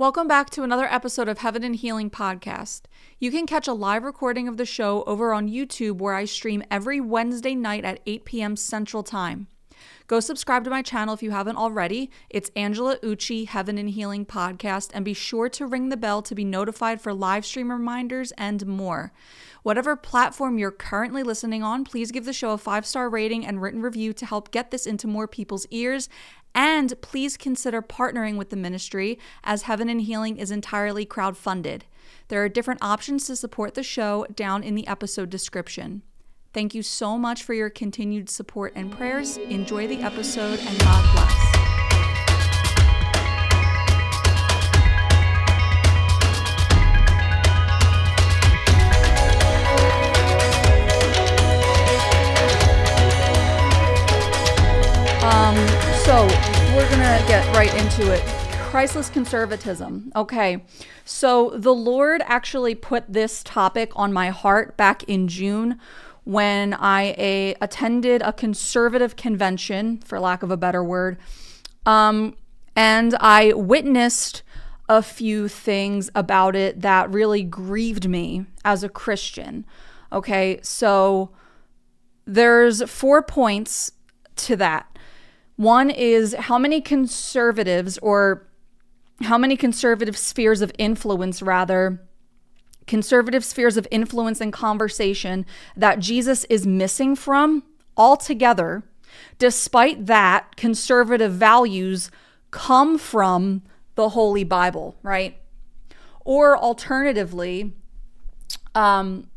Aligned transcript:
Welcome 0.00 0.28
back 0.28 0.48
to 0.52 0.62
another 0.62 0.86
episode 0.86 1.28
of 1.28 1.36
Heaven 1.40 1.62
and 1.62 1.76
Healing 1.76 2.08
Podcast. 2.08 2.84
You 3.18 3.30
can 3.30 3.44
catch 3.44 3.68
a 3.68 3.74
live 3.74 4.02
recording 4.02 4.48
of 4.48 4.56
the 4.56 4.64
show 4.64 5.02
over 5.02 5.34
on 5.34 5.50
YouTube 5.50 5.98
where 5.98 6.14
I 6.14 6.24
stream 6.24 6.62
every 6.70 7.02
Wednesday 7.02 7.54
night 7.54 7.84
at 7.84 8.00
8 8.06 8.24
p.m. 8.24 8.56
Central 8.56 9.02
Time. 9.02 9.46
Go 10.06 10.18
subscribe 10.18 10.64
to 10.64 10.70
my 10.70 10.80
channel 10.80 11.12
if 11.12 11.22
you 11.22 11.32
haven't 11.32 11.56
already. 11.56 12.10
It's 12.30 12.50
Angela 12.56 12.96
Uchi 13.02 13.44
Heaven 13.44 13.76
and 13.76 13.90
Healing 13.90 14.24
Podcast, 14.24 14.90
and 14.94 15.04
be 15.04 15.12
sure 15.12 15.50
to 15.50 15.66
ring 15.66 15.90
the 15.90 15.98
bell 15.98 16.22
to 16.22 16.34
be 16.34 16.44
notified 16.44 17.00
for 17.00 17.12
live 17.12 17.44
stream 17.44 17.70
reminders 17.70 18.32
and 18.32 18.66
more. 18.66 19.12
Whatever 19.62 19.96
platform 19.96 20.58
you're 20.58 20.70
currently 20.70 21.22
listening 21.22 21.62
on, 21.62 21.84
please 21.84 22.10
give 22.10 22.24
the 22.24 22.32
show 22.32 22.52
a 22.52 22.58
five 22.58 22.86
star 22.86 23.10
rating 23.10 23.44
and 23.46 23.60
written 23.60 23.82
review 23.82 24.14
to 24.14 24.26
help 24.26 24.50
get 24.50 24.70
this 24.70 24.86
into 24.86 25.06
more 25.06 25.28
people's 25.28 25.66
ears 25.70 26.08
and 26.54 27.00
please 27.00 27.36
consider 27.36 27.82
partnering 27.82 28.36
with 28.36 28.50
the 28.50 28.56
ministry 28.56 29.18
as 29.44 29.62
Heaven 29.62 29.88
and 29.88 30.00
Healing 30.00 30.36
is 30.36 30.50
entirely 30.50 31.04
crowd-funded. 31.04 31.84
There 32.28 32.42
are 32.44 32.48
different 32.48 32.82
options 32.82 33.26
to 33.26 33.36
support 33.36 33.74
the 33.74 33.82
show 33.82 34.26
down 34.34 34.62
in 34.62 34.74
the 34.74 34.86
episode 34.86 35.30
description. 35.30 36.02
Thank 36.52 36.74
you 36.74 36.82
so 36.82 37.16
much 37.16 37.44
for 37.44 37.54
your 37.54 37.70
continued 37.70 38.28
support 38.28 38.72
and 38.74 38.90
prayers. 38.90 39.36
Enjoy 39.36 39.86
the 39.86 40.02
episode 40.02 40.58
and 40.58 40.78
God 40.80 41.14
bless. 41.14 41.39
So 56.10 56.26
we're 56.74 56.90
gonna 56.90 57.22
get 57.28 57.46
right 57.54 57.72
into 57.76 58.12
it. 58.12 58.20
Christless 58.68 59.08
conservatism. 59.08 60.10
Okay, 60.16 60.64
so 61.04 61.50
the 61.50 61.72
Lord 61.72 62.20
actually 62.24 62.74
put 62.74 63.04
this 63.12 63.44
topic 63.44 63.92
on 63.94 64.12
my 64.12 64.30
heart 64.30 64.76
back 64.76 65.04
in 65.04 65.28
June 65.28 65.78
when 66.24 66.74
I 66.74 67.14
a, 67.16 67.54
attended 67.60 68.22
a 68.22 68.32
conservative 68.32 69.14
convention, 69.14 69.98
for 69.98 70.18
lack 70.18 70.42
of 70.42 70.50
a 70.50 70.56
better 70.56 70.82
word, 70.82 71.16
um, 71.86 72.34
and 72.74 73.14
I 73.20 73.52
witnessed 73.52 74.42
a 74.88 75.04
few 75.04 75.46
things 75.46 76.10
about 76.16 76.56
it 76.56 76.80
that 76.80 77.08
really 77.08 77.44
grieved 77.44 78.08
me 78.08 78.46
as 78.64 78.82
a 78.82 78.88
Christian. 78.88 79.64
Okay, 80.12 80.58
so 80.60 81.30
there's 82.24 82.82
four 82.90 83.22
points 83.22 83.92
to 84.34 84.56
that. 84.56 84.90
One 85.60 85.90
is 85.90 86.32
how 86.32 86.56
many 86.56 86.80
conservatives 86.80 87.98
or 87.98 88.48
how 89.20 89.36
many 89.36 89.58
conservative 89.58 90.16
spheres 90.16 90.62
of 90.62 90.72
influence, 90.78 91.42
rather, 91.42 92.00
conservative 92.86 93.44
spheres 93.44 93.76
of 93.76 93.86
influence 93.90 94.40
and 94.40 94.54
conversation 94.54 95.44
that 95.76 95.98
Jesus 95.98 96.44
is 96.44 96.66
missing 96.66 97.14
from 97.14 97.62
altogether. 97.94 98.84
Despite 99.38 100.06
that, 100.06 100.56
conservative 100.56 101.32
values 101.32 102.10
come 102.50 102.96
from 102.96 103.60
the 103.96 104.08
Holy 104.08 104.44
Bible, 104.44 104.96
right? 105.02 105.36
Or 106.24 106.56
alternatively, 106.56 107.74
um, 108.74 109.28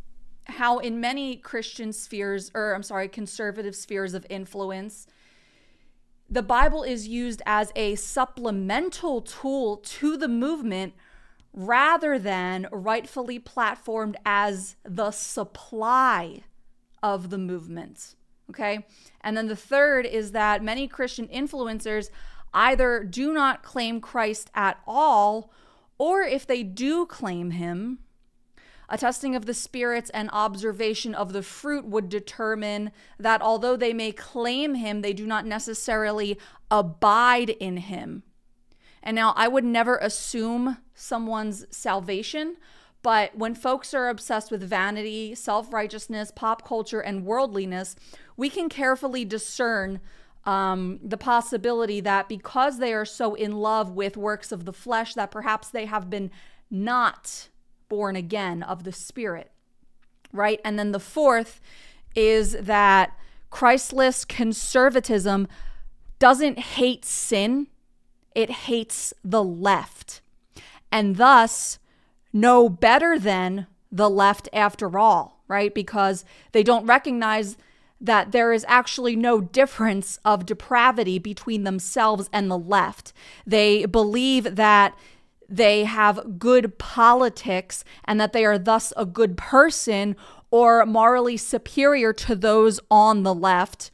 how 0.45 0.77
in 0.77 1.01
many 1.01 1.35
Christian 1.35 1.91
spheres, 1.91 2.49
or 2.55 2.73
I'm 2.73 2.83
sorry, 2.83 3.09
conservative 3.09 3.75
spheres 3.75 4.13
of 4.13 4.25
influence, 4.29 5.05
the 6.33 6.41
Bible 6.41 6.81
is 6.81 7.07
used 7.07 7.43
as 7.45 7.71
a 7.75 7.93
supplemental 7.93 9.21
tool 9.21 9.77
to 9.77 10.17
the 10.17 10.27
movement 10.27 10.93
rather 11.53 12.17
than 12.17 12.67
rightfully 12.71 13.39
platformed 13.39 14.15
as 14.25 14.75
the 14.83 15.11
supply 15.11 16.41
of 17.03 17.29
the 17.29 17.37
movement. 17.37 18.15
Okay. 18.49 18.83
And 19.21 19.37
then 19.37 19.47
the 19.47 19.55
third 19.55 20.07
is 20.07 20.31
that 20.31 20.63
many 20.63 20.87
Christian 20.87 21.27
influencers 21.27 22.09
either 22.51 23.03
do 23.03 23.31
not 23.31 23.61
claim 23.61 24.01
Christ 24.01 24.49
at 24.55 24.79
all, 24.87 25.51
or 25.99 26.23
if 26.23 26.47
they 26.47 26.63
do 26.63 27.05
claim 27.05 27.51
him, 27.51 27.99
a 28.93 28.97
testing 28.97 29.35
of 29.35 29.47
the 29.47 29.55
spirits 29.55 30.11
and 30.11 30.29
observation 30.31 31.15
of 31.15 31.33
the 31.33 31.41
fruit 31.41 31.83
would 31.83 32.09
determine 32.09 32.91
that 33.17 33.41
although 33.41 33.75
they 33.75 33.91
may 33.91 34.11
claim 34.11 34.75
him, 34.75 35.01
they 35.01 35.13
do 35.13 35.25
not 35.25 35.47
necessarily 35.47 36.37
abide 36.69 37.49
in 37.49 37.77
him. 37.77 38.21
And 39.01 39.15
now 39.15 39.33
I 39.35 39.47
would 39.47 39.63
never 39.63 39.97
assume 39.97 40.77
someone's 40.93 41.65
salvation, 41.75 42.57
but 43.01 43.35
when 43.35 43.55
folks 43.55 43.95
are 43.95 44.09
obsessed 44.09 44.51
with 44.51 44.61
vanity, 44.61 45.33
self 45.33 45.73
righteousness, 45.73 46.31
pop 46.33 46.63
culture, 46.63 47.01
and 47.01 47.25
worldliness, 47.25 47.95
we 48.37 48.47
can 48.47 48.69
carefully 48.69 49.25
discern 49.25 50.01
um, 50.45 50.99
the 51.03 51.17
possibility 51.17 51.99
that 51.99 52.29
because 52.29 52.77
they 52.77 52.93
are 52.93 53.05
so 53.05 53.33
in 53.33 53.53
love 53.53 53.89
with 53.89 54.17
works 54.17 54.51
of 54.51 54.65
the 54.65 54.73
flesh, 54.73 55.15
that 55.15 55.31
perhaps 55.31 55.69
they 55.69 55.87
have 55.87 56.11
been 56.11 56.29
not 56.69 57.49
born 57.93 58.15
again 58.15 58.63
of 58.63 58.85
the 58.85 58.91
Spirit, 58.91 59.51
right? 60.31 60.59
And 60.65 60.79
then 60.79 60.93
the 60.93 60.99
fourth 60.99 61.61
is 62.15 62.53
that 62.59 63.15
Christless 63.51 64.25
conservatism 64.25 65.47
doesn't 66.17 66.57
hate 66.57 67.05
sin, 67.05 67.67
it 68.33 68.49
hates 68.49 69.13
the 69.23 69.43
left, 69.43 70.21
and 70.91 71.17
thus 71.17 71.77
no 72.33 72.67
better 72.67 73.19
than 73.19 73.67
the 73.91 74.09
left 74.09 74.49
after 74.51 74.97
all, 74.97 75.43
right? 75.47 75.71
Because 75.71 76.25
they 76.51 76.63
don't 76.63 76.87
recognize 76.87 77.57
that 78.01 78.31
there 78.31 78.53
is 78.53 78.65
actually 78.67 79.15
no 79.15 79.39
difference 79.39 80.17
of 80.25 80.47
depravity 80.47 81.19
between 81.19 81.63
themselves 81.63 82.27
and 82.33 82.49
the 82.49 82.57
left. 82.57 83.13
They 83.45 83.85
believe 83.85 84.55
that 84.55 84.97
they 85.49 85.83
have 85.83 86.39
good 86.39 86.77
politics 86.77 87.83
and 88.05 88.19
that 88.19 88.33
they 88.33 88.45
are 88.45 88.57
thus 88.57 88.93
a 88.97 89.05
good 89.05 89.37
person 89.37 90.15
or 90.51 90.85
morally 90.85 91.37
superior 91.37 92.13
to 92.13 92.35
those 92.35 92.79
on 92.91 93.23
the 93.23 93.33
left. 93.33 93.91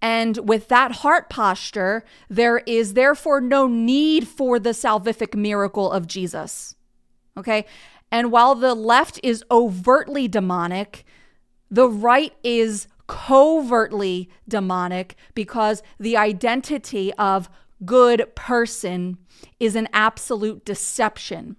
And 0.00 0.48
with 0.48 0.68
that 0.68 0.92
heart 0.96 1.30
posture, 1.30 2.04
there 2.28 2.58
is 2.66 2.94
therefore 2.94 3.40
no 3.40 3.68
need 3.68 4.26
for 4.26 4.58
the 4.58 4.70
salvific 4.70 5.34
miracle 5.34 5.92
of 5.92 6.06
Jesus. 6.06 6.74
Okay. 7.36 7.64
And 8.10 8.32
while 8.32 8.54
the 8.54 8.74
left 8.74 9.20
is 9.22 9.44
overtly 9.50 10.28
demonic, 10.28 11.04
the 11.70 11.88
right 11.88 12.34
is 12.42 12.88
covertly 13.06 14.28
demonic 14.48 15.16
because 15.34 15.82
the 15.98 16.16
identity 16.16 17.12
of 17.14 17.48
good 17.84 18.34
person 18.34 19.18
is 19.58 19.76
an 19.76 19.88
absolute 19.92 20.64
deception. 20.64 21.56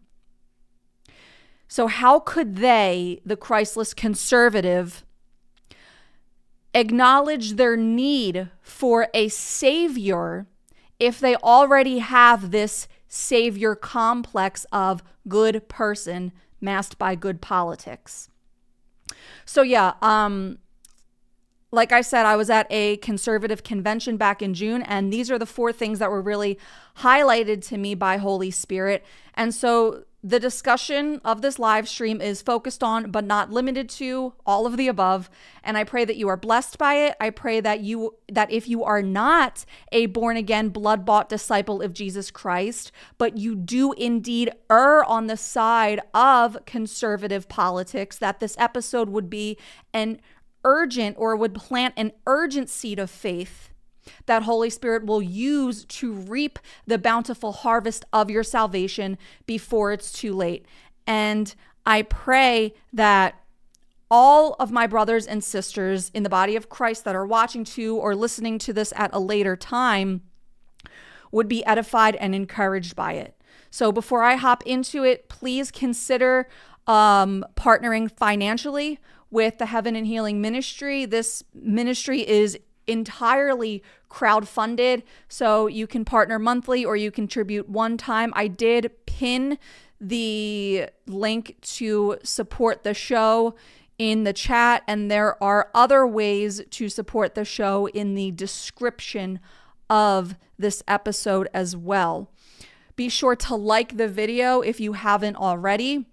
So, 1.67 1.87
how 1.87 2.19
could 2.19 2.57
they, 2.57 3.21
the 3.25 3.35
Christless 3.35 3.93
conservative, 3.93 5.03
acknowledge 6.73 7.53
their 7.53 7.75
need 7.75 8.49
for 8.61 9.07
a 9.13 9.27
savior 9.29 10.47
if 10.99 11.19
they 11.19 11.35
already 11.37 11.99
have 11.99 12.51
this 12.51 12.87
savior 13.07 13.75
complex 13.75 14.65
of 14.71 15.03
good 15.27 15.67
person 15.67 16.31
masked 16.61 16.97
by 16.97 17.15
good 17.15 17.41
politics? 17.41 18.29
So, 19.45 19.61
yeah, 19.61 19.93
um, 20.01 20.59
like 21.73 21.91
I 21.91 22.01
said, 22.01 22.27
I 22.27 22.35
was 22.35 22.51
at 22.51 22.67
a 22.69 22.97
conservative 22.97 23.63
convention 23.63 24.15
back 24.15 24.43
in 24.43 24.53
June, 24.53 24.83
and 24.83 25.11
these 25.11 25.31
are 25.31 25.39
the 25.39 25.47
four 25.47 25.73
things 25.73 25.97
that 25.97 26.11
were 26.11 26.21
really 26.21 26.59
highlighted 26.97 27.65
to 27.69 27.79
me 27.79 27.95
by 27.95 28.17
Holy 28.17 28.51
Spirit. 28.51 29.03
And 29.33 29.51
so 29.55 30.03
the 30.23 30.39
discussion 30.39 31.19
of 31.25 31.41
this 31.41 31.57
live 31.57 31.89
stream 31.89 32.21
is 32.21 32.43
focused 32.43 32.83
on, 32.83 33.09
but 33.09 33.25
not 33.25 33.49
limited 33.49 33.89
to, 33.89 34.33
all 34.45 34.67
of 34.67 34.77
the 34.77 34.87
above. 34.87 35.31
And 35.63 35.75
I 35.75 35.83
pray 35.83 36.05
that 36.05 36.15
you 36.15 36.27
are 36.27 36.37
blessed 36.37 36.77
by 36.77 36.93
it. 36.93 37.15
I 37.19 37.31
pray 37.31 37.59
that 37.59 37.79
you 37.79 38.17
that 38.31 38.51
if 38.51 38.69
you 38.69 38.83
are 38.83 39.01
not 39.01 39.65
a 39.91 40.05
born 40.05 40.37
again, 40.37 40.69
blood 40.69 41.05
bought 41.05 41.27
disciple 41.27 41.81
of 41.81 41.91
Jesus 41.91 42.29
Christ, 42.29 42.91
but 43.17 43.35
you 43.35 43.55
do 43.55 43.93
indeed 43.93 44.51
err 44.69 45.03
on 45.03 45.25
the 45.25 45.37
side 45.37 46.01
of 46.13 46.55
conservative 46.67 47.49
politics, 47.49 48.19
that 48.19 48.39
this 48.39 48.55
episode 48.59 49.09
would 49.09 49.29
be 49.29 49.57
an 49.91 50.21
urgent 50.63 51.15
or 51.19 51.35
would 51.35 51.53
plant 51.53 51.93
an 51.97 52.11
urgent 52.25 52.69
seed 52.69 52.99
of 52.99 53.09
faith 53.09 53.69
that 54.25 54.43
Holy 54.43 54.69
Spirit 54.69 55.05
will 55.05 55.21
use 55.21 55.85
to 55.85 56.11
reap 56.11 56.59
the 56.85 56.97
bountiful 56.97 57.51
harvest 57.51 58.05
of 58.11 58.29
your 58.29 58.43
salvation 58.43 59.17
before 59.45 59.91
it's 59.91 60.11
too 60.11 60.33
late. 60.33 60.65
And 61.07 61.53
I 61.85 62.01
pray 62.03 62.73
that 62.91 63.35
all 64.09 64.55
of 64.59 64.71
my 64.71 64.85
brothers 64.85 65.25
and 65.25 65.43
sisters 65.43 66.11
in 66.13 66.23
the 66.23 66.29
body 66.29 66.55
of 66.55 66.69
Christ 66.69 67.03
that 67.05 67.15
are 67.15 67.25
watching 67.25 67.63
to 67.63 67.97
or 67.97 68.15
listening 68.15 68.59
to 68.59 68.73
this 68.73 68.93
at 68.95 69.09
a 69.13 69.19
later 69.19 69.55
time 69.55 70.21
would 71.31 71.47
be 71.47 71.65
edified 71.65 72.15
and 72.17 72.35
encouraged 72.35 72.95
by 72.95 73.13
it. 73.13 73.35
So 73.71 73.91
before 73.91 74.21
I 74.21 74.35
hop 74.35 74.63
into 74.67 75.03
it, 75.03 75.29
please 75.29 75.71
consider 75.71 76.47
um, 76.85 77.43
partnering 77.55 78.11
financially 78.11 78.99
with 79.33 79.57
the 79.57 79.65
Heaven 79.65 79.95
and 79.95 80.05
Healing 80.05 80.39
Ministry. 80.39 81.05
This 81.05 81.43
ministry 81.55 82.21
is 82.27 82.57
entirely 82.85 83.81
crowd-funded, 84.07 85.01
so 85.27 85.65
you 85.65 85.87
can 85.87 86.05
partner 86.05 86.37
monthly 86.37 86.85
or 86.85 86.95
you 86.95 87.09
contribute 87.09 87.67
one 87.67 87.97
time. 87.97 88.31
I 88.35 88.47
did 88.47 88.91
pin 89.07 89.57
the 89.99 90.87
link 91.07 91.55
to 91.61 92.17
support 92.23 92.83
the 92.83 92.93
show 92.93 93.55
in 93.97 94.23
the 94.23 94.33
chat, 94.33 94.83
and 94.87 95.09
there 95.09 95.41
are 95.43 95.71
other 95.73 96.05
ways 96.05 96.61
to 96.69 96.87
support 96.87 97.33
the 97.33 97.45
show 97.45 97.87
in 97.87 98.13
the 98.13 98.31
description 98.31 99.39
of 99.89 100.35
this 100.59 100.83
episode 100.87 101.49
as 101.53 101.75
well. 101.75 102.29
Be 102.95 103.09
sure 103.09 103.35
to 103.37 103.55
like 103.55 103.97
the 103.97 104.07
video 104.07 104.61
if 104.61 104.79
you 104.79 104.93
haven't 104.93 105.37
already. 105.37 106.05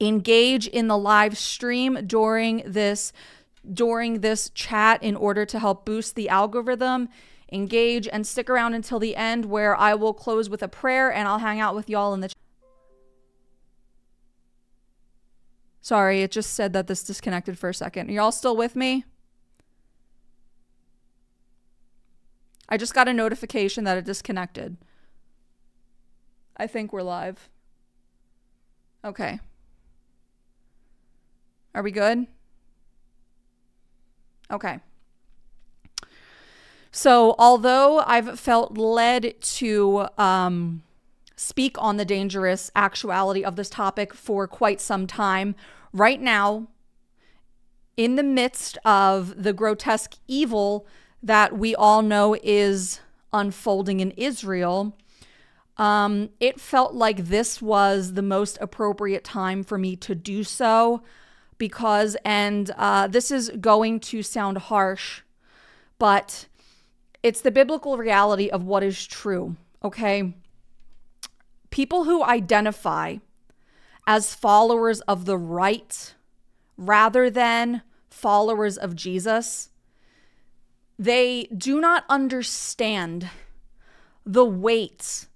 Engage 0.00 0.66
in 0.66 0.88
the 0.88 0.98
live 0.98 1.36
stream 1.36 1.98
during 2.06 2.62
this 2.64 3.12
during 3.72 4.20
this 4.20 4.50
chat 4.50 5.02
in 5.02 5.16
order 5.16 5.44
to 5.44 5.58
help 5.58 5.84
boost 5.84 6.14
the 6.14 6.28
algorithm. 6.28 7.08
Engage 7.50 8.06
and 8.08 8.26
stick 8.26 8.48
around 8.48 8.74
until 8.74 8.98
the 8.98 9.16
end 9.16 9.46
where 9.46 9.76
I 9.76 9.94
will 9.94 10.14
close 10.14 10.48
with 10.48 10.62
a 10.62 10.68
prayer 10.68 11.12
and 11.12 11.26
I'll 11.26 11.38
hang 11.38 11.60
out 11.60 11.74
with 11.74 11.88
y'all 11.88 12.14
in 12.14 12.20
the 12.20 12.30
Sorry, 15.80 16.22
it 16.22 16.30
just 16.30 16.52
said 16.52 16.74
that 16.74 16.86
this 16.86 17.02
disconnected 17.02 17.58
for 17.58 17.70
a 17.70 17.74
second. 17.74 18.10
Are 18.10 18.12
y'all 18.12 18.30
still 18.30 18.54
with 18.54 18.76
me? 18.76 19.04
I 22.68 22.76
just 22.76 22.92
got 22.92 23.08
a 23.08 23.14
notification 23.14 23.84
that 23.84 23.96
it 23.96 24.04
disconnected. 24.04 24.76
I 26.58 26.66
think 26.66 26.92
we're 26.92 27.02
live. 27.02 27.48
Okay. 29.02 29.40
Are 31.74 31.82
we 31.82 31.90
good? 31.90 32.26
Okay. 34.50 34.80
So, 36.90 37.34
although 37.38 38.00
I've 38.00 38.40
felt 38.40 38.76
led 38.78 39.40
to 39.40 40.06
um, 40.16 40.82
speak 41.36 41.76
on 41.78 41.96
the 41.96 42.04
dangerous 42.04 42.70
actuality 42.74 43.44
of 43.44 43.56
this 43.56 43.68
topic 43.68 44.14
for 44.14 44.48
quite 44.48 44.80
some 44.80 45.06
time, 45.06 45.54
right 45.92 46.20
now, 46.20 46.68
in 47.96 48.16
the 48.16 48.22
midst 48.22 48.78
of 48.84 49.42
the 49.42 49.52
grotesque 49.52 50.14
evil 50.26 50.86
that 51.22 51.58
we 51.58 51.74
all 51.74 52.00
know 52.00 52.36
is 52.42 53.00
unfolding 53.32 54.00
in 54.00 54.12
Israel, 54.12 54.96
um, 55.76 56.30
it 56.40 56.58
felt 56.58 56.94
like 56.94 57.26
this 57.26 57.60
was 57.60 58.14
the 58.14 58.22
most 58.22 58.56
appropriate 58.60 59.24
time 59.24 59.62
for 59.62 59.78
me 59.78 59.94
to 59.96 60.14
do 60.14 60.42
so 60.42 61.02
because, 61.58 62.16
and 62.24 62.70
uh, 62.76 63.08
this 63.08 63.30
is 63.30 63.50
going 63.60 64.00
to 64.00 64.22
sound 64.22 64.58
harsh, 64.58 65.22
but 65.98 66.46
it's 67.22 67.40
the 67.40 67.50
biblical 67.50 67.98
reality 67.98 68.48
of 68.48 68.64
what 68.64 68.82
is 68.82 69.06
true, 69.06 69.56
okay? 69.82 70.34
People 71.70 72.04
who 72.04 72.22
identify 72.22 73.16
as 74.06 74.34
followers 74.34 75.00
of 75.02 75.24
the 75.26 75.36
right 75.36 76.14
rather 76.76 77.28
than 77.28 77.82
followers 78.08 78.78
of 78.78 78.96
Jesus, 78.96 79.70
they 80.98 81.44
do 81.56 81.80
not 81.80 82.04
understand 82.08 83.28
the 84.24 84.44
weight 84.44 85.26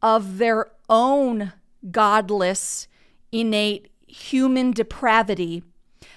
of 0.00 0.38
their 0.38 0.70
own 0.88 1.52
godless, 1.90 2.88
innate 3.30 3.90
human 4.06 4.70
depravity 4.70 5.62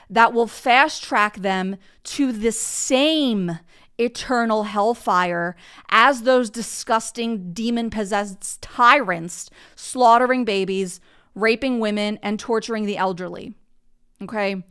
that 0.09 0.33
will 0.33 0.47
fast 0.47 1.03
track 1.03 1.37
them 1.37 1.77
to 2.03 2.31
the 2.31 2.51
same 2.51 3.59
eternal 3.97 4.63
hellfire 4.63 5.55
as 5.89 6.23
those 6.23 6.49
disgusting 6.49 7.53
demon 7.53 7.89
possessed 7.89 8.61
tyrants 8.61 9.49
slaughtering 9.75 10.43
babies, 10.45 10.99
raping 11.33 11.79
women, 11.79 12.19
and 12.21 12.39
torturing 12.39 12.85
the 12.85 12.97
elderly. 12.97 13.53
Okay. 14.21 14.63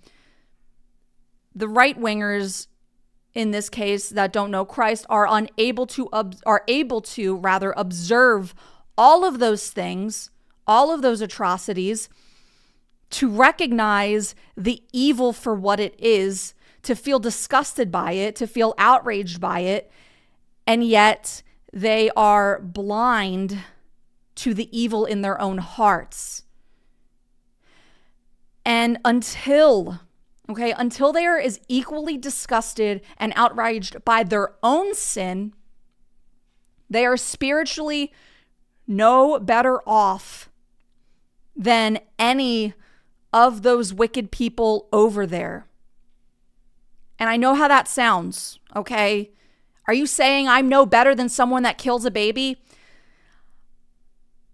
The 1.54 1.68
right 1.68 1.98
wingers 1.98 2.66
in 3.34 3.50
this 3.50 3.68
case 3.68 4.10
that 4.10 4.32
don't 4.32 4.50
know 4.50 4.64
Christ 4.64 5.06
are 5.08 5.26
unable 5.28 5.86
to 5.88 6.08
are 6.46 6.62
able 6.68 7.00
to 7.00 7.36
rather 7.36 7.74
observe 7.76 8.54
all 8.96 9.24
of 9.24 9.38
those 9.40 9.70
things, 9.70 10.30
all 10.66 10.92
of 10.92 11.02
those 11.02 11.20
atrocities 11.20 12.08
to 13.10 13.28
recognize 13.28 14.34
the 14.56 14.82
evil 14.92 15.32
for 15.32 15.54
what 15.54 15.80
it 15.80 15.94
is, 15.98 16.54
to 16.82 16.94
feel 16.94 17.18
disgusted 17.18 17.90
by 17.90 18.12
it, 18.12 18.36
to 18.36 18.46
feel 18.46 18.74
outraged 18.78 19.40
by 19.40 19.60
it, 19.60 19.90
and 20.66 20.84
yet 20.84 21.42
they 21.72 22.10
are 22.16 22.60
blind 22.60 23.58
to 24.36 24.54
the 24.54 24.68
evil 24.76 25.04
in 25.04 25.22
their 25.22 25.40
own 25.40 25.58
hearts. 25.58 26.42
And 28.64 28.98
until, 29.04 30.00
okay, 30.48 30.72
until 30.72 31.12
they 31.12 31.26
are 31.26 31.38
as 31.38 31.60
equally 31.68 32.16
disgusted 32.16 33.02
and 33.18 33.32
outraged 33.36 34.04
by 34.04 34.22
their 34.22 34.54
own 34.62 34.94
sin, 34.94 35.52
they 36.88 37.04
are 37.04 37.16
spiritually 37.16 38.12
no 38.86 39.38
better 39.38 39.80
off 39.86 40.50
than 41.56 41.98
any 42.18 42.74
of 43.34 43.62
those 43.62 43.92
wicked 43.92 44.30
people 44.30 44.88
over 44.92 45.26
there. 45.26 45.66
And 47.18 47.28
I 47.28 47.36
know 47.36 47.54
how 47.54 47.66
that 47.66 47.88
sounds, 47.88 48.60
okay? 48.76 49.32
Are 49.88 49.92
you 49.92 50.06
saying 50.06 50.48
I'm 50.48 50.68
no 50.68 50.86
better 50.86 51.16
than 51.16 51.28
someone 51.28 51.64
that 51.64 51.76
kills 51.76 52.04
a 52.04 52.12
baby? 52.12 52.62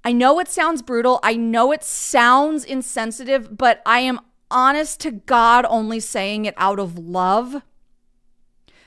I 0.03 0.13
know 0.13 0.41
it 0.41 0.49
sounds 0.49 0.81
brutal. 0.81 1.21
I 1.23 1.35
know 1.35 1.73
it 1.73 1.85
sounds 1.85 2.65
insensitive, 2.65 3.59
but 3.59 3.83
I 3.85 4.01
am 4.01 4.19
honest 4.51 4.99
to 5.01 5.11
God 5.11 5.67
only 5.69 6.01
saying 6.01 6.47
it 6.47 6.55
out 6.57 6.79
of 6.79 6.99
love 6.99 7.63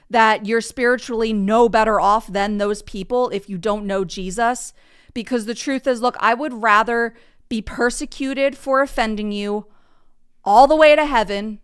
that 0.10 0.48
you're 0.48 0.60
spiritually 0.60 1.34
no 1.34 1.70
better 1.70 2.00
off 2.00 2.26
than 2.26 2.58
those 2.58 2.82
people 2.82 3.30
if 3.30 3.48
you 3.48 3.60
don't 3.60 3.86
know 3.86 4.04
Jesus. 4.04 4.74
Because 5.14 5.46
the 5.46 5.54
truth 5.54 5.86
is, 5.86 6.02
look, 6.02 6.18
I 6.20 6.34
would 6.34 6.64
rather 6.64 7.14
be 7.48 7.62
persecuted 7.62 8.58
for 8.58 8.82
offending 8.82 9.32
you 9.32 9.68
all 10.44 10.68
the 10.68 10.76
way 10.76 10.96
to 10.96 11.06
heaven 11.06 11.60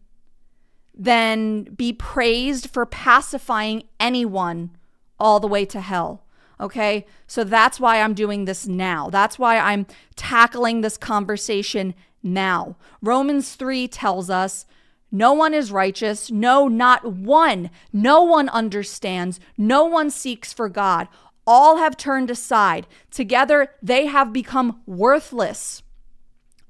than 0.94 1.64
be 1.64 1.94
praised 1.94 2.70
for 2.70 2.86
pacifying 2.86 3.84
anyone 4.00 4.72
all 5.20 5.40
the 5.40 5.48
way 5.48 5.66
to 5.66 5.82
hell. 5.82 6.26
Okay. 6.60 7.06
So 7.26 7.44
that's 7.44 7.80
why 7.80 8.02
I'm 8.02 8.14
doing 8.14 8.46
this 8.46 8.68
now. 8.68 9.10
That's 9.10 9.40
why 9.40 9.58
I'm 9.58 9.88
tackling 10.16 10.82
this 10.82 10.98
conversation 10.98 11.96
now. 12.22 12.76
Romans 13.02 13.56
3 13.56 13.88
tells 13.88 14.30
us 14.30 14.66
no 15.12 15.34
one 15.34 15.54
is 15.54 15.72
righteous. 15.72 16.30
No, 16.30 16.68
not 16.68 17.06
one. 17.06 17.72
No 17.92 18.22
one 18.22 18.50
understands. 18.50 19.40
No 19.58 19.86
one 19.86 20.10
seeks 20.10 20.54
for 20.54 20.70
God. 20.70 21.08
All 21.48 21.78
have 21.78 21.98
turned 21.98 22.30
aside. 22.30 22.86
Together 23.10 23.70
they 23.82 24.06
have 24.06 24.32
become 24.32 24.82
worthless. 24.86 25.82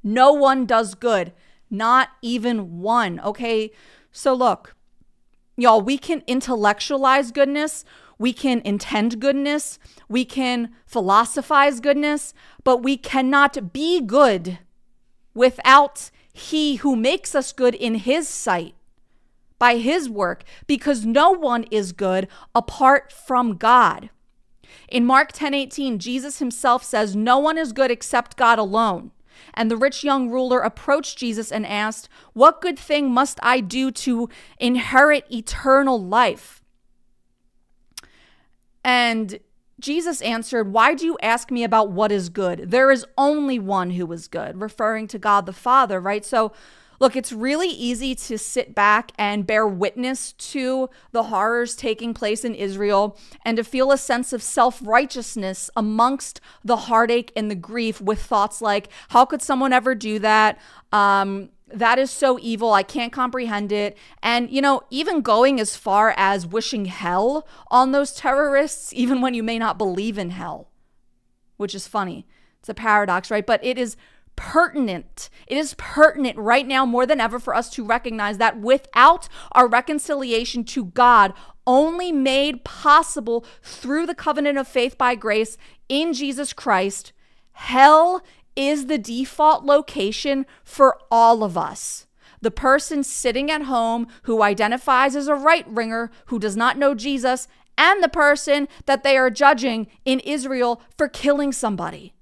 No 0.02 0.32
one 0.32 0.66
does 0.66 0.96
good, 0.96 1.34
not 1.70 2.10
even 2.22 2.80
one. 2.80 3.20
Okay. 3.22 3.72
So 4.12 4.34
look, 4.34 4.76
y'all, 5.58 5.82
we 5.82 5.98
can 5.98 6.24
intellectualize 6.28 7.32
goodness. 7.32 7.86
We 8.18 8.34
can 8.34 8.62
intend 8.66 9.20
goodness. 9.20 9.80
We 10.08 10.26
can 10.26 10.72
philosophize 10.86 11.80
goodness, 11.80 12.34
but 12.64 12.84
we 12.84 12.98
cannot 12.98 13.72
be 13.72 14.02
good 14.02 14.60
without 15.34 16.12
He 16.34 16.76
who 16.78 16.96
makes 16.96 17.34
us 17.34 17.54
good 17.54 17.76
in 17.76 17.96
His 17.96 18.28
sight 18.28 18.76
by 19.58 19.78
His 19.78 20.10
work, 20.10 20.44
because 20.68 21.06
no 21.06 21.32
one 21.32 21.64
is 21.64 21.92
good 21.92 22.28
apart 22.56 23.12
from 23.12 23.58
God. 23.58 24.10
In 24.88 25.06
Mark 25.06 25.32
10 25.32 25.54
18, 25.54 26.00
Jesus 26.00 26.40
himself 26.40 26.84
says, 26.84 27.16
No 27.16 27.38
one 27.40 27.58
is 27.58 27.74
good 27.74 27.92
except 27.92 28.38
God 28.38 28.60
alone. 28.60 29.12
And 29.54 29.70
the 29.70 29.78
rich 29.78 30.04
young 30.04 30.30
ruler 30.30 30.60
approached 30.60 31.18
Jesus 31.18 31.52
and 31.52 31.66
asked, 31.66 32.10
What 32.34 32.62
good 32.62 32.80
thing 32.80 33.12
must 33.12 33.40
I 33.44 33.60
do 33.60 33.92
to 33.92 34.30
inherit 34.60 35.26
eternal 35.32 36.02
life? 36.04 36.62
And 38.84 39.40
Jesus 39.80 40.22
answered, 40.22 40.74
Why 40.74 40.94
do 40.94 41.06
you 41.06 41.18
ask 41.22 41.52
me 41.52 41.64
about 41.64 41.92
what 41.92 42.12
is 42.12 42.30
good? 42.30 42.72
There 42.72 42.92
is 42.92 43.06
only 43.18 43.60
one 43.60 43.92
who 43.92 44.12
is 44.12 44.28
good, 44.28 44.62
referring 44.62 45.08
to 45.10 45.20
God 45.20 45.46
the 45.46 45.54
Father, 45.54 46.00
right? 46.00 46.26
So, 46.26 46.52
Look, 47.00 47.16
it's 47.16 47.32
really 47.32 47.70
easy 47.70 48.14
to 48.14 48.38
sit 48.38 48.76
back 48.76 49.12
and 49.18 49.48
bear 49.48 49.66
witness 49.66 50.34
to 50.34 50.90
the 51.12 51.24
horrors 51.24 51.76
taking 51.76 52.14
place 52.14 52.44
in 52.44 52.54
Israel 52.54 53.18
and 53.46 53.56
to 53.58 53.64
feel 53.64 53.92
a 53.92 53.98
sense 53.98 54.34
of 54.34 54.44
self 54.44 54.82
righteousness 54.84 55.70
amongst 55.76 56.42
the 56.64 56.76
heartache 56.76 57.32
and 57.36 57.50
the 57.50 57.56
grief 57.56 58.02
with 58.02 58.22
thoughts 58.22 58.62
like, 58.62 58.90
how 59.10 59.26
could 59.26 59.42
someone 59.42 59.72
ever 59.72 59.96
do 59.96 60.20
that? 60.20 60.60
Um, 60.92 61.50
that 61.72 62.00
is 62.00 62.12
so 62.12 62.40
evil. 62.42 62.74
I 62.74 62.84
can't 62.84 63.14
comprehend 63.14 63.72
it. 63.72 63.98
And, 64.24 64.50
you 64.50 64.62
know, 64.62 64.82
even 64.90 65.22
going 65.22 65.60
as 65.60 65.76
far 65.76 66.14
as 66.18 66.48
wishing 66.48 66.86
hell 66.86 67.48
on 67.70 67.92
those 67.92 68.14
terrorists, 68.14 68.92
even 68.94 69.22
when 69.22 69.34
you 69.34 69.44
may 69.44 69.60
not 69.60 69.78
believe 69.78 70.18
in 70.18 70.32
hell, 70.32 70.70
which 71.58 71.76
is 71.76 71.88
funny. 71.88 72.26
It's 72.60 72.70
a 72.70 72.74
paradox, 72.74 73.32
right? 73.32 73.46
But 73.46 73.64
it 73.64 73.78
is 73.78 73.96
pertinent. 74.40 75.30
It 75.48 75.58
is 75.58 75.76
pertinent 75.78 76.38
right 76.38 76.66
now 76.66 76.86
more 76.86 77.06
than 77.06 77.20
ever 77.20 77.40
for 77.40 77.54
us 77.54 77.70
to 77.72 77.84
recognize 77.84 78.38
that 78.38 78.58
without 78.58 79.28
our 79.52 79.68
reconciliation 79.68 80.64
to 80.64 80.86
God, 80.86 81.34
only 81.68 82.14
made 82.14 82.64
possible 82.64 83.44
through 83.62 84.06
the 84.06 84.16
covenant 84.16 84.58
of 84.58 84.66
faith 84.66 84.98
by 84.98 85.14
grace 85.14 85.58
in 85.90 86.14
Jesus 86.14 86.54
Christ, 86.54 87.12
hell 87.52 88.24
is 88.56 88.86
the 88.86 88.98
default 88.98 89.66
location 89.66 90.46
for 90.64 90.98
all 91.12 91.44
of 91.44 91.58
us. 91.58 92.08
The 92.40 92.50
person 92.50 93.04
sitting 93.04 93.52
at 93.52 93.64
home 93.64 94.08
who 94.24 94.42
identifies 94.42 95.18
as 95.18 95.28
a 95.28 95.36
right 95.36 95.70
winger 95.70 96.12
who 96.28 96.40
does 96.40 96.56
not 96.56 96.78
know 96.78 96.96
Jesus, 96.96 97.50
and 97.78 98.02
the 98.02 98.08
person 98.08 98.70
that 98.86 99.04
they 99.04 99.18
are 99.18 99.30
judging 99.30 99.88
in 100.06 100.22
Israel 100.22 100.82
for 100.98 101.10
killing 101.10 101.52
somebody. 101.52 102.14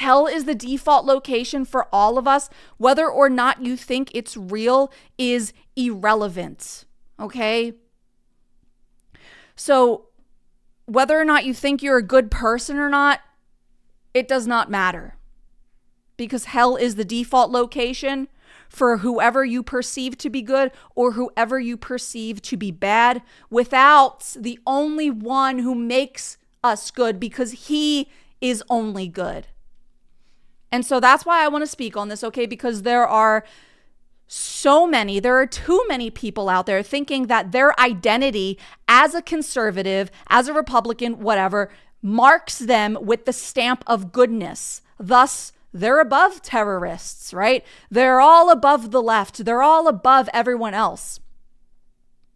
Hell 0.00 0.26
is 0.26 0.46
the 0.46 0.54
default 0.54 1.04
location 1.04 1.66
for 1.66 1.86
all 1.92 2.16
of 2.16 2.26
us. 2.26 2.48
Whether 2.78 3.06
or 3.06 3.28
not 3.28 3.66
you 3.66 3.76
think 3.76 4.10
it's 4.14 4.34
real 4.34 4.90
is 5.18 5.52
irrelevant. 5.76 6.86
Okay? 7.18 7.74
So, 9.54 10.06
whether 10.86 11.20
or 11.20 11.24
not 11.26 11.44
you 11.44 11.52
think 11.52 11.82
you're 11.82 11.98
a 11.98 12.02
good 12.02 12.30
person 12.30 12.78
or 12.78 12.88
not, 12.88 13.20
it 14.14 14.26
does 14.26 14.46
not 14.46 14.70
matter. 14.70 15.18
Because 16.16 16.46
hell 16.46 16.76
is 16.76 16.94
the 16.94 17.04
default 17.04 17.50
location 17.50 18.28
for 18.70 18.98
whoever 18.98 19.44
you 19.44 19.62
perceive 19.62 20.16
to 20.16 20.30
be 20.30 20.40
good 20.40 20.72
or 20.94 21.12
whoever 21.12 21.60
you 21.60 21.76
perceive 21.76 22.40
to 22.40 22.56
be 22.56 22.70
bad 22.70 23.20
without 23.50 24.34
the 24.34 24.58
only 24.66 25.10
one 25.10 25.58
who 25.58 25.74
makes 25.74 26.38
us 26.64 26.90
good 26.90 27.20
because 27.20 27.52
he 27.68 28.08
is 28.40 28.64
only 28.70 29.06
good. 29.06 29.48
And 30.72 30.84
so 30.84 31.00
that's 31.00 31.26
why 31.26 31.44
I 31.44 31.48
want 31.48 31.62
to 31.62 31.66
speak 31.66 31.96
on 31.96 32.08
this, 32.08 32.22
okay? 32.22 32.46
Because 32.46 32.82
there 32.82 33.06
are 33.06 33.44
so 34.26 34.86
many, 34.86 35.18
there 35.18 35.36
are 35.36 35.46
too 35.46 35.84
many 35.88 36.10
people 36.10 36.48
out 36.48 36.66
there 36.66 36.82
thinking 36.82 37.26
that 37.26 37.50
their 37.50 37.78
identity 37.80 38.58
as 38.86 39.14
a 39.14 39.22
conservative, 39.22 40.10
as 40.28 40.46
a 40.46 40.52
Republican, 40.52 41.18
whatever, 41.18 41.70
marks 42.00 42.58
them 42.58 42.96
with 43.00 43.24
the 43.24 43.32
stamp 43.32 43.82
of 43.86 44.12
goodness. 44.12 44.82
Thus, 44.98 45.52
they're 45.72 46.00
above 46.00 46.42
terrorists, 46.42 47.34
right? 47.34 47.64
They're 47.90 48.20
all 48.20 48.50
above 48.50 48.92
the 48.92 49.02
left. 49.02 49.44
They're 49.44 49.62
all 49.62 49.88
above 49.88 50.28
everyone 50.32 50.74
else. 50.74 51.20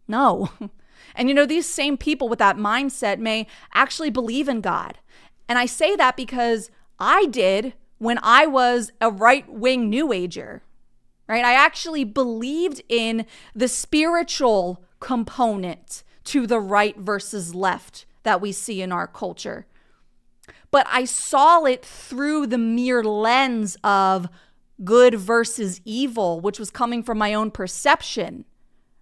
No. 0.07 0.49
And 1.17 1.29
you 1.29 1.33
know, 1.33 1.45
these 1.45 1.65
same 1.65 1.95
people 1.95 2.27
with 2.27 2.39
that 2.39 2.57
mindset 2.57 3.19
may 3.19 3.47
actually 3.73 4.09
believe 4.09 4.49
in 4.49 4.59
God. 4.59 4.97
And 5.47 5.57
I 5.57 5.65
say 5.65 5.95
that 5.95 6.17
because 6.17 6.69
I 6.99 7.27
did 7.27 7.73
when 7.97 8.19
I 8.21 8.45
was 8.45 8.91
a 8.99 9.09
right 9.09 9.47
wing 9.51 9.89
New 9.89 10.11
Ager, 10.11 10.63
right? 11.27 11.45
I 11.45 11.53
actually 11.53 12.03
believed 12.03 12.81
in 12.89 13.25
the 13.53 13.67
spiritual 13.67 14.83
component 14.99 16.03
to 16.25 16.47
the 16.47 16.59
right 16.59 16.97
versus 16.97 17.53
left 17.53 18.05
that 18.23 18.41
we 18.41 18.51
see 18.51 18.81
in 18.81 18.91
our 18.91 19.07
culture. 19.07 19.65
But 20.71 20.87
I 20.89 21.05
saw 21.05 21.63
it 21.65 21.85
through 21.85 22.47
the 22.47 22.57
mere 22.57 23.03
lens 23.03 23.77
of 23.83 24.27
good 24.83 25.15
versus 25.15 25.79
evil, 25.85 26.41
which 26.41 26.59
was 26.59 26.69
coming 26.69 27.01
from 27.01 27.17
my 27.17 27.33
own 27.33 27.51
perception. 27.51 28.45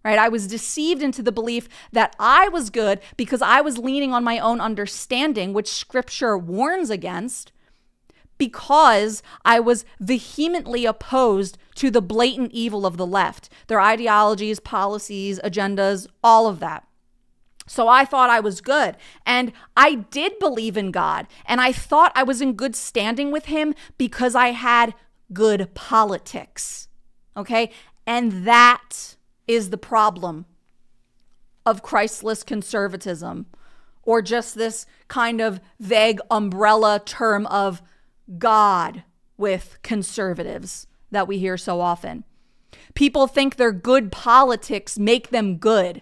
Right? 0.04 0.20
I 0.20 0.28
was 0.28 0.48
deceived 0.48 1.02
into 1.02 1.24
the 1.24 1.32
belief 1.32 1.70
that 1.94 2.14
I 2.20 2.50
was 2.50 2.70
good 2.70 3.00
because 3.16 3.42
I 3.42 3.62
was 3.62 3.78
leaning 3.78 4.14
on 4.14 4.22
my 4.22 4.38
own 4.38 4.60
understanding, 4.60 5.54
which 5.54 5.70
scripture 5.70 6.38
warns 6.38 6.90
against 6.90 7.53
because 8.44 9.24
I 9.46 9.62
was 9.62 9.86
vehemently 10.02 10.86
opposed 10.86 11.58
to 11.76 11.90
the 11.90 12.02
blatant 12.02 12.52
evil 12.52 12.86
of 12.86 12.98
the 12.98 13.06
left, 13.06 13.50
their 13.68 13.80
ideologies, 13.80 14.60
policies, 14.60 15.40
agendas, 15.46 16.08
all 16.22 16.48
of 16.48 16.60
that. 16.60 16.86
So 17.68 17.88
I 17.88 18.04
thought 18.04 18.30
I 18.30 18.42
was 18.42 18.60
good. 18.60 18.98
And 19.26 19.54
I 19.78 19.96
did 19.96 20.38
believe 20.40 20.76
in 20.76 20.92
God. 20.92 21.26
And 21.46 21.62
I 21.62 21.72
thought 21.72 22.12
I 22.16 22.24
was 22.24 22.42
in 22.42 22.52
good 22.54 22.76
standing 22.76 23.32
with 23.32 23.46
Him 23.46 23.74
because 23.98 24.36
I 24.36 24.50
had 24.50 24.94
good 25.32 25.74
politics. 25.74 26.90
Okay. 27.38 27.72
And 28.06 28.46
that 28.46 29.16
is 29.48 29.70
the 29.70 29.78
problem 29.78 30.48
of 31.66 31.82
Christless 31.82 32.44
conservatism 32.44 33.46
or 34.04 34.22
just 34.22 34.56
this 34.56 34.86
kind 35.08 35.40
of 35.40 35.62
vague 35.80 36.20
umbrella 36.30 37.02
term 37.06 37.46
of 37.48 37.82
God 38.38 39.04
with 39.38 39.78
conservatives 39.82 40.88
that 41.12 41.28
we 41.28 41.40
hear 41.40 41.58
so 41.58 41.82
often. 41.82 42.24
People 42.94 43.28
think 43.28 43.56
their 43.56 43.72
good 43.72 44.12
politics 44.12 45.00
make 45.00 45.30
them 45.30 45.58
good. 45.58 46.02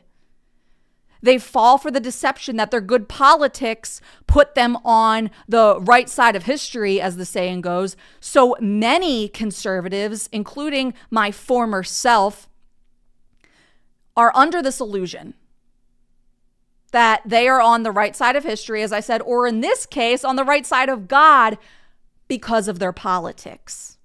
They 1.24 1.38
fall 1.38 1.78
for 1.78 1.92
the 1.92 2.00
deception 2.00 2.56
that 2.56 2.72
their 2.72 2.82
good 2.82 3.08
politics 3.08 4.02
put 4.26 4.56
them 4.56 4.78
on 4.84 5.30
the 5.48 5.80
right 5.80 6.10
side 6.10 6.36
of 6.36 6.44
history, 6.44 7.00
as 7.00 7.16
the 7.16 7.26
saying 7.26 7.62
goes. 7.62 7.96
So 8.20 8.56
many 8.60 9.28
conservatives, 9.28 10.28
including 10.32 10.94
my 11.12 11.32
former 11.32 11.84
self, 11.84 12.50
are 14.18 14.32
under 14.36 14.62
this 14.62 14.80
illusion 14.80 15.36
that 16.92 17.22
they 17.26 17.48
are 17.48 17.62
on 17.62 17.84
the 17.84 17.92
right 17.92 18.16
side 18.16 18.36
of 18.36 18.44
history, 18.44 18.82
as 18.82 18.92
I 18.92 19.00
said, 19.00 19.22
or 19.22 19.48
in 19.48 19.62
this 19.62 19.86
case, 19.86 20.26
on 20.26 20.36
the 20.36 20.44
right 20.44 20.66
side 20.66 20.90
of 20.90 21.08
God 21.08 21.58
because 22.32 22.70
of 22.70 22.80
their 22.80 22.94
politics. 22.94 23.98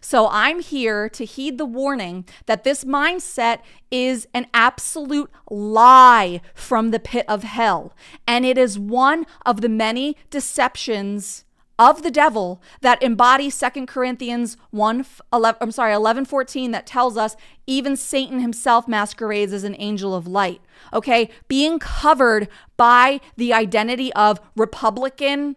So 0.00 0.28
I'm 0.30 0.60
here 0.60 1.08
to 1.08 1.24
heed 1.24 1.58
the 1.58 1.64
warning 1.64 2.24
that 2.46 2.62
this 2.62 2.84
mindset 2.84 3.58
is 3.90 4.28
an 4.32 4.46
absolute 4.54 5.28
lie 5.50 6.40
from 6.54 6.92
the 6.92 7.00
pit 7.00 7.24
of 7.26 7.42
hell. 7.42 7.96
And 8.28 8.46
it 8.46 8.56
is 8.56 8.78
one 8.78 9.26
of 9.44 9.60
the 9.60 9.68
many 9.68 10.16
deceptions 10.30 11.44
of 11.80 12.04
the 12.04 12.12
devil 12.12 12.62
that 12.80 13.02
embody 13.02 13.50
2 13.50 13.86
Corinthians 13.86 14.56
1 14.70 15.04
11, 15.32 15.58
I'm 15.60 15.72
sorry 15.72 15.94
11 15.94 16.26
14 16.26 16.70
that 16.70 16.86
tells 16.86 17.16
us 17.16 17.34
even 17.66 17.96
Satan 17.96 18.38
himself 18.38 18.86
masquerades 18.86 19.52
as 19.52 19.64
an 19.64 19.74
angel 19.78 20.14
of 20.14 20.28
light 20.28 20.60
okay 20.92 21.30
being 21.48 21.78
covered 21.78 22.46
by 22.76 23.20
the 23.36 23.52
identity 23.54 24.12
of 24.12 24.38
republican 24.54 25.56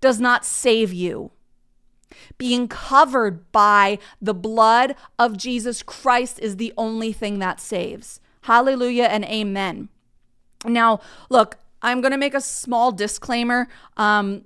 does 0.00 0.20
not 0.20 0.44
save 0.44 0.92
you. 0.92 1.30
Being 2.38 2.68
covered 2.68 3.50
by 3.52 3.98
the 4.20 4.34
blood 4.34 4.94
of 5.18 5.36
Jesus 5.36 5.82
Christ 5.82 6.38
is 6.40 6.56
the 6.56 6.72
only 6.76 7.12
thing 7.12 7.38
that 7.38 7.60
saves. 7.60 8.20
Hallelujah 8.42 9.04
and 9.04 9.24
amen. 9.24 9.88
Now, 10.64 11.00
look, 11.28 11.58
I'm 11.82 12.00
going 12.00 12.12
to 12.12 12.18
make 12.18 12.34
a 12.34 12.40
small 12.40 12.92
disclaimer. 12.92 13.68
Um, 13.96 14.44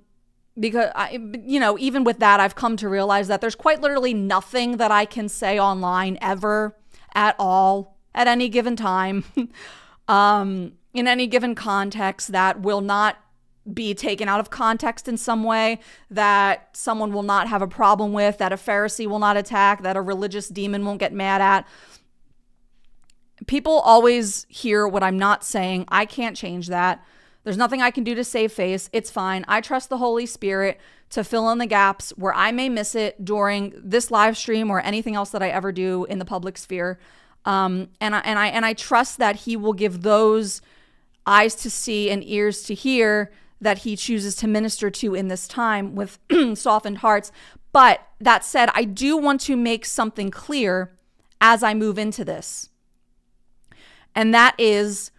because 0.57 0.89
I, 0.95 1.19
you 1.45 1.59
know, 1.59 1.77
even 1.77 2.03
with 2.03 2.19
that, 2.19 2.39
I've 2.39 2.55
come 2.55 2.77
to 2.77 2.87
realize 2.87 3.27
that 3.27 3.41
there's 3.41 3.55
quite 3.55 3.81
literally 3.81 4.13
nothing 4.13 4.77
that 4.77 4.91
I 4.91 5.05
can 5.05 5.27
say 5.27 5.59
online 5.59 6.17
ever 6.21 6.75
at 7.13 7.35
all 7.37 7.97
at 8.13 8.27
any 8.27 8.47
given 8.47 8.75
time, 8.75 9.25
um, 10.07 10.73
in 10.93 11.07
any 11.07 11.27
given 11.27 11.55
context 11.55 12.31
that 12.31 12.61
will 12.61 12.81
not 12.81 13.17
be 13.71 13.93
taken 13.93 14.29
out 14.29 14.39
of 14.39 14.49
context 14.49 15.07
in 15.07 15.17
some 15.17 15.43
way, 15.43 15.79
that 16.09 16.69
someone 16.73 17.11
will 17.11 17.23
not 17.23 17.47
have 17.47 17.61
a 17.61 17.67
problem 17.67 18.13
with, 18.13 18.37
that 18.37 18.53
a 18.53 18.57
Pharisee 18.57 19.07
will 19.07 19.19
not 19.19 19.37
attack, 19.37 19.81
that 19.83 19.97
a 19.97 20.01
religious 20.01 20.47
demon 20.49 20.85
won't 20.85 20.99
get 20.99 21.13
mad 21.13 21.41
at. 21.41 21.67
People 23.47 23.79
always 23.79 24.45
hear 24.49 24.87
what 24.87 25.03
I'm 25.03 25.17
not 25.17 25.43
saying. 25.43 25.85
I 25.89 26.05
can't 26.05 26.37
change 26.37 26.67
that. 26.67 27.03
There's 27.43 27.57
nothing 27.57 27.81
I 27.81 27.91
can 27.91 28.03
do 28.03 28.15
to 28.15 28.23
save 28.23 28.51
face. 28.51 28.89
It's 28.91 29.11
fine. 29.11 29.45
I 29.47 29.61
trust 29.61 29.89
the 29.89 29.97
Holy 29.97 30.25
Spirit 30.25 30.79
to 31.11 31.23
fill 31.23 31.49
in 31.51 31.59
the 31.59 31.67
gaps 31.67 32.11
where 32.17 32.33
I 32.33 32.51
may 32.51 32.69
miss 32.69 32.95
it 32.95 33.23
during 33.23 33.73
this 33.77 34.09
live 34.09 34.37
stream 34.37 34.71
or 34.71 34.79
anything 34.81 35.15
else 35.15 35.29
that 35.29 35.43
I 35.43 35.49
ever 35.49 35.71
do 35.71 36.05
in 36.05 36.17
the 36.17 36.25
public 36.25 36.57
sphere. 36.57 36.99
Um, 37.45 37.89
and 38.01 38.15
I 38.15 38.19
and 38.21 38.39
I 38.39 38.47
and 38.47 38.65
I 38.65 38.73
trust 38.73 39.19
that 39.19 39.35
He 39.37 39.55
will 39.55 39.73
give 39.73 40.01
those 40.01 40.61
eyes 41.27 41.53
to 41.55 41.69
see 41.69 42.09
and 42.09 42.23
ears 42.25 42.63
to 42.63 42.73
hear 42.73 43.31
that 43.61 43.79
he 43.79 43.95
chooses 43.95 44.35
to 44.37 44.47
minister 44.47 44.89
to 44.89 45.15
in 45.15 45.27
this 45.27 45.47
time 45.47 45.95
with 45.95 46.19
softened 46.55 46.99
hearts. 46.99 47.31
But 47.71 48.01
that 48.19 48.45
said, 48.45 48.69
I 48.73 48.83
do 48.83 49.17
want 49.17 49.41
to 49.41 49.55
make 49.55 49.85
something 49.85 50.31
clear 50.31 50.97
as 51.41 51.63
I 51.63 51.73
move 51.73 51.97
into 51.97 52.23
this. 52.23 52.69
And 54.13 54.33
that 54.33 54.55
is 54.57 55.11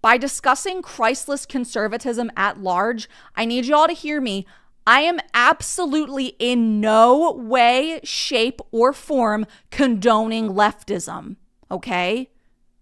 by 0.00 0.18
discussing 0.18 0.82
Christless 0.82 1.46
conservatism 1.46 2.30
at 2.36 2.60
large, 2.60 3.08
I 3.36 3.44
need 3.44 3.66
y'all 3.66 3.86
to 3.86 3.92
hear 3.92 4.20
me. 4.20 4.46
I 4.84 5.02
am 5.02 5.20
absolutely 5.32 6.34
in 6.40 6.80
no 6.80 7.32
way, 7.32 8.00
shape, 8.02 8.60
or 8.72 8.92
form 8.92 9.46
condoning 9.70 10.50
leftism. 10.50 11.36
Okay? 11.70 12.30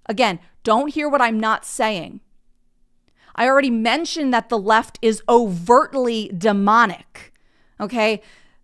Again, 0.06 0.40
don't 0.64 0.94
hear 0.94 1.08
what 1.08 1.20
I'm 1.20 1.38
not 1.38 1.66
saying. 1.66 2.20
I 3.34 3.46
already 3.46 3.70
mentioned 3.70 4.32
that 4.34 4.48
the 4.48 4.58
left 4.58 4.98
is 5.02 5.22
overtly 5.28 6.30
demonic. 6.36 7.32
Okay? 7.80 8.22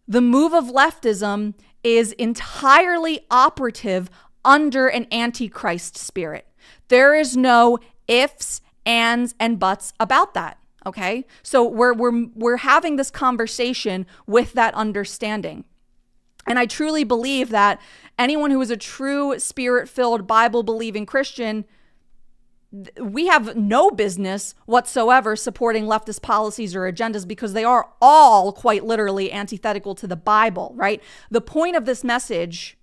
The 0.09 0.21
move 0.21 0.53
of 0.53 0.65
leftism 0.65 1.55
is 1.83 2.13
entirely 2.13 3.21
operative 3.31 4.11
under 4.45 4.87
an 4.87 5.07
antichrist 5.13 5.97
spirit. 5.97 6.47
There 6.89 7.15
is 7.15 7.37
no 7.37 7.79
ifs, 8.07 8.61
ands, 8.85 9.35
and 9.41 9.59
buts 9.59 9.93
about 9.99 10.35
that. 10.35 10.59
Okay. 10.85 11.25
So 11.43 11.67
we're, 11.67 11.95
we're, 11.95 12.27
we're 12.35 12.59
having 12.59 12.97
this 12.97 13.11
conversation 13.11 14.07
with 14.27 14.53
that 14.53 14.75
understanding. 14.75 15.65
And 16.47 16.61
I 16.61 16.67
truly 16.67 17.03
believe 17.03 17.49
that 17.51 17.81
anyone 18.19 18.53
who 18.53 18.61
is 18.61 18.71
a 18.71 18.77
true 18.77 19.37
spirit 19.41 19.89
filled, 19.89 20.29
Bible 20.29 20.63
believing 20.63 21.05
Christian, 21.05 21.65
we 23.01 23.27
have 23.29 23.57
no 23.57 23.91
business 23.91 24.55
whatsoever 24.67 25.37
supporting 25.37 25.85
leftist 25.85 26.23
policies 26.23 26.75
or 26.75 26.91
agendas 26.91 27.27
because 27.27 27.53
they 27.53 27.65
are 27.65 27.89
all 28.03 28.53
quite 28.53 28.85
literally 28.85 29.33
antithetical 29.33 29.95
to 29.95 30.07
the 30.07 30.17
Bible, 30.17 30.73
right? 30.75 31.03
The 31.31 31.41
point 31.41 31.77
of 31.77 31.85
this 31.85 32.03
message 32.03 32.77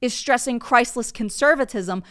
is 0.00 0.12
stressing 0.12 0.58
Christless 0.58 1.12
conservatism 1.12 2.02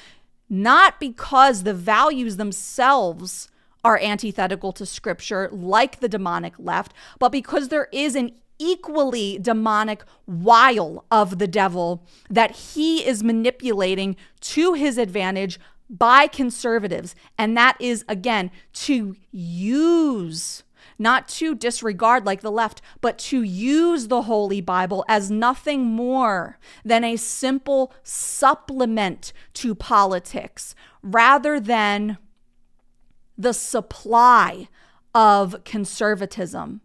not 0.50 1.00
because 1.00 1.64
the 1.64 1.74
values 1.74 2.36
themselves 2.36 3.48
are 3.86 3.98
antithetical 4.00 4.74
to 4.74 4.86
scripture, 4.86 5.50
like 5.52 6.02
the 6.02 6.10
demonic 6.10 6.54
left, 6.60 6.94
but 7.20 7.32
because 7.32 7.70
there 7.70 7.88
is 7.94 8.16
an 8.16 8.32
equally 8.60 9.40
demonic 9.40 10.04
wile 10.28 11.04
of 11.10 11.40
the 11.40 11.48
devil 11.48 12.06
that 12.30 12.52
he 12.52 13.04
is 13.08 13.24
manipulating 13.24 14.16
to 14.40 14.74
his 14.74 14.98
advantage 15.00 15.60
by 15.92 16.26
conservatives. 16.26 17.14
And 17.38 17.56
that 17.58 17.78
is, 17.80 18.04
again, 18.08 18.50
to 18.74 19.16
use 19.32 20.64
not 20.98 21.28
to 21.28 21.56
disregard 21.56 22.26
like 22.26 22.42
the 22.42 22.52
left, 22.52 22.82
but 23.02 23.18
to 23.18 23.42
use 23.42 24.08
the 24.08 24.24
Holy 24.24 24.62
Bible 24.62 25.04
as 25.08 25.32
nothing 25.32 25.84
more 25.84 26.60
than 26.86 27.04
a 27.04 27.18
simple 27.18 27.94
supplement 28.04 29.34
to 29.54 29.74
politics 29.74 30.76
rather 31.02 31.60
than 31.60 32.18
the 33.38 33.54
supply 33.54 34.68
of 35.16 35.64
conservatism. 35.66 36.82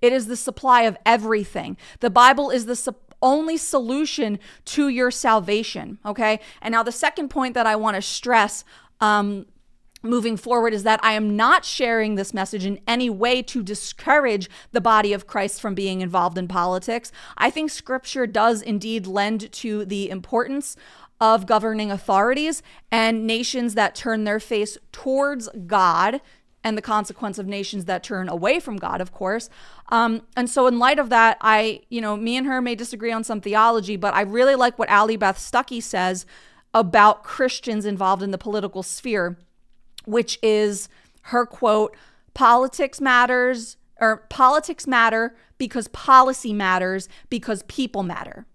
It 0.00 0.12
is 0.12 0.26
the 0.26 0.36
supply 0.36 0.82
of 0.82 0.96
everything. 1.04 1.76
The 1.98 2.10
Bible 2.10 2.50
is 2.50 2.66
the 2.66 2.76
su- 2.76 2.94
only 3.22 3.56
solution 3.56 4.38
to 4.66 4.88
your 4.88 5.10
salvation. 5.10 5.98
Okay. 6.04 6.40
And 6.62 6.72
now, 6.72 6.82
the 6.82 6.92
second 6.92 7.28
point 7.28 7.54
that 7.54 7.66
I 7.66 7.76
want 7.76 7.96
to 7.96 8.02
stress 8.02 8.64
um, 9.00 9.46
moving 10.02 10.36
forward 10.36 10.72
is 10.72 10.82
that 10.84 11.00
I 11.02 11.12
am 11.12 11.36
not 11.36 11.64
sharing 11.64 12.14
this 12.14 12.32
message 12.32 12.64
in 12.64 12.80
any 12.86 13.10
way 13.10 13.42
to 13.42 13.62
discourage 13.62 14.48
the 14.72 14.80
body 14.80 15.12
of 15.12 15.26
Christ 15.26 15.60
from 15.60 15.74
being 15.74 16.00
involved 16.00 16.38
in 16.38 16.48
politics. 16.48 17.12
I 17.36 17.50
think 17.50 17.70
scripture 17.70 18.26
does 18.26 18.62
indeed 18.62 19.06
lend 19.06 19.52
to 19.52 19.84
the 19.84 20.08
importance 20.08 20.76
of 21.20 21.44
governing 21.44 21.90
authorities 21.90 22.62
and 22.90 23.26
nations 23.26 23.74
that 23.74 23.94
turn 23.94 24.24
their 24.24 24.40
face 24.40 24.78
towards 24.90 25.50
God 25.66 26.22
and 26.62 26.76
the 26.76 26.82
consequence 26.82 27.38
of 27.38 27.46
nations 27.46 27.86
that 27.86 28.02
turn 28.02 28.28
away 28.28 28.60
from 28.60 28.76
God, 28.76 29.00
of 29.00 29.12
course. 29.12 29.48
Um, 29.88 30.22
and 30.36 30.48
so, 30.48 30.66
in 30.66 30.78
light 30.78 30.98
of 30.98 31.08
that, 31.08 31.38
I, 31.40 31.80
you 31.88 32.00
know, 32.00 32.16
me 32.16 32.36
and 32.36 32.46
her 32.46 32.60
may 32.60 32.74
disagree 32.74 33.12
on 33.12 33.24
some 33.24 33.40
theology, 33.40 33.96
but 33.96 34.14
I 34.14 34.22
really 34.22 34.54
like 34.54 34.78
what 34.78 34.88
Allie 34.88 35.16
Beth 35.16 35.38
Stuckey 35.38 35.82
says 35.82 36.26
about 36.74 37.24
Christians 37.24 37.84
involved 37.84 38.22
in 38.22 38.30
the 38.30 38.38
political 38.38 38.82
sphere 38.82 39.36
which 40.04 40.38
is 40.42 40.88
her 41.22 41.46
quote 41.46 41.96
politics 42.34 43.00
matters 43.00 43.76
or 44.00 44.24
politics 44.28 44.86
matter 44.86 45.36
because 45.58 45.88
policy 45.88 46.52
matters 46.52 47.08
because 47.28 47.62
people 47.64 48.02
matter. 48.02 48.46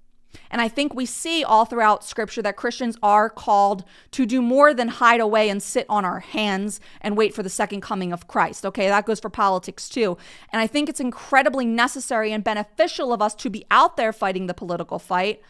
And 0.49 0.61
I 0.61 0.67
think 0.67 0.93
we 0.93 1.05
see 1.05 1.43
all 1.43 1.65
throughout 1.65 2.03
scripture 2.03 2.41
that 2.41 2.55
Christians 2.55 2.97
are 3.01 3.29
called 3.29 3.83
to 4.11 4.25
do 4.25 4.41
more 4.41 4.73
than 4.73 4.87
hide 4.87 5.19
away 5.19 5.49
and 5.49 5.61
sit 5.61 5.85
on 5.89 6.05
our 6.05 6.19
hands 6.19 6.79
and 7.01 7.17
wait 7.17 7.33
for 7.33 7.43
the 7.43 7.49
second 7.49 7.81
coming 7.81 8.11
of 8.11 8.27
Christ. 8.27 8.65
Okay, 8.65 8.87
that 8.87 9.05
goes 9.05 9.19
for 9.19 9.29
politics 9.29 9.89
too. 9.89 10.17
And 10.51 10.61
I 10.61 10.67
think 10.67 10.89
it's 10.89 10.99
incredibly 10.99 11.65
necessary 11.65 12.31
and 12.31 12.43
beneficial 12.43 13.13
of 13.13 13.21
us 13.21 13.35
to 13.35 13.49
be 13.49 13.65
out 13.71 13.97
there 13.97 14.13
fighting 14.13 14.47
the 14.47 14.53
political 14.53 14.99
fight. 14.99 15.41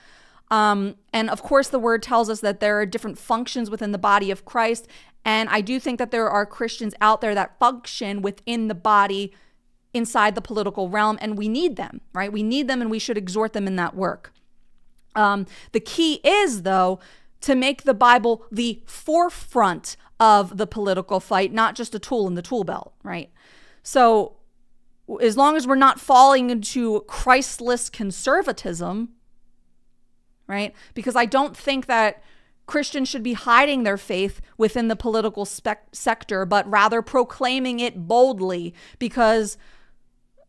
Um, 0.52 0.95
and 1.12 1.30
of 1.30 1.41
course, 1.41 1.69
the 1.69 1.80
word 1.80 2.04
tells 2.04 2.30
us 2.30 2.41
that 2.41 2.60
there 2.60 2.80
are 2.80 2.86
different 2.86 3.17
functions 3.17 3.69
within 3.69 3.91
the 3.91 3.98
body 3.98 4.30
of 4.30 4.45
Christ, 4.45 4.88
and 5.26 5.50
I 5.50 5.62
do 5.62 5.80
think 5.80 5.98
that 5.98 6.12
there 6.12 6.30
are 6.30 6.45
Christians 6.45 6.93
out 7.02 7.19
there 7.19 7.34
that 7.34 7.58
function 7.58 8.21
within 8.21 8.67
the 8.67 8.76
body 8.76 9.34
inside 9.93 10.36
the 10.36 10.41
political 10.41 10.89
realm, 10.89 11.17
and 11.19 11.38
we 11.38 11.48
need 11.48 11.78
them, 11.78 12.02
right? 12.13 12.32
We 12.32 12.43
need 12.43 12.67
them 12.67 12.82
and 12.82 12.91
we 12.91 13.00
should 13.00 13.17
exhort 13.17 13.54
them 13.54 13.65
in 13.65 13.76
that 13.78 13.95
work. 13.95 14.34
Um, 15.15 15.45
the 15.71 15.80
key 15.80 16.15
is, 16.23 16.63
though, 16.63 16.99
to 17.41 17.56
make 17.56 17.84
the 17.84 17.93
Bible 17.93 18.45
the 18.51 18.82
forefront 18.86 19.97
of 20.19 20.58
the 20.58 20.67
political 20.67 21.19
fight, 21.19 21.54
not 21.54 21.75
just 21.75 21.93
a 21.95 21.99
tool 21.99 22.28
in 22.28 22.36
the 22.36 22.41
tool 22.41 22.63
belt, 22.63 22.93
right? 23.04 23.32
So, 23.84 24.38
as 25.21 25.38
long 25.38 25.56
as 25.56 25.67
we're 25.67 25.75
not 25.75 25.99
falling 25.99 26.49
into 26.49 27.01
Christless 27.01 27.89
conservatism, 27.89 29.10
right? 30.47 30.73
Because 30.93 31.15
I 31.15 31.25
don't 31.25 31.56
think 31.56 31.86
that 31.86 32.23
Christians 32.65 33.08
should 33.08 33.21
be 33.21 33.34
hiding 33.34 33.84
their 33.84 33.97
faith 33.97 34.41
within 34.58 34.88
the 34.88 34.95
political 34.95 35.45
sector, 35.45 36.45
but 36.45 36.69
rather 36.69 37.01
proclaiming 37.01 37.80
it 37.80 38.08
boldly. 38.08 38.73
Because 38.97 39.58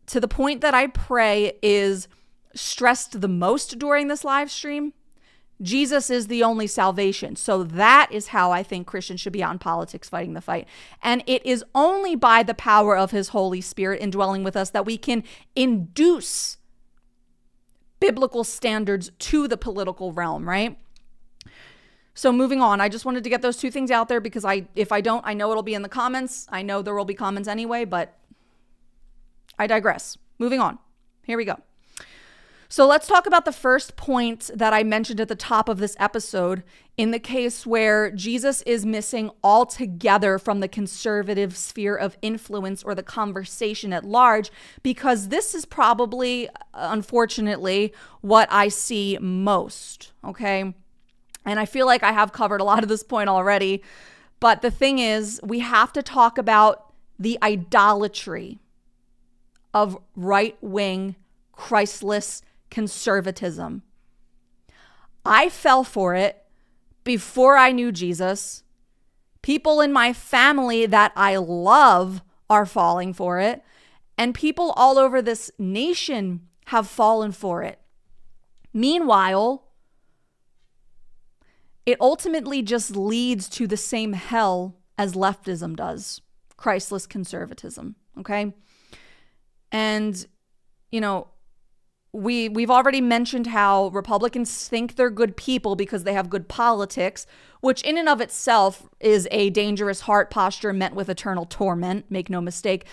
to 0.07 0.20
the 0.20 0.29
point 0.29 0.62
that 0.62 0.74
I 0.74 0.87
pray 0.87 1.59
is 1.62 2.09
stressed 2.57 3.21
the 3.21 3.29
most 3.29 3.79
during 3.79 4.09
this 4.09 4.25
live 4.25 4.51
stream, 4.51 4.92
Jesus 5.62 6.11
is 6.11 6.27
the 6.27 6.42
only 6.42 6.66
salvation. 6.66 7.35
So 7.37 7.62
that 7.62 8.09
is 8.11 8.29
how 8.29 8.53
I 8.53 8.62
think 8.62 8.87
Christians 8.87 9.21
should 9.21 9.33
be 9.33 9.42
out 9.42 9.53
in 9.53 9.59
politics 9.59 10.09
fighting 10.09 10.35
the 10.35 10.40
fight. 10.40 10.69
And 11.03 11.23
it 11.27 11.45
is 11.47 11.64
only 11.75 12.14
by 12.14 12.42
the 12.42 12.55
power 12.55 12.97
of 12.97 13.11
his 13.11 13.29
Holy 13.29 13.61
Spirit 13.61 14.03
indwelling 14.03 14.45
with 14.45 14.57
us 14.57 14.71
that 14.71 14.85
we 14.85 14.99
can 14.99 15.25
induce 15.55 16.59
biblical 18.01 18.45
standards 18.45 19.11
to 19.19 19.49
the 19.49 19.57
political 19.57 20.12
realm, 20.12 20.47
right? 20.47 20.79
So 22.12 22.33
moving 22.33 22.61
on, 22.61 22.81
I 22.81 22.88
just 22.88 23.05
wanted 23.05 23.25
to 23.25 23.31
get 23.31 23.42
those 23.42 23.57
two 23.57 23.71
things 23.71 23.90
out 23.90 24.09
there 24.09 24.21
because 24.21 24.45
I 24.45 24.66
if 24.75 24.90
I 24.92 25.01
don't, 25.01 25.25
I 25.27 25.35
know 25.35 25.51
it'll 25.51 25.62
be 25.62 25.75
in 25.75 25.83
the 25.83 25.88
comments. 25.88 26.47
I 26.51 26.62
know 26.62 26.83
there 26.83 26.95
will 26.95 27.05
be 27.05 27.14
comments 27.14 27.49
anyway, 27.49 27.85
but 27.85 28.19
I 29.59 29.66
digress. 29.66 30.16
Moving 30.38 30.61
on. 30.61 30.79
Here 31.25 31.37
we 31.37 31.45
go. 31.45 31.57
So 32.68 32.87
let's 32.87 33.07
talk 33.07 33.26
about 33.26 33.44
the 33.44 33.52
first 33.52 33.96
point 33.96 34.50
that 34.55 34.72
I 34.72 34.83
mentioned 34.83 35.20
at 35.20 35.29
the 35.29 35.37
top 35.37 35.68
of 35.68 35.79
this 35.79 35.96
episode 36.00 36.64
in 36.96 37.11
the 37.11 37.18
case 37.18 37.64
where 37.64 38.11
Jesus 38.11 38.62
is 38.62 38.85
missing 38.85 39.31
altogether 39.44 40.38
from 40.38 40.61
the 40.61 40.68
conservative 40.68 41.57
sphere 41.57 41.94
of 41.94 42.16
influence 42.22 42.83
or 42.83 42.94
the 42.94 43.02
conversation 43.02 43.92
at 43.92 44.05
large, 44.05 44.50
because 44.83 45.29
this 45.29 45.55
is 45.55 45.64
probably, 45.64 46.48
unfortunately, 46.74 47.92
what 48.20 48.48
I 48.50 48.68
see 48.68 49.18
most. 49.20 50.12
Okay. 50.24 50.74
And 51.44 51.61
I 51.61 51.66
feel 51.66 51.87
like 51.87 52.02
I 52.02 52.12
have 52.12 52.33
covered 52.33 52.61
a 52.61 52.64
lot 52.64 52.83
of 52.83 52.88
this 52.88 53.05
point 53.05 53.29
already. 53.29 53.83
But 54.40 54.62
the 54.62 54.70
thing 54.70 54.98
is, 54.98 55.40
we 55.44 55.61
have 55.61 55.92
to 55.92 56.02
talk 56.02 56.37
about 56.37 56.92
the 57.18 57.38
idolatry 57.42 58.59
of 59.72 59.96
right 60.16 60.57
wing, 60.61 61.14
Christless 61.52 62.42
conservatism. 62.70 63.83
I 65.24 65.48
fell 65.48 65.85
for 65.85 66.14
it 66.14 66.44
before 67.05 67.57
I 67.57 67.72
knew 67.72 67.92
Jesus. 67.92 68.62
People 69.42 69.81
in 69.81 69.92
my 69.92 70.12
family 70.12 70.87
that 70.87 71.12
I 71.16 71.37
love 71.37 72.22
are 72.48 72.66
falling 72.66 73.12
for 73.12 73.40
it. 73.40 73.62
And 74.18 74.35
people 74.35 74.72
all 74.76 74.98
over 74.98 75.20
this 75.20 75.50
nation 75.59 76.48
have 76.66 76.88
fallen 76.88 77.33
for 77.33 77.62
it. 77.62 77.81
Meanwhile, 78.72 79.64
it 81.85 81.96
ultimately 82.00 82.62
just 82.62 82.96
leads 82.96 83.48
to 83.50 83.66
the 83.66 83.76
same 83.76 84.14
hell 84.14 84.76
as 84.98 85.14
leftism 85.14 85.76
does 85.76 86.20
Christless 86.57 87.07
conservatism. 87.07 87.96
Okay. 88.18 88.52
And 89.70 90.26
you 90.90 91.00
know, 91.00 91.29
we 92.12 92.49
we've 92.49 92.71
already 92.71 93.01
mentioned 93.01 93.49
how 93.49 93.88
Republicans 93.88 94.69
think 94.69 94.97
they're 94.97 95.11
good 95.11 95.37
people 95.37 95.77
because 95.77 96.05
they 96.05 96.14
have 96.14 96.31
good 96.31 96.49
politics, 96.49 97.27
which 97.61 97.83
in 97.83 97.99
and 97.99 98.09
of 98.09 98.21
itself 98.21 98.88
is 99.01 99.29
a 99.31 99.51
dangerous 99.51 100.03
heart 100.03 100.31
posture 100.31 100.73
meant 100.73 100.95
with 100.95 101.09
eternal 101.09 101.45
torment, 101.45 102.07
make 102.11 102.31
no 102.31 102.40
mistake. 102.40 102.87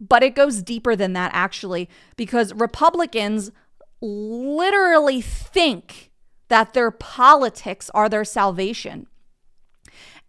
But 0.00 0.22
it 0.22 0.34
goes 0.34 0.62
deeper 0.62 0.96
than 0.96 1.12
that 1.12 1.30
actually 1.34 1.88
because 2.16 2.52
Republicans 2.54 3.52
literally 4.00 5.20
think 5.20 6.10
that 6.48 6.74
their 6.74 6.90
politics 6.90 7.90
are 7.94 8.08
their 8.08 8.24
salvation. 8.24 9.06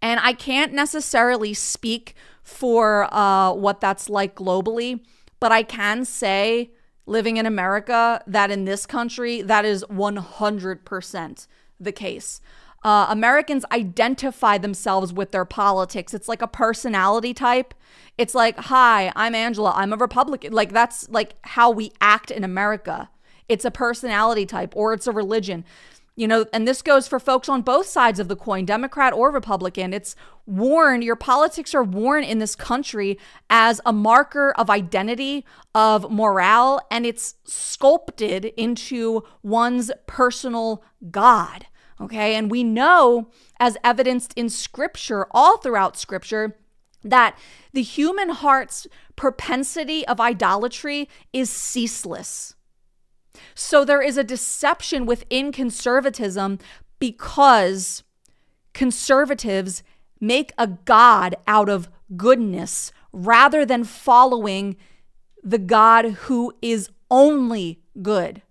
And 0.01 0.19
I 0.21 0.33
can't 0.33 0.73
necessarily 0.73 1.53
speak 1.53 2.15
for 2.43 3.11
uh, 3.13 3.53
what 3.53 3.81
that's 3.81 4.07
like 4.07 4.35
globally, 4.35 5.03
but 5.39 5.51
I 5.51 5.63
can 5.63 6.05
say 6.05 6.71
living 7.05 7.37
in 7.37 7.45
America 7.45 8.23
that 8.27 8.51
in 8.51 8.65
this 8.65 8.85
country, 8.85 9.41
that 9.41 9.65
is 9.65 9.83
100% 9.85 11.47
the 11.79 11.91
case. 11.91 12.41
Uh, 12.83 13.07
Americans 13.09 13.65
identify 13.71 14.59
themselves 14.59 15.11
with 15.11 15.31
their 15.31 15.45
politics. 15.45 16.13
It's 16.13 16.27
like 16.27 16.41
a 16.41 16.47
personality 16.47 17.33
type. 17.33 17.73
It's 18.17 18.35
like, 18.35 18.57
hi, 18.57 19.11
I'm 19.15 19.33
Angela. 19.33 19.73
I'm 19.75 19.91
a 19.91 19.97
Republican. 19.97 20.53
Like, 20.53 20.71
that's 20.71 21.09
like 21.09 21.35
how 21.41 21.71
we 21.71 21.91
act 21.99 22.29
in 22.29 22.43
America. 22.43 23.09
It's 23.49 23.65
a 23.65 23.71
personality 23.71 24.45
type 24.45 24.75
or 24.75 24.93
it's 24.93 25.07
a 25.07 25.11
religion. 25.11 25.65
You 26.17 26.29
know, 26.29 26.45
and 26.53 26.65
this 26.65 26.81
goes 26.81 27.09
for 27.09 27.19
folks 27.19 27.49
on 27.49 27.61
both 27.61 27.87
sides 27.87 28.21
of 28.21 28.29
the 28.29 28.37
coin, 28.37 28.63
Democrat 28.63 29.11
or 29.11 29.31
Republican. 29.31 29.93
It's 29.93 30.15
worn, 30.45 31.01
your 31.01 31.17
politics 31.17 31.75
are 31.75 31.83
worn 31.83 32.23
in 32.23 32.39
this 32.39 32.55
country 32.55 33.19
as 33.49 33.81
a 33.85 33.91
marker 33.91 34.53
of 34.57 34.69
identity, 34.69 35.45
of 35.73 36.09
morale, 36.09 36.79
and 36.89 37.05
it's 37.05 37.35
sculpted 37.43 38.45
into 38.55 39.23
one's 39.43 39.91
personal 40.07 40.83
God. 41.11 41.67
Okay. 41.99 42.35
And 42.35 42.49
we 42.49 42.63
know, 42.63 43.29
as 43.59 43.77
evidenced 43.83 44.33
in 44.35 44.49
scripture, 44.49 45.27
all 45.31 45.57
throughout 45.57 45.97
scripture, 45.97 46.57
that 47.03 47.37
the 47.73 47.81
human 47.81 48.29
heart's 48.29 48.87
propensity 49.15 50.07
of 50.07 50.19
idolatry 50.19 51.07
is 51.31 51.49
ceaseless. 51.49 52.55
So 53.53 53.85
there 53.85 54.01
is 54.01 54.17
a 54.17 54.23
deception 54.23 55.05
within 55.05 55.51
conservatism 55.51 56.59
because 56.99 58.03
conservatives 58.73 59.83
make 60.19 60.51
a 60.57 60.67
God 60.67 61.35
out 61.47 61.69
of 61.69 61.89
goodness 62.15 62.91
rather 63.11 63.65
than 63.65 63.83
following 63.83 64.75
the 65.43 65.57
God 65.57 66.05
who 66.05 66.53
is 66.61 66.89
only 67.09 67.81
good. 68.01 68.41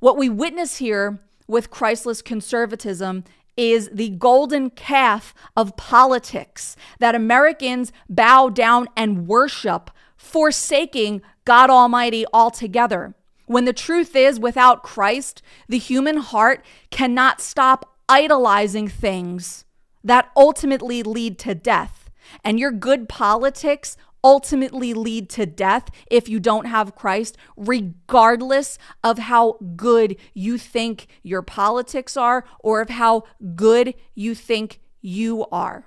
What 0.00 0.16
we 0.16 0.28
witness 0.28 0.78
here 0.78 1.20
with 1.46 1.70
Christless 1.70 2.20
conservatism 2.20 3.24
is 3.56 3.88
the 3.92 4.10
golden 4.10 4.70
calf 4.70 5.32
of 5.56 5.76
politics 5.76 6.76
that 6.98 7.14
Americans 7.14 7.92
bow 8.08 8.48
down 8.48 8.88
and 8.96 9.26
worship, 9.26 9.90
forsaking 10.16 11.22
God 11.44 11.70
Almighty 11.70 12.24
altogether. 12.32 13.14
When 13.46 13.64
the 13.64 13.72
truth 13.72 14.16
is, 14.16 14.40
without 14.40 14.82
Christ, 14.82 15.42
the 15.68 15.78
human 15.78 16.18
heart 16.18 16.64
cannot 16.90 17.40
stop 17.40 17.96
idolizing 18.08 18.88
things 18.88 19.64
that 20.02 20.30
ultimately 20.36 21.02
lead 21.02 21.38
to 21.40 21.54
death. 21.54 22.10
And 22.42 22.58
your 22.58 22.72
good 22.72 23.08
politics 23.08 23.96
ultimately 24.22 24.94
lead 24.94 25.28
to 25.28 25.44
death 25.44 25.90
if 26.10 26.28
you 26.28 26.40
don't 26.40 26.64
have 26.64 26.94
Christ, 26.94 27.36
regardless 27.56 28.78
of 29.02 29.18
how 29.18 29.58
good 29.76 30.16
you 30.32 30.56
think 30.56 31.06
your 31.22 31.42
politics 31.42 32.16
are 32.16 32.44
or 32.60 32.80
of 32.80 32.88
how 32.88 33.24
good 33.54 33.94
you 34.14 34.34
think 34.34 34.80
you 35.02 35.44
are. 35.52 35.86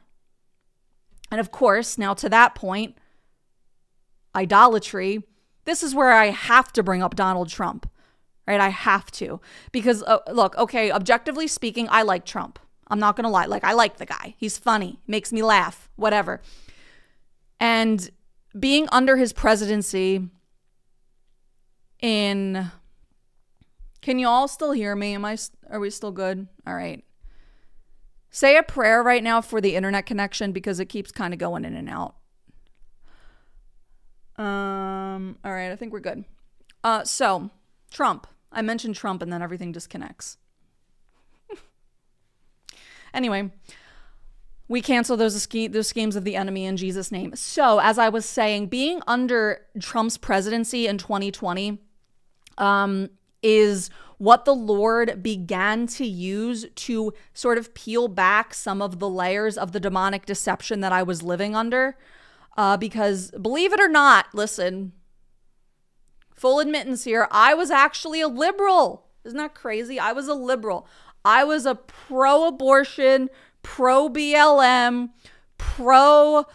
And 1.32 1.40
of 1.42 1.52
course, 1.52 1.98
now 1.98 2.14
to 2.14 2.30
that 2.30 2.54
point, 2.54 2.96
idolatry 4.36 5.24
this 5.68 5.84
is 5.84 5.94
where 5.94 6.14
I 6.14 6.28
have 6.28 6.72
to 6.74 6.82
bring 6.82 7.04
up 7.04 7.14
Donald 7.14 7.50
Trump, 7.50 7.90
right? 8.48 8.60
I 8.60 8.70
have 8.70 9.12
to. 9.12 9.42
Because, 9.74 10.02
uh, 10.04 10.20
look, 10.32 10.58
okay, 10.58 10.92
objectively 10.92 11.46
speaking, 11.46 11.90
I 11.92 12.04
like 12.04 12.26
Trump. 12.26 12.58
I'm 12.88 13.00
not 13.00 13.18
going 13.18 13.26
to 13.26 13.30
lie. 13.30 13.48
Like, 13.48 13.66
I 13.66 13.74
like 13.74 13.98
the 13.98 14.06
guy. 14.06 14.34
He's 14.38 14.58
funny, 14.58 15.02
makes 15.08 15.34
me 15.34 15.44
laugh, 15.44 15.90
whatever. 15.98 16.42
And 17.60 18.10
being 18.58 18.88
under 18.94 19.18
his 19.18 19.34
presidency 19.34 20.30
in. 22.00 22.72
Can 24.02 24.20
you 24.20 24.28
all 24.28 24.48
still 24.48 24.72
hear 24.72 24.96
me? 24.96 25.16
Am 25.16 25.26
I 25.26 25.38
are 25.70 25.82
we 25.82 25.90
still 25.90 26.14
good? 26.14 26.48
All 26.66 26.76
right. 26.76 27.04
Say 28.30 28.56
a 28.56 28.64
prayer 28.64 29.04
right 29.04 29.24
now 29.24 29.42
for 29.42 29.60
the 29.60 29.76
internet 29.76 30.06
connection 30.06 30.54
because 30.54 30.80
it 30.80 30.86
keeps 30.86 31.12
kind 31.12 31.34
of 31.34 31.40
going 31.40 31.66
in 31.66 31.76
and 31.76 31.90
out. 31.90 32.16
Um, 34.38 35.38
all 35.44 35.52
right, 35.52 35.72
I 35.72 35.76
think 35.76 35.94
we're 35.94 36.00
good. 36.00 36.24
Uh, 36.84 37.04
so 37.04 37.50
Trump. 37.92 38.28
I 38.52 38.62
mentioned 38.62 38.96
Trump 38.96 39.22
and 39.22 39.32
then 39.32 39.42
everything 39.42 39.72
disconnects. 39.72 40.38
anyway, 43.14 43.52
we 44.68 44.82
cancel 44.82 45.18
those, 45.18 45.42
sch- 45.44 45.72
those 45.72 45.88
schemes 45.88 46.16
of 46.16 46.24
the 46.24 46.36
enemy 46.36 46.66
in 46.66 46.78
Jesus' 46.78 47.12
name. 47.12 47.36
So, 47.36 47.80
as 47.80 47.98
I 47.98 48.10
was 48.10 48.26
saying, 48.26 48.68
being 48.68 49.02
under 49.08 49.62
Trump's 49.80 50.18
presidency 50.18 50.88
in 50.88 50.98
2020 50.98 51.80
um, 52.58 53.10
is 53.42 53.90
what 54.18 54.46
the 54.46 54.56
Lord 54.56 55.22
began 55.22 55.86
to 55.88 56.06
use 56.06 56.66
to 56.74 57.14
sort 57.34 57.58
of 57.58 57.74
peel 57.74 58.08
back 58.08 58.54
some 58.54 58.82
of 58.82 59.00
the 59.00 59.10
layers 59.10 59.58
of 59.58 59.72
the 59.72 59.80
demonic 59.80 60.26
deception 60.26 60.80
that 60.82 60.92
I 60.92 61.04
was 61.04 61.22
living 61.22 61.56
under. 61.56 61.98
Uh, 62.58 62.76
because 62.76 63.32
believe 63.32 63.72
it 63.72 63.80
or 63.80 63.88
not, 63.88 64.28
listen, 64.34 64.92
full 66.34 66.60
admittance 66.60 67.04
here, 67.04 67.28
I 67.32 67.54
was 67.54 67.70
actually 67.70 68.20
a 68.20 68.28
liberal. 68.28 69.06
Isn't 69.24 69.38
that 69.38 69.54
crazy? 69.54 70.00
I 70.00 70.12
was 70.12 70.28
a 70.28 70.34
liberal. 70.34 70.88
I 71.24 71.44
was 71.44 71.66
a 71.66 71.76
pro 71.76 72.48
abortion, 72.48 73.30
pro 73.62 74.10
BLM, 74.10 75.10
pro 75.58 76.46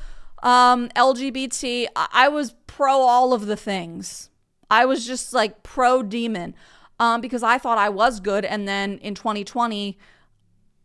um, 0.43 0.89
LGBT. 0.97 1.87
I 1.95 2.29
was 2.29 2.55
pro 2.67 3.03
all 3.03 3.33
of 3.33 3.47
the 3.47 3.57
things. 3.57 4.31
I 4.71 4.87
was 4.87 5.07
just 5.07 5.33
like 5.33 5.63
pro 5.63 6.03
demon 6.03 6.55
um, 6.99 7.21
because 7.21 7.43
I 7.43 7.59
thought 7.59 7.79
I 7.79 7.91
was 7.91 8.21
good. 8.21 8.45
And 8.45 8.67
then 8.67 8.99
in 8.99 9.15
2020, 9.15 9.99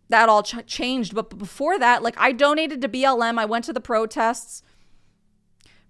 that 0.10 0.30
all 0.30 0.44
ch- 0.44 0.66
changed. 0.66 1.16
But 1.16 1.38
before 1.38 1.80
that, 1.80 2.04
like 2.04 2.16
I 2.18 2.34
donated 2.34 2.82
to 2.82 2.90
BLM, 2.90 3.38
I 3.40 3.46
went 3.46 3.66
to 3.66 3.74
the 3.74 3.80
protests. 3.80 4.62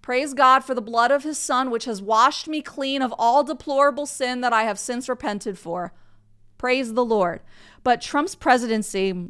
Praise 0.08 0.32
God 0.32 0.60
for 0.60 0.74
the 0.74 0.80
blood 0.80 1.10
of 1.10 1.22
his 1.22 1.36
Son, 1.36 1.70
which 1.70 1.84
has 1.84 2.00
washed 2.00 2.48
me 2.48 2.62
clean 2.62 3.02
of 3.02 3.14
all 3.18 3.44
deplorable 3.44 4.06
sin 4.06 4.40
that 4.40 4.54
I 4.54 4.62
have 4.62 4.78
since 4.78 5.06
repented 5.06 5.58
for. 5.58 5.92
Praise 6.56 6.94
the 6.94 7.04
Lord. 7.04 7.42
But 7.84 8.00
Trump's 8.00 8.34
presidency 8.34 9.28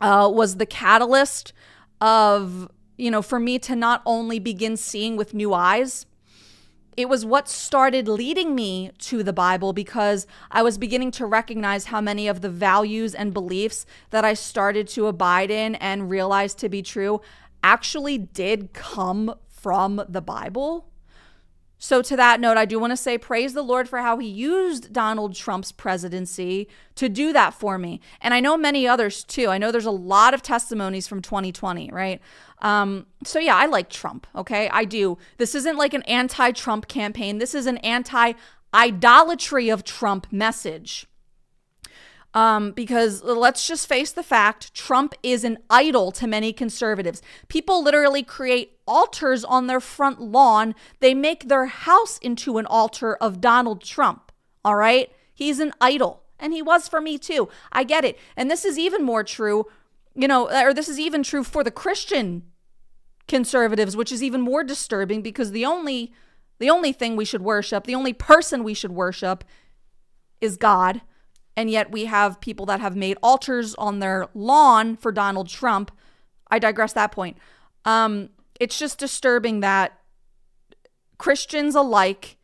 uh, 0.00 0.30
was 0.32 0.58
the 0.58 0.66
catalyst 0.66 1.52
of, 2.00 2.68
you 2.96 3.10
know, 3.10 3.22
for 3.22 3.40
me 3.40 3.58
to 3.58 3.74
not 3.74 4.02
only 4.06 4.38
begin 4.38 4.76
seeing 4.76 5.16
with 5.16 5.34
new 5.34 5.52
eyes, 5.52 6.06
it 6.96 7.08
was 7.08 7.26
what 7.26 7.48
started 7.48 8.06
leading 8.06 8.54
me 8.54 8.92
to 8.98 9.24
the 9.24 9.32
Bible 9.32 9.72
because 9.72 10.28
I 10.48 10.62
was 10.62 10.78
beginning 10.78 11.10
to 11.10 11.26
recognize 11.26 11.86
how 11.86 12.00
many 12.00 12.28
of 12.28 12.40
the 12.40 12.50
values 12.50 13.16
and 13.16 13.34
beliefs 13.34 13.84
that 14.10 14.24
I 14.24 14.34
started 14.34 14.86
to 14.90 15.08
abide 15.08 15.50
in 15.50 15.74
and 15.74 16.08
realize 16.08 16.54
to 16.54 16.68
be 16.68 16.82
true 16.82 17.20
actually 17.64 18.16
did 18.16 18.72
come 18.74 19.34
from 19.64 20.04
the 20.06 20.20
Bible. 20.20 20.90
So, 21.78 22.02
to 22.02 22.16
that 22.16 22.38
note, 22.38 22.58
I 22.58 22.66
do 22.66 22.78
want 22.78 22.90
to 22.90 22.98
say 22.98 23.16
praise 23.16 23.54
the 23.54 23.62
Lord 23.62 23.88
for 23.88 24.00
how 24.00 24.18
he 24.18 24.28
used 24.28 24.92
Donald 24.92 25.34
Trump's 25.34 25.72
presidency 25.72 26.68
to 26.96 27.08
do 27.08 27.32
that 27.32 27.54
for 27.54 27.78
me. 27.78 28.02
And 28.20 28.34
I 28.34 28.40
know 28.40 28.58
many 28.58 28.86
others 28.86 29.24
too. 29.24 29.48
I 29.48 29.56
know 29.56 29.72
there's 29.72 29.86
a 29.86 29.90
lot 29.90 30.34
of 30.34 30.42
testimonies 30.42 31.08
from 31.08 31.22
2020, 31.22 31.90
right? 31.92 32.20
Um, 32.58 33.06
so, 33.24 33.38
yeah, 33.38 33.56
I 33.56 33.64
like 33.64 33.88
Trump, 33.88 34.26
okay? 34.36 34.68
I 34.68 34.84
do. 34.84 35.16
This 35.38 35.54
isn't 35.54 35.78
like 35.78 35.94
an 35.94 36.02
anti 36.02 36.52
Trump 36.52 36.86
campaign, 36.86 37.38
this 37.38 37.54
is 37.54 37.64
an 37.64 37.78
anti 37.78 38.34
idolatry 38.74 39.70
of 39.70 39.82
Trump 39.82 40.26
message. 40.30 41.06
Um, 42.34 42.72
because 42.72 43.22
let's 43.22 43.66
just 43.66 43.88
face 43.88 44.10
the 44.12 44.24
fact 44.24 44.74
Trump 44.74 45.14
is 45.22 45.44
an 45.44 45.58
idol 45.70 46.10
to 46.12 46.26
many 46.26 46.52
conservatives. 46.52 47.22
People 47.48 47.82
literally 47.82 48.22
create 48.22 48.78
altars 48.86 49.44
on 49.44 49.68
their 49.68 49.80
front 49.80 50.20
lawn, 50.20 50.74
they 50.98 51.14
make 51.14 51.48
their 51.48 51.66
house 51.66 52.18
into 52.18 52.58
an 52.58 52.66
altar 52.66 53.14
of 53.16 53.40
Donald 53.40 53.82
Trump. 53.82 54.32
All 54.64 54.74
right? 54.74 55.12
He's 55.32 55.60
an 55.60 55.72
idol. 55.80 56.24
And 56.40 56.52
he 56.52 56.60
was 56.60 56.88
for 56.88 57.00
me 57.00 57.18
too. 57.18 57.48
I 57.70 57.84
get 57.84 58.04
it. 58.04 58.18
And 58.36 58.50
this 58.50 58.64
is 58.64 58.78
even 58.78 59.04
more 59.04 59.22
true, 59.22 59.66
you 60.16 60.26
know, 60.26 60.50
or 60.50 60.74
this 60.74 60.88
is 60.88 60.98
even 60.98 61.22
true 61.22 61.44
for 61.44 61.62
the 61.62 61.70
Christian 61.70 62.42
conservatives, 63.28 63.96
which 63.96 64.10
is 64.10 64.22
even 64.22 64.40
more 64.40 64.64
disturbing 64.64 65.22
because 65.22 65.52
the 65.52 65.64
only 65.64 66.12
The 66.60 66.70
only 66.70 66.92
thing 66.92 67.16
we 67.16 67.24
should 67.24 67.42
worship, 67.42 67.84
the 67.84 67.96
only 67.96 68.12
person 68.12 68.62
we 68.62 68.74
should 68.74 68.92
worship 68.92 69.44
is 70.40 70.56
God. 70.56 71.00
And 71.56 71.70
yet 71.70 71.92
we 71.92 72.06
have 72.06 72.40
people 72.40 72.66
that 72.66 72.80
have 72.80 72.96
made 72.96 73.16
altars 73.22 73.74
on 73.76 74.00
their 74.00 74.26
lawn 74.34 74.96
for 74.96 75.12
Donald 75.12 75.48
Trump. 75.48 75.90
I 76.50 76.58
digress 76.58 76.92
that 76.94 77.12
point. 77.12 77.36
Um, 77.84 78.30
it's 78.58 78.78
just 78.78 78.98
disturbing 78.98 79.60
that 79.60 79.98
Christians 81.18 81.74
alike, 81.74 82.36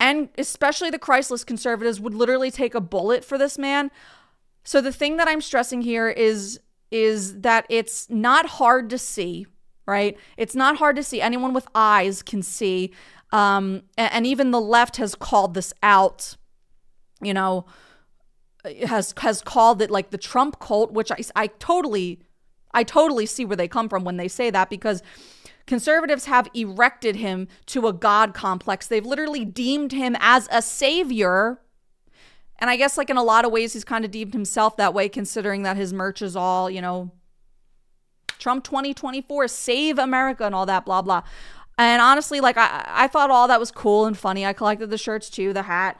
and 0.00 0.28
especially 0.36 0.90
the 0.90 0.98
Christless 0.98 1.44
conservatives, 1.44 2.00
would 2.00 2.14
literally 2.14 2.50
take 2.50 2.74
a 2.74 2.80
bullet 2.80 3.24
for 3.24 3.38
this 3.38 3.58
man. 3.58 3.90
So 4.64 4.80
the 4.80 4.92
thing 4.92 5.16
that 5.16 5.28
I'm 5.28 5.40
stressing 5.40 5.82
here 5.82 6.08
is 6.08 6.60
is 6.90 7.40
that 7.40 7.64
it's 7.70 8.10
not 8.10 8.44
hard 8.44 8.90
to 8.90 8.98
see, 8.98 9.46
right? 9.86 10.16
It's 10.36 10.54
not 10.54 10.76
hard 10.76 10.94
to 10.96 11.02
see. 11.02 11.22
Anyone 11.22 11.54
with 11.54 11.66
eyes 11.74 12.22
can 12.22 12.42
see. 12.42 12.92
Um, 13.32 13.84
and, 13.96 14.12
and 14.12 14.26
even 14.26 14.50
the 14.50 14.60
left 14.60 14.98
has 14.98 15.14
called 15.14 15.54
this 15.54 15.72
out. 15.82 16.36
You 17.22 17.32
know, 17.32 17.64
has 18.86 19.14
has 19.18 19.42
called 19.42 19.82
it 19.82 19.90
like 19.90 20.10
the 20.10 20.18
Trump 20.18 20.60
cult, 20.60 20.92
which 20.92 21.10
I 21.10 21.18
I 21.34 21.46
totally 21.46 22.20
I 22.72 22.84
totally 22.84 23.26
see 23.26 23.44
where 23.44 23.56
they 23.56 23.68
come 23.68 23.88
from 23.88 24.04
when 24.04 24.16
they 24.16 24.28
say 24.28 24.50
that 24.50 24.70
because 24.70 25.02
conservatives 25.66 26.26
have 26.26 26.48
erected 26.54 27.16
him 27.16 27.48
to 27.66 27.86
a 27.86 27.92
god 27.92 28.34
complex. 28.34 28.86
They've 28.86 29.04
literally 29.04 29.44
deemed 29.44 29.92
him 29.92 30.16
as 30.20 30.48
a 30.50 30.62
savior. 30.62 31.60
And 32.58 32.70
I 32.70 32.76
guess 32.76 32.96
like 32.96 33.10
in 33.10 33.16
a 33.16 33.22
lot 33.22 33.44
of 33.44 33.52
ways 33.52 33.72
he's 33.72 33.84
kind 33.84 34.04
of 34.04 34.10
deemed 34.10 34.32
himself 34.32 34.76
that 34.76 34.94
way 34.94 35.08
considering 35.08 35.64
that 35.64 35.76
his 35.76 35.92
merch 35.92 36.22
is 36.22 36.36
all, 36.36 36.70
you 36.70 36.80
know, 36.80 37.10
Trump 38.38 38.64
2024 38.64 39.48
save 39.48 39.98
America 39.98 40.44
and 40.44 40.54
all 40.54 40.66
that 40.66 40.84
blah 40.84 41.02
blah. 41.02 41.22
And 41.78 42.00
honestly, 42.00 42.40
like 42.40 42.56
I 42.56 42.84
I 42.86 43.08
thought 43.08 43.30
all 43.30 43.48
that 43.48 43.60
was 43.60 43.70
cool 43.70 44.06
and 44.06 44.16
funny. 44.16 44.46
I 44.46 44.52
collected 44.52 44.90
the 44.90 44.98
shirts 44.98 45.28
too, 45.28 45.52
the 45.52 45.62
hat. 45.62 45.98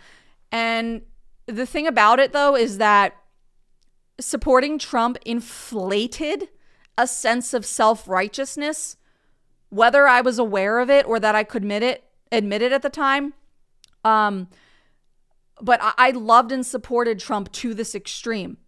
And 0.50 1.02
the 1.46 1.66
thing 1.66 1.86
about 1.86 2.20
it 2.20 2.32
though 2.32 2.56
is 2.56 2.78
that 2.78 3.16
supporting 4.20 4.78
Trump 4.78 5.18
inflated 5.24 6.48
a 6.96 7.06
sense 7.06 7.54
of 7.54 7.64
self-righteousness 7.64 8.96
whether 9.70 10.06
I 10.06 10.20
was 10.20 10.38
aware 10.38 10.80
of 10.80 10.90
it 10.90 11.06
or 11.06 11.18
that 11.18 11.34
I 11.34 11.44
could 11.44 11.62
admit 11.62 11.82
it 11.82 12.04
admit 12.30 12.62
it 12.62 12.72
at 12.72 12.82
the 12.82 12.90
time. 12.90 13.34
Um 14.04 14.48
but 15.60 15.80
I, 15.82 15.92
I 15.96 16.10
loved 16.10 16.52
and 16.52 16.66
supported 16.66 17.18
Trump 17.18 17.50
to 17.52 17.72
this 17.72 17.94
extreme. 17.94 18.58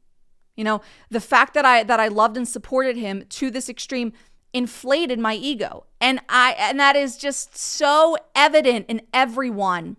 You 0.57 0.65
know, 0.65 0.81
the 1.11 1.21
fact 1.21 1.55
that 1.55 1.65
I 1.65 1.83
that 1.83 2.01
I 2.01 2.09
loved 2.09 2.37
and 2.37 2.49
supported 2.49 2.97
him 2.97 3.25
to 3.31 3.51
this 3.51 3.69
extreme 3.69 4.13
inflated 4.53 5.19
my 5.19 5.35
ego. 5.35 5.85
And 6.01 6.21
I 6.29 6.55
and 6.59 6.81
that 6.81 6.97
is 6.97 7.17
just 7.17 7.57
so 7.57 8.17
evident 8.35 8.87
in 8.89 9.03
everyone 9.13 9.97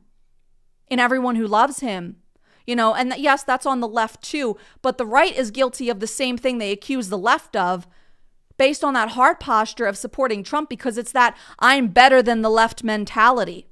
in 0.87 0.99
everyone 0.99 1.35
who 1.35 1.47
loves 1.47 1.81
him. 1.81 2.17
You 2.65 2.75
know, 2.75 2.95
and 2.95 3.13
yes, 3.17 3.43
that's 3.43 3.65
on 3.65 3.79
the 3.79 3.87
left 3.87 4.23
too, 4.23 4.57
but 4.81 4.97
the 4.97 5.05
right 5.05 5.35
is 5.35 5.51
guilty 5.51 5.89
of 5.89 5.99
the 5.99 6.07
same 6.07 6.37
thing 6.37 6.57
they 6.57 6.71
accuse 6.71 7.09
the 7.09 7.17
left 7.17 7.55
of 7.55 7.87
based 8.57 8.83
on 8.83 8.93
that 8.93 9.09
hard 9.09 9.39
posture 9.39 9.85
of 9.85 9.97
supporting 9.97 10.43
Trump 10.43 10.69
because 10.69 10.97
it's 10.97 11.11
that 11.11 11.37
I'm 11.59 11.87
better 11.89 12.21
than 12.23 12.41
the 12.41 12.49
left 12.49 12.83
mentality. 12.83 13.67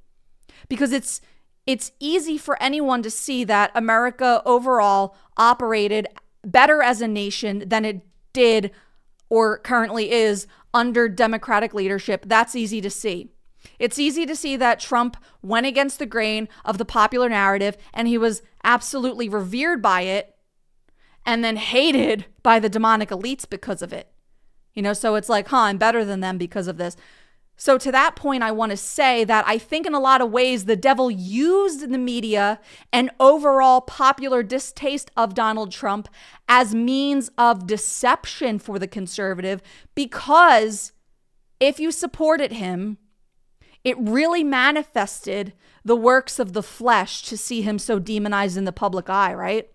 Because 0.68 0.92
it's 0.92 1.22
it's 1.66 1.94
easy 2.00 2.38
for 2.38 2.62
anyone 2.62 3.02
to 3.04 3.10
see 3.10 3.44
that 3.46 3.72
America 3.74 4.42
overall 4.46 5.16
operated 5.38 6.08
better 6.44 6.82
as 6.82 7.02
a 7.02 7.08
nation 7.08 7.64
than 7.68 7.86
it 7.86 8.02
did 8.34 8.72
or 9.30 9.58
currently 9.60 10.12
is 10.12 10.46
under 10.74 11.08
democratic 11.08 11.74
leadership. 11.74 12.26
That's 12.28 12.56
easy 12.56 12.82
to 12.82 12.90
see. 12.90 13.30
It's 13.84 14.00
easy 14.00 14.26
to 14.28 14.36
see 14.38 14.56
that 14.56 14.80
Trump 14.80 15.18
went 15.42 15.66
against 15.66 16.00
the 16.00 16.06
grain 16.06 16.48
of 16.64 16.78
the 16.78 16.86
popular 16.86 17.28
narrative 17.28 17.76
and 17.94 18.08
he 18.08 18.18
was 18.18 18.42
absolutely 18.64 19.28
revered 19.28 19.82
by 19.82 20.04
it 20.04 20.38
and 21.26 21.44
then 21.44 21.58
hated 21.58 22.28
by 22.44 22.60
the 22.60 22.70
demonic 22.70 23.10
elites 23.10 23.44
because 23.48 23.82
of 23.82 23.92
it. 23.92 24.08
You 24.74 24.84
know, 24.84 24.94
so 24.94 25.16
it's 25.16 25.28
like, 25.28 25.50
huh, 25.50 25.64
I'm 25.64 25.78
better 25.78 26.06
than 26.06 26.22
them 26.22 26.38
because 26.38 26.70
of 26.70 26.78
this. 26.78 26.96
So, 27.58 27.78
to 27.78 27.92
that 27.92 28.16
point, 28.16 28.42
I 28.42 28.52
want 28.52 28.70
to 28.70 28.78
say 28.78 29.26
that 29.26 29.44
I 29.46 29.58
think 29.58 29.86
in 29.86 29.94
a 29.94 30.00
lot 30.00 30.22
of 30.22 30.32
ways 30.32 30.64
the 30.64 30.78
devil 30.78 31.12
used 31.12 31.82
the 31.92 31.98
media 31.98 32.62
and 32.94 33.12
overall 33.20 33.82
popular 33.82 34.44
distaste 34.44 35.12
of 35.18 35.34
Donald 35.34 35.74
Trump 35.74 36.08
as 36.48 36.74
means 36.74 37.30
of 37.38 37.68
deception 37.68 38.60
for 38.60 38.80
the 38.80 38.88
conservative 38.88 39.62
because 39.94 40.94
if 41.60 41.82
you 41.82 41.92
supported 41.92 42.54
him, 42.54 42.98
it 43.84 43.98
really 44.00 44.44
manifested 44.44 45.54
the 45.86 45.96
works 45.96 46.40
of 46.40 46.54
the 46.54 46.64
flesh 46.64 47.22
to 47.24 47.38
see 47.38 47.62
him 47.62 47.78
so 47.78 48.00
demonized 48.00 48.58
in 48.58 48.66
the 48.66 48.72
public 48.72 49.10
eye, 49.10 49.34
right? 49.34 49.70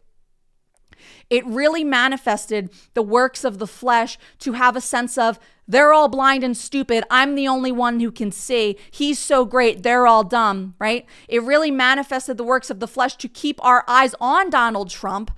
It 1.30 1.46
really 1.46 1.84
manifested 1.84 2.70
the 2.94 3.02
works 3.02 3.44
of 3.44 3.58
the 3.58 3.66
flesh 3.66 4.18
to 4.40 4.52
have 4.52 4.76
a 4.76 4.80
sense 4.80 5.18
of 5.18 5.38
they're 5.66 5.92
all 5.92 6.08
blind 6.08 6.42
and 6.42 6.56
stupid. 6.56 7.04
I'm 7.10 7.34
the 7.34 7.46
only 7.46 7.70
one 7.70 8.00
who 8.00 8.10
can 8.10 8.32
see. 8.32 8.78
He's 8.90 9.18
so 9.18 9.44
great. 9.44 9.82
They're 9.82 10.06
all 10.06 10.24
dumb, 10.24 10.74
right? 10.78 11.04
It 11.28 11.42
really 11.42 11.70
manifested 11.70 12.38
the 12.38 12.44
works 12.44 12.70
of 12.70 12.80
the 12.80 12.88
flesh 12.88 13.16
to 13.16 13.28
keep 13.28 13.62
our 13.62 13.84
eyes 13.86 14.14
on 14.20 14.48
Donald 14.48 14.88
Trump, 14.88 15.30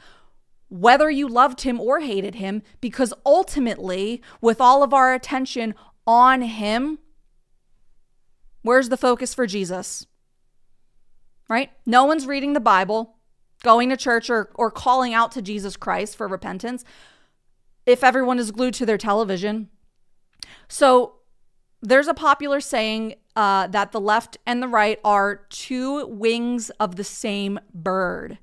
whether 0.68 1.11
you 1.11 1.26
loved 1.26 1.62
him 1.62 1.80
or 1.80 1.98
hated 1.98 2.37
him, 2.37 2.62
because 2.80 3.12
ultimately, 3.26 4.22
with 4.40 4.61
all 4.61 4.85
of 4.85 4.94
our 4.94 5.12
attention 5.12 5.74
on 6.06 6.42
him, 6.42 7.00
where's 8.62 8.88
the 8.88 8.96
focus 8.96 9.35
for 9.35 9.46
Jesus? 9.46 10.07
Right? 11.49 11.70
No 11.85 12.05
one's 12.05 12.27
reading 12.27 12.53
the 12.53 12.61
Bible 12.61 13.16
going 13.62 13.90
to 13.90 13.96
church 13.96 14.31
or, 14.31 14.51
or 14.55 14.70
calling 14.70 15.14
out 15.14 15.33
to 15.33 15.42
Jesus 15.42 15.77
Christ 15.77 16.16
for 16.16 16.27
repentance 16.27 16.85
if 17.87 18.03
everyone 18.05 18.38
is 18.38 18.51
glued 18.51 18.75
to 18.75 18.87
their 18.87 18.99
television. 18.99 19.68
So 20.68 21.16
there's 21.83 22.09
a 22.09 22.14
popular 22.14 22.61
saying 22.61 23.14
uh, 23.37 23.66
that 23.68 23.92
the 23.92 24.01
left 24.01 24.38
and 24.46 24.62
the 24.62 24.68
right 24.68 24.99
are 25.05 25.46
two 25.51 26.07
wings 26.07 26.70
of 26.70 26.96
the 26.96 27.05
same 27.05 27.59
bird, 27.73 28.38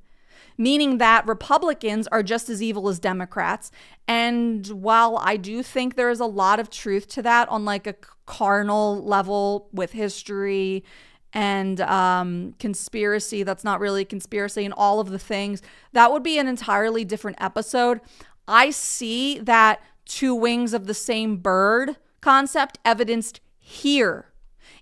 meaning 0.57 0.97
that 0.97 1.27
Republicans 1.27 2.07
are 2.07 2.23
just 2.23 2.49
as 2.49 2.61
evil 2.61 2.89
as 2.89 2.99
Democrats. 2.99 3.71
And 4.07 4.65
while 4.67 5.17
I 5.21 5.37
do 5.37 5.61
think 5.63 5.95
there 5.95 6.09
is 6.09 6.19
a 6.19 6.25
lot 6.25 6.59
of 6.59 6.69
truth 6.69 7.07
to 7.09 7.21
that 7.23 7.47
on 7.49 7.65
like 7.65 7.87
a 7.87 7.95
carnal 8.25 9.03
level 9.03 9.69
with 9.71 9.91
history 9.91 10.83
and 11.33 11.79
um, 11.81 12.55
conspiracy 12.59 13.43
that's 13.43 13.63
not 13.63 13.79
really 13.79 14.05
conspiracy 14.05 14.65
and 14.65 14.73
all 14.75 14.99
of 14.99 15.09
the 15.09 15.19
things, 15.19 15.61
that 15.93 16.11
would 16.11 16.23
be 16.23 16.39
an 16.39 16.47
entirely 16.47 17.05
different 17.05 17.37
episode. 17.39 18.01
I 18.47 18.71
see 18.71 19.39
that 19.39 19.81
two 20.05 20.33
wings 20.33 20.73
of 20.73 20.87
the 20.87 20.93
same 20.93 21.37
bird 21.37 21.97
concept 22.21 22.79
evidenced 22.85 23.41
here 23.59 24.31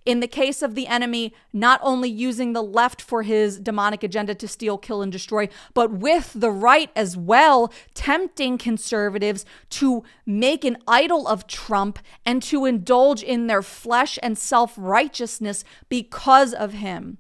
in 0.06 0.20
the 0.20 0.28
case 0.28 0.62
of 0.62 0.76
the 0.76 0.88
enemy, 0.88 1.34
not 1.52 1.80
only 1.84 2.10
using 2.10 2.54
the 2.54 2.64
left 2.64 3.02
for 3.02 3.24
his 3.24 3.60
demonic 3.60 4.04
agenda 4.04 4.36
to 4.36 4.48
steal, 4.48 4.78
kill, 4.78 5.02
and 5.02 5.12
destroy, 5.12 5.50
but 5.74 5.92
with 5.92 6.32
the 6.36 6.52
right 6.52 6.92
as 6.96 7.18
well, 7.18 7.74
tempting 7.94 8.58
conservatives 8.58 9.46
to 9.72 10.04
make 10.26 10.64
an 10.64 10.78
idol 10.88 11.28
of 11.28 11.48
Trump 11.48 12.00
and 12.26 12.44
to 12.44 12.66
indulge 12.66 13.24
in 13.24 13.48
their 13.48 13.64
flesh 13.64 14.20
and 14.22 14.38
self 14.38 14.74
righteousness 14.78 15.64
because 15.90 16.54
of 16.54 16.74
him. 16.74 17.18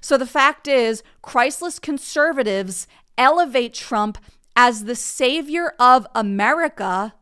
So 0.00 0.18
the 0.18 0.26
fact 0.26 0.66
is, 0.66 1.02
Christless 1.22 1.78
conservatives 1.78 2.86
elevate 3.16 3.74
Trump 3.74 4.18
as 4.56 4.84
the 4.84 4.96
savior 4.96 5.74
of 5.78 6.06
America, 6.14 7.14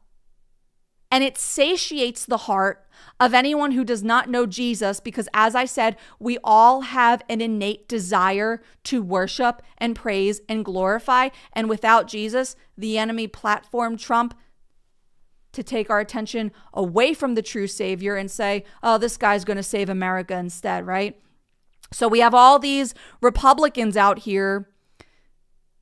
and 1.10 1.24
it 1.24 1.38
satiates 1.38 2.26
the 2.26 2.36
heart 2.36 2.84
of 3.20 3.34
anyone 3.34 3.72
who 3.72 3.84
does 3.84 4.02
not 4.02 4.28
know 4.28 4.46
Jesus, 4.46 5.00
because 5.00 5.28
as 5.32 5.54
I 5.54 5.64
said, 5.64 5.96
we 6.18 6.38
all 6.44 6.82
have 6.82 7.22
an 7.28 7.40
innate 7.40 7.88
desire 7.88 8.62
to 8.84 9.02
worship 9.02 9.62
and 9.78 9.96
praise 9.96 10.40
and 10.48 10.64
glorify. 10.64 11.30
And 11.52 11.68
without 11.68 12.06
Jesus, 12.06 12.56
the 12.76 12.98
enemy 12.98 13.26
platform 13.26 13.96
Trump 13.96 14.34
to 15.52 15.62
take 15.62 15.90
our 15.90 15.98
attention 15.98 16.52
away 16.74 17.14
from 17.14 17.34
the 17.34 17.42
true 17.42 17.66
Savior 17.66 18.16
and 18.16 18.30
say, 18.30 18.64
oh, 18.82 18.98
this 18.98 19.16
guy's 19.16 19.44
going 19.44 19.56
to 19.56 19.62
save 19.62 19.88
America 19.88 20.36
instead, 20.36 20.86
right? 20.86 21.18
So 21.90 22.06
we 22.06 22.20
have 22.20 22.34
all 22.34 22.58
these 22.58 22.94
Republicans 23.22 23.96
out 23.96 24.20
here 24.20 24.68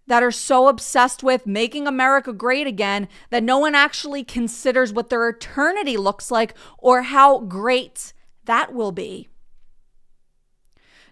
that 0.06 0.22
are 0.22 0.30
so 0.30 0.68
obsessed 0.68 1.22
with 1.22 1.46
making 1.46 1.86
America 1.86 2.32
great 2.32 2.66
again 2.66 3.08
that 3.30 3.42
no 3.42 3.58
one 3.58 3.74
actually 3.74 4.22
considers 4.22 4.92
what 4.92 5.10
their 5.10 5.28
eternity 5.28 5.96
looks 5.96 6.30
like 6.30 6.54
or 6.78 7.02
how 7.02 7.40
great 7.40 8.12
that 8.44 8.72
will 8.72 8.92
be. 8.92 9.28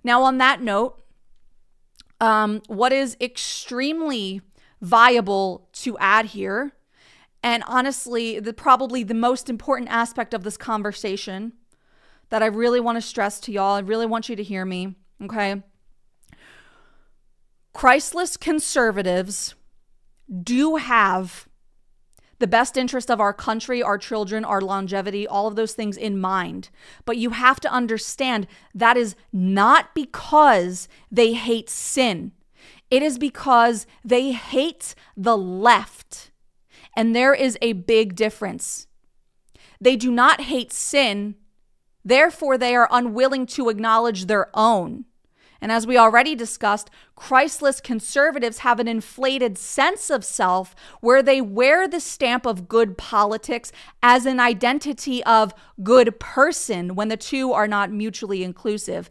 Now, 0.04 0.22
on 0.22 0.38
that 0.38 0.62
note, 0.62 1.02
um, 2.20 2.62
what 2.68 2.92
is 2.92 3.16
extremely 3.20 4.42
viable 4.80 5.68
to 5.72 5.96
add 5.98 6.26
here, 6.26 6.72
and 7.42 7.64
honestly, 7.66 8.38
the 8.38 8.52
probably 8.52 9.02
the 9.02 9.14
most 9.14 9.50
important 9.50 9.90
aspect 9.90 10.34
of 10.34 10.44
this 10.44 10.56
conversation, 10.56 11.54
that 12.30 12.42
I 12.42 12.46
really 12.46 12.80
want 12.80 12.96
to 12.96 13.02
stress 13.02 13.40
to 13.40 13.52
y'all. 13.52 13.74
I 13.74 13.80
really 13.80 14.06
want 14.06 14.28
you 14.28 14.36
to 14.36 14.42
hear 14.42 14.64
me, 14.64 14.94
okay? 15.22 15.62
Christless 17.74 18.36
conservatives 18.36 19.56
do 20.42 20.76
have 20.76 21.48
the 22.38 22.46
best 22.46 22.76
interest 22.76 23.10
of 23.10 23.20
our 23.20 23.32
country, 23.32 23.82
our 23.82 23.98
children, 23.98 24.44
our 24.44 24.60
longevity, 24.60 25.26
all 25.26 25.46
of 25.46 25.56
those 25.56 25.74
things 25.74 25.96
in 25.96 26.18
mind. 26.18 26.70
But 27.04 27.16
you 27.16 27.30
have 27.30 27.60
to 27.60 27.72
understand 27.72 28.46
that 28.74 28.96
is 28.96 29.16
not 29.32 29.94
because 29.94 30.88
they 31.10 31.32
hate 31.34 31.68
sin, 31.68 32.32
it 32.90 33.02
is 33.02 33.18
because 33.18 33.86
they 34.04 34.32
hate 34.32 34.94
the 35.16 35.36
left. 35.36 36.30
And 36.96 37.14
there 37.14 37.34
is 37.34 37.58
a 37.60 37.72
big 37.72 38.14
difference. 38.14 38.86
They 39.80 39.96
do 39.96 40.12
not 40.12 40.42
hate 40.42 40.72
sin, 40.72 41.34
therefore, 42.04 42.56
they 42.56 42.76
are 42.76 42.88
unwilling 42.90 43.46
to 43.46 43.68
acknowledge 43.68 44.26
their 44.26 44.48
own. 44.54 45.06
And 45.64 45.72
as 45.72 45.86
we 45.86 45.96
already 45.96 46.34
discussed, 46.34 46.90
Christless 47.16 47.80
conservatives 47.80 48.58
have 48.58 48.78
an 48.80 48.86
inflated 48.86 49.56
sense 49.56 50.10
of 50.10 50.22
self 50.22 50.76
where 51.00 51.22
they 51.22 51.40
wear 51.40 51.88
the 51.88 52.00
stamp 52.00 52.44
of 52.44 52.68
good 52.68 52.98
politics 52.98 53.72
as 54.02 54.26
an 54.26 54.40
identity 54.40 55.24
of 55.24 55.54
good 55.82 56.20
person 56.20 56.94
when 56.94 57.08
the 57.08 57.16
two 57.16 57.54
are 57.54 57.66
not 57.66 57.90
mutually 57.90 58.44
inclusive 58.44 59.08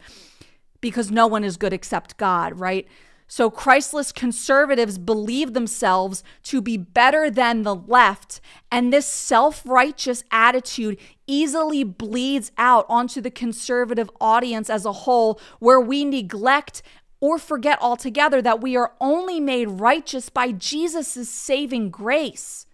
because 0.80 1.10
no 1.10 1.26
one 1.26 1.44
is 1.44 1.58
good 1.58 1.74
except 1.74 2.18
God, 2.18 2.60
right? 2.60 2.88
So 3.36 3.50
Christless 3.50 4.12
conservatives 4.12 5.00
believe 5.00 5.54
themselves 5.54 6.24
to 6.44 6.62
be 6.62 6.78
better 6.78 7.32
than 7.32 7.64
the 7.64 7.74
left, 7.74 8.40
and 8.72 8.94
this 8.94 9.08
self 9.08 9.64
righteous 9.66 10.24
attitude 10.30 11.00
easily 11.26 11.84
bleeds 11.84 12.52
out 12.60 12.86
onto 12.88 13.22
the 13.22 13.32
conservative 13.32 14.08
audience 14.22 14.70
as 14.70 14.86
a 14.86 14.92
whole, 14.92 15.42
where 15.58 15.82
we 15.82 16.06
neglect 16.06 16.84
or 17.20 17.40
forget 17.40 17.80
altogether 17.82 18.40
that 18.40 18.62
we 18.62 18.78
are 18.78 18.94
only 19.02 19.40
made 19.40 19.68
righteous 19.68 20.30
by 20.30 20.52
Jesus' 20.52 21.28
saving 21.28 21.90
grace. 21.90 22.68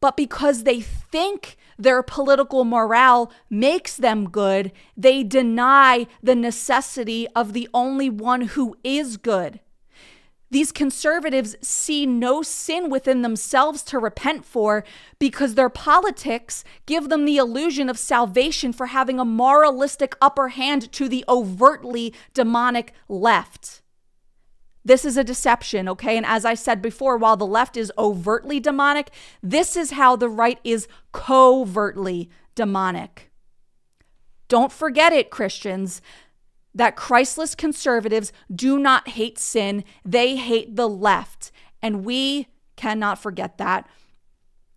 But 0.00 0.16
because 0.16 0.62
they 0.62 0.80
think 0.80 1.56
their 1.78 2.02
political 2.02 2.64
morale 2.64 3.30
makes 3.48 3.96
them 3.96 4.28
good, 4.28 4.72
they 4.96 5.22
deny 5.22 6.06
the 6.22 6.34
necessity 6.34 7.28
of 7.36 7.52
the 7.52 7.68
only 7.72 8.10
one 8.10 8.42
who 8.42 8.76
is 8.82 9.16
good. 9.16 9.60
These 10.50 10.72
conservatives 10.72 11.56
see 11.60 12.06
no 12.06 12.42
sin 12.42 12.88
within 12.88 13.20
themselves 13.20 13.82
to 13.84 13.98
repent 13.98 14.46
for 14.46 14.82
because 15.18 15.54
their 15.54 15.68
politics 15.68 16.64
give 16.86 17.10
them 17.10 17.26
the 17.26 17.36
illusion 17.36 17.90
of 17.90 17.98
salvation 17.98 18.72
for 18.72 18.86
having 18.86 19.20
a 19.20 19.26
moralistic 19.26 20.16
upper 20.22 20.48
hand 20.48 20.90
to 20.92 21.08
the 21.08 21.24
overtly 21.28 22.14
demonic 22.32 22.94
left. 23.08 23.82
This 24.88 25.04
is 25.04 25.18
a 25.18 25.22
deception, 25.22 25.86
okay? 25.86 26.16
And 26.16 26.24
as 26.24 26.46
I 26.46 26.54
said 26.54 26.80
before, 26.80 27.18
while 27.18 27.36
the 27.36 27.44
left 27.44 27.76
is 27.76 27.92
overtly 27.98 28.58
demonic, 28.58 29.10
this 29.42 29.76
is 29.76 29.90
how 29.90 30.16
the 30.16 30.30
right 30.30 30.58
is 30.64 30.88
covertly 31.12 32.30
demonic. 32.54 33.30
Don't 34.48 34.72
forget 34.72 35.12
it, 35.12 35.28
Christians, 35.28 36.00
that 36.74 36.96
Christless 36.96 37.54
conservatives 37.54 38.32
do 38.50 38.78
not 38.78 39.08
hate 39.08 39.38
sin, 39.38 39.84
they 40.06 40.36
hate 40.36 40.74
the 40.74 40.88
left. 40.88 41.52
And 41.82 42.02
we 42.02 42.48
cannot 42.76 43.18
forget 43.18 43.58
that. 43.58 43.86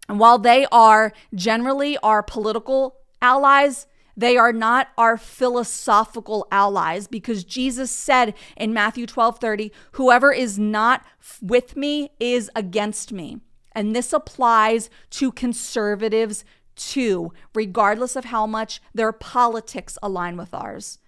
And 0.09 0.19
while 0.19 0.39
they 0.39 0.65
are 0.73 1.13
generally 1.33 1.97
our 1.99 2.21
political 2.21 2.97
allies, 3.21 3.87
they 4.15 4.37
are 4.37 4.53
not 4.53 4.89
our 4.97 5.17
philosophical 5.17 6.47
allies 6.51 7.07
because 7.07 7.43
Jesus 7.43 7.91
said 7.91 8.33
in 8.57 8.73
Matthew 8.73 9.05
12 9.05 9.39
30, 9.39 9.71
whoever 9.93 10.31
is 10.31 10.59
not 10.59 11.05
with 11.41 11.75
me 11.75 12.11
is 12.19 12.49
against 12.55 13.11
me. 13.11 13.39
And 13.73 13.95
this 13.95 14.11
applies 14.11 14.89
to 15.11 15.31
conservatives 15.31 16.43
too, 16.75 17.31
regardless 17.53 18.15
of 18.15 18.25
how 18.25 18.45
much 18.45 18.81
their 18.93 19.11
politics 19.11 19.97
align 20.01 20.37
with 20.37 20.53
ours. 20.53 20.99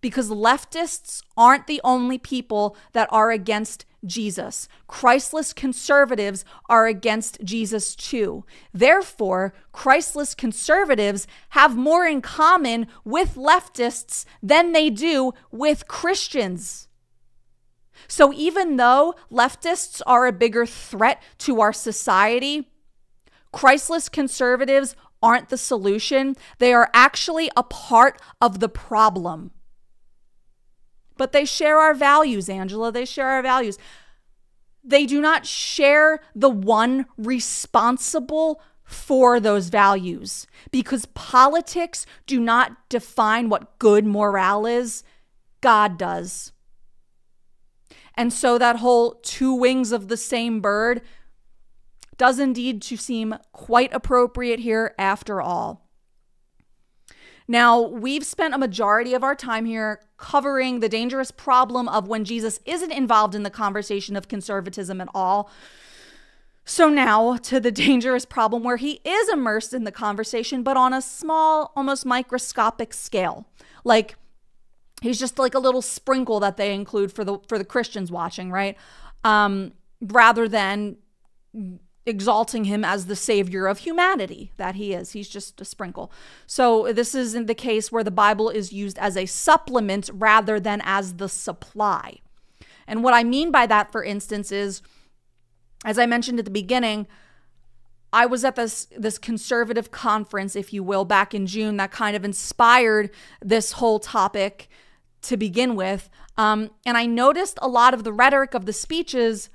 Because 0.00 0.30
leftists 0.30 1.22
aren't 1.36 1.66
the 1.66 1.80
only 1.84 2.18
people 2.18 2.76
that 2.92 3.08
are 3.12 3.30
against 3.30 3.86
Jesus. 4.04 4.68
Christless 4.86 5.52
conservatives 5.52 6.44
are 6.68 6.86
against 6.86 7.42
Jesus 7.44 7.94
too. 7.94 8.44
Therefore, 8.72 9.54
Christless 9.72 10.34
conservatives 10.34 11.26
have 11.50 11.76
more 11.76 12.06
in 12.06 12.20
common 12.20 12.86
with 13.04 13.34
leftists 13.36 14.24
than 14.42 14.72
they 14.72 14.90
do 14.90 15.32
with 15.50 15.88
Christians. 15.88 16.88
So, 18.08 18.32
even 18.32 18.76
though 18.76 19.14
leftists 19.30 20.02
are 20.06 20.26
a 20.26 20.32
bigger 20.32 20.66
threat 20.66 21.22
to 21.38 21.60
our 21.60 21.72
society, 21.72 22.68
Christless 23.52 24.08
conservatives 24.08 24.96
aren't 25.22 25.50
the 25.50 25.58
solution. 25.58 26.36
They 26.58 26.72
are 26.72 26.90
actually 26.92 27.50
a 27.56 27.62
part 27.62 28.20
of 28.40 28.60
the 28.60 28.68
problem. 28.68 29.52
But 31.22 31.30
they 31.30 31.44
share 31.44 31.78
our 31.78 31.94
values, 31.94 32.48
Angela. 32.48 32.90
They 32.90 33.04
share 33.04 33.28
our 33.28 33.42
values. 33.42 33.78
They 34.82 35.06
do 35.06 35.20
not 35.20 35.46
share 35.46 36.18
the 36.34 36.50
one 36.50 37.06
responsible 37.16 38.60
for 38.82 39.38
those 39.38 39.68
values 39.68 40.48
because 40.72 41.06
politics 41.14 42.06
do 42.26 42.40
not 42.40 42.88
define 42.88 43.48
what 43.48 43.78
good 43.78 44.04
morale 44.04 44.66
is. 44.66 45.04
God 45.60 45.96
does. 45.96 46.50
And 48.16 48.32
so 48.32 48.58
that 48.58 48.78
whole 48.80 49.20
two 49.22 49.54
wings 49.54 49.92
of 49.92 50.08
the 50.08 50.16
same 50.16 50.60
bird 50.60 51.02
does 52.16 52.40
indeed 52.40 52.82
to 52.82 52.96
seem 52.96 53.36
quite 53.52 53.94
appropriate 53.94 54.58
here 54.58 54.92
after 54.98 55.40
all. 55.40 55.88
Now, 57.52 57.82
we've 57.82 58.24
spent 58.24 58.54
a 58.54 58.58
majority 58.58 59.12
of 59.12 59.22
our 59.22 59.34
time 59.34 59.66
here 59.66 60.00
covering 60.16 60.80
the 60.80 60.88
dangerous 60.88 61.30
problem 61.30 61.86
of 61.86 62.08
when 62.08 62.24
Jesus 62.24 62.58
isn't 62.64 62.90
involved 62.90 63.34
in 63.34 63.42
the 63.42 63.50
conversation 63.50 64.16
of 64.16 64.26
conservatism 64.26 65.02
at 65.02 65.08
all. 65.14 65.50
So, 66.64 66.88
now 66.88 67.36
to 67.36 67.60
the 67.60 67.70
dangerous 67.86 68.24
problem 68.24 68.62
where 68.62 68.78
he 68.78 69.02
is 69.04 69.28
immersed 69.28 69.74
in 69.74 69.84
the 69.84 69.92
conversation, 69.92 70.62
but 70.62 70.78
on 70.78 70.94
a 70.94 71.02
small, 71.02 71.72
almost 71.76 72.06
microscopic 72.06 72.94
scale. 72.94 73.46
Like, 73.84 74.14
he's 75.02 75.18
just 75.18 75.38
like 75.38 75.52
a 75.52 75.58
little 75.58 75.82
sprinkle 75.82 76.40
that 76.40 76.56
they 76.56 76.72
include 76.72 77.12
for 77.12 77.22
the 77.22 77.36
for 77.48 77.58
the 77.58 77.66
Christians 77.66 78.10
watching, 78.10 78.50
right? 78.50 78.78
Um, 79.24 79.74
rather 80.00 80.48
than 80.48 80.96
exalting 82.04 82.64
him 82.64 82.84
as 82.84 83.06
the 83.06 83.16
savior 83.16 83.66
of 83.66 83.78
humanity 83.78 84.52
that 84.56 84.74
he 84.74 84.92
is. 84.92 85.12
He's 85.12 85.28
just 85.28 85.60
a 85.60 85.64
sprinkle. 85.64 86.10
So, 86.46 86.92
this 86.92 87.14
isn't 87.14 87.46
the 87.46 87.54
case 87.54 87.92
where 87.92 88.04
the 88.04 88.10
Bible 88.10 88.50
is 88.50 88.72
used 88.72 88.98
as 88.98 89.16
a 89.16 89.26
supplement 89.26 90.10
rather 90.12 90.58
than 90.58 90.80
as 90.84 91.14
the 91.14 91.28
supply. 91.28 92.18
And 92.86 93.04
what 93.04 93.14
I 93.14 93.22
mean 93.22 93.50
by 93.50 93.66
that, 93.66 93.92
for 93.92 94.02
instance, 94.02 94.50
is 94.50 94.82
as 95.84 95.98
I 95.98 96.06
mentioned 96.06 96.38
at 96.38 96.44
the 96.44 96.50
beginning, 96.50 97.06
I 98.12 98.26
was 98.26 98.44
at 98.44 98.56
this 98.56 98.88
this 98.96 99.18
conservative 99.18 99.90
conference, 99.90 100.54
if 100.54 100.72
you 100.72 100.82
will, 100.82 101.04
back 101.04 101.34
in 101.34 101.46
June 101.46 101.76
that 101.78 101.90
kind 101.90 102.14
of 102.14 102.24
inspired 102.24 103.10
this 103.40 103.72
whole 103.72 103.98
topic 103.98 104.68
to 105.22 105.36
begin 105.36 105.74
with. 105.76 106.10
Um, 106.36 106.70
and 106.84 106.96
I 106.96 107.06
noticed 107.06 107.58
a 107.62 107.68
lot 107.68 107.94
of 107.94 108.04
the 108.04 108.12
rhetoric 108.12 108.54
of 108.54 108.66
the 108.66 108.72
speeches 108.72 109.48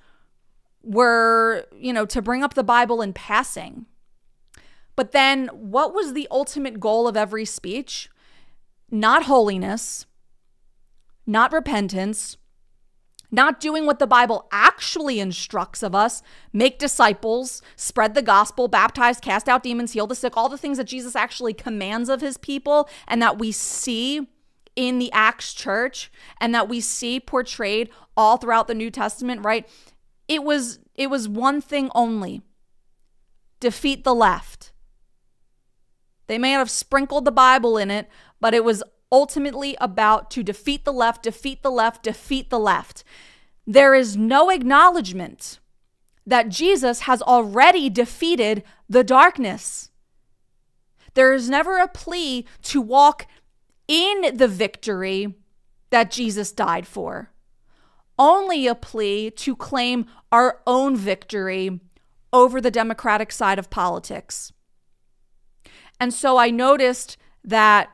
were, 0.88 1.66
you 1.76 1.92
know, 1.92 2.06
to 2.06 2.22
bring 2.22 2.44
up 2.44 2.54
the 2.54 2.64
Bible 2.64 3.02
in 3.02 3.14
passing. 3.14 3.86
But 4.96 5.12
then 5.12 5.48
what 5.48 5.94
was 5.94 6.14
the 6.14 6.28
ultimate 6.32 6.80
goal 6.80 7.08
of 7.08 7.18
every 7.18 7.46
speech? 7.46 8.10
Not 8.90 9.24
holiness, 9.24 10.06
not 11.26 11.52
repentance, 11.52 12.38
not 13.30 13.60
doing 13.60 13.86
what 13.86 14.00
the 14.00 14.08
Bible 14.08 14.48
actually 14.52 15.20
instructs 15.20 15.84
of 15.84 15.94
us 15.94 16.24
make 16.54 16.80
disciples, 16.80 17.62
spread 17.76 18.16
the 18.16 18.22
gospel, 18.22 18.70
baptize, 18.70 19.20
cast 19.20 19.50
out 19.50 19.64
demons, 19.64 19.92
heal 19.92 20.08
the 20.08 20.16
sick, 20.16 20.38
all 20.38 20.48
the 20.48 20.58
things 20.58 20.78
that 20.78 20.86
Jesus 20.86 21.16
actually 21.16 21.54
commands 21.54 22.08
of 22.08 22.22
his 22.22 22.38
people 22.38 22.90
and 23.08 23.22
that 23.22 23.38
we 23.38 23.52
see 23.52 24.28
in 24.78 25.00
the 25.00 25.12
Acts 25.12 25.54
church 25.54 26.10
and 26.40 26.56
that 26.56 26.70
we 26.70 26.80
see 26.80 27.20
portrayed 27.20 27.90
all 28.16 28.38
throughout 28.38 28.68
the 28.68 28.76
New 28.76 28.90
Testament, 28.90 29.44
right? 29.44 29.68
It 30.28 30.44
was 30.44 30.80
it 30.96 31.10
was 31.10 31.30
one 31.30 31.62
thing 31.62 31.90
only. 31.96 32.42
Defeat 33.60 34.04
the 34.04 34.16
left. 34.16 34.72
They 36.28 36.38
may 36.38 36.52
have 36.52 36.70
sprinkled 36.70 37.26
the 37.26 37.32
Bible 37.32 37.78
in 37.78 37.90
it, 37.90 38.10
but 38.40 38.54
it 38.54 38.64
was 38.64 38.84
ultimately 39.12 39.78
about 39.80 40.30
to 40.32 40.44
defeat 40.44 40.84
the 40.84 40.94
left, 40.94 41.24
defeat 41.24 41.64
the 41.64 41.72
left, 41.72 42.04
defeat 42.04 42.50
the 42.50 42.60
left. 42.60 43.04
There 43.66 43.96
is 43.96 44.18
no 44.18 44.50
acknowledgement 44.50 45.60
that 46.26 46.50
Jesus 46.50 47.02
has 47.02 47.22
already 47.22 47.90
defeated 47.90 48.64
the 48.90 49.04
darkness. 49.04 49.90
There 51.14 51.34
is 51.34 51.50
never 51.50 51.80
a 51.80 51.88
plea 51.88 52.46
to 52.64 52.82
walk 52.82 53.28
in 53.88 54.36
the 54.36 54.48
victory 54.48 55.36
that 55.90 56.12
Jesus 56.12 56.52
died 56.52 56.86
for, 56.86 57.32
only 58.18 58.68
a 58.68 58.76
plea 58.76 59.30
to 59.32 59.56
claim 59.56 60.06
our 60.32 60.62
own 60.66 60.96
victory 60.96 61.80
over 62.34 62.60
the 62.60 62.72
Democratic 62.72 63.32
side 63.32 63.60
of 63.60 63.70
politics. 63.70 64.52
And 66.00 66.14
so 66.14 66.38
I 66.38 66.50
noticed 66.50 67.18
that 67.44 67.90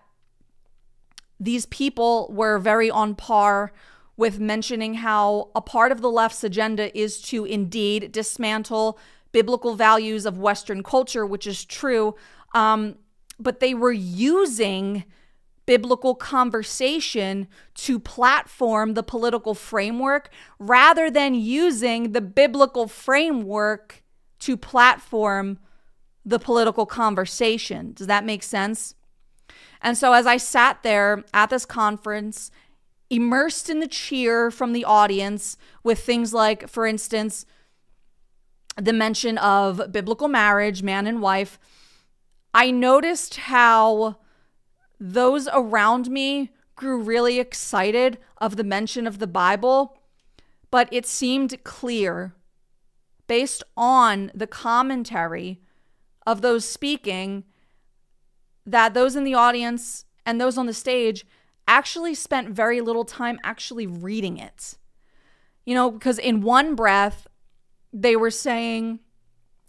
these 1.39 1.65
people 1.67 2.29
were 2.31 2.57
very 2.57 2.89
on 2.89 3.15
par 3.15 3.71
with 4.15 4.39
mentioning 4.39 4.95
how 4.95 5.49
a 5.55 5.61
part 5.61 5.91
of 5.91 6.01
the 6.01 6.09
left's 6.09 6.43
agenda 6.43 6.95
is 6.97 7.21
to 7.21 7.45
indeed 7.45 8.11
dismantle 8.11 8.97
biblical 9.31 9.75
values 9.75 10.25
of 10.25 10.37
Western 10.37 10.83
culture, 10.83 11.25
which 11.25 11.47
is 11.47 11.65
true. 11.65 12.15
Um, 12.53 12.97
but 13.39 13.59
they 13.59 13.73
were 13.73 13.91
using 13.91 15.05
biblical 15.65 16.15
conversation 16.15 17.47
to 17.75 17.99
platform 17.99 18.93
the 18.93 19.03
political 19.03 19.53
framework 19.53 20.29
rather 20.59 21.09
than 21.09 21.33
using 21.33 22.11
the 22.11 22.21
biblical 22.21 22.87
framework 22.87 24.03
to 24.39 24.57
platform 24.57 25.57
the 26.25 26.39
political 26.39 26.85
conversation. 26.85 27.93
Does 27.93 28.07
that 28.07 28.25
make 28.25 28.43
sense? 28.43 28.95
And 29.81 29.97
so, 29.97 30.13
as 30.13 30.25
I 30.25 30.37
sat 30.37 30.83
there 30.83 31.23
at 31.33 31.49
this 31.49 31.65
conference, 31.65 32.51
immersed 33.09 33.69
in 33.69 33.79
the 33.79 33.87
cheer 33.87 34.49
from 34.49 34.73
the 34.73 34.85
audience, 34.85 35.57
with 35.83 35.99
things 35.99 36.33
like, 36.33 36.69
for 36.69 36.85
instance, 36.85 37.45
the 38.75 38.93
mention 38.93 39.37
of 39.37 39.91
biblical 39.91 40.27
marriage, 40.27 40.81
man 40.81 41.05
and 41.05 41.21
wife, 41.21 41.59
I 42.53 42.71
noticed 42.71 43.35
how 43.35 44.17
those 45.05 45.49
around 45.51 46.09
me 46.09 46.49
grew 46.77 47.01
really 47.01 47.37
excited 47.37 48.17
of 48.37 48.55
the 48.55 48.63
mention 48.63 49.05
of 49.05 49.19
the 49.19 49.27
Bible, 49.27 49.97
but 50.71 50.87
it 50.93 51.05
seemed 51.05 51.61
clear 51.65 52.33
based 53.27 53.63
on 53.75 54.31
the 54.33 54.47
commentary 54.47 55.59
of 56.25 56.41
those 56.41 56.63
speaking 56.63 57.43
that 58.65 58.93
those 58.93 59.17
in 59.17 59.25
the 59.25 59.33
audience 59.33 60.05
and 60.25 60.39
those 60.39 60.57
on 60.57 60.67
the 60.67 60.73
stage 60.73 61.25
actually 61.67 62.15
spent 62.15 62.51
very 62.51 62.79
little 62.79 63.03
time 63.03 63.37
actually 63.43 63.85
reading 63.85 64.37
it. 64.37 64.77
You 65.65 65.75
know, 65.75 65.91
because 65.91 66.17
in 66.17 66.39
one 66.39 66.75
breath, 66.75 67.27
they 67.91 68.15
were 68.15 68.31
saying 68.31 69.01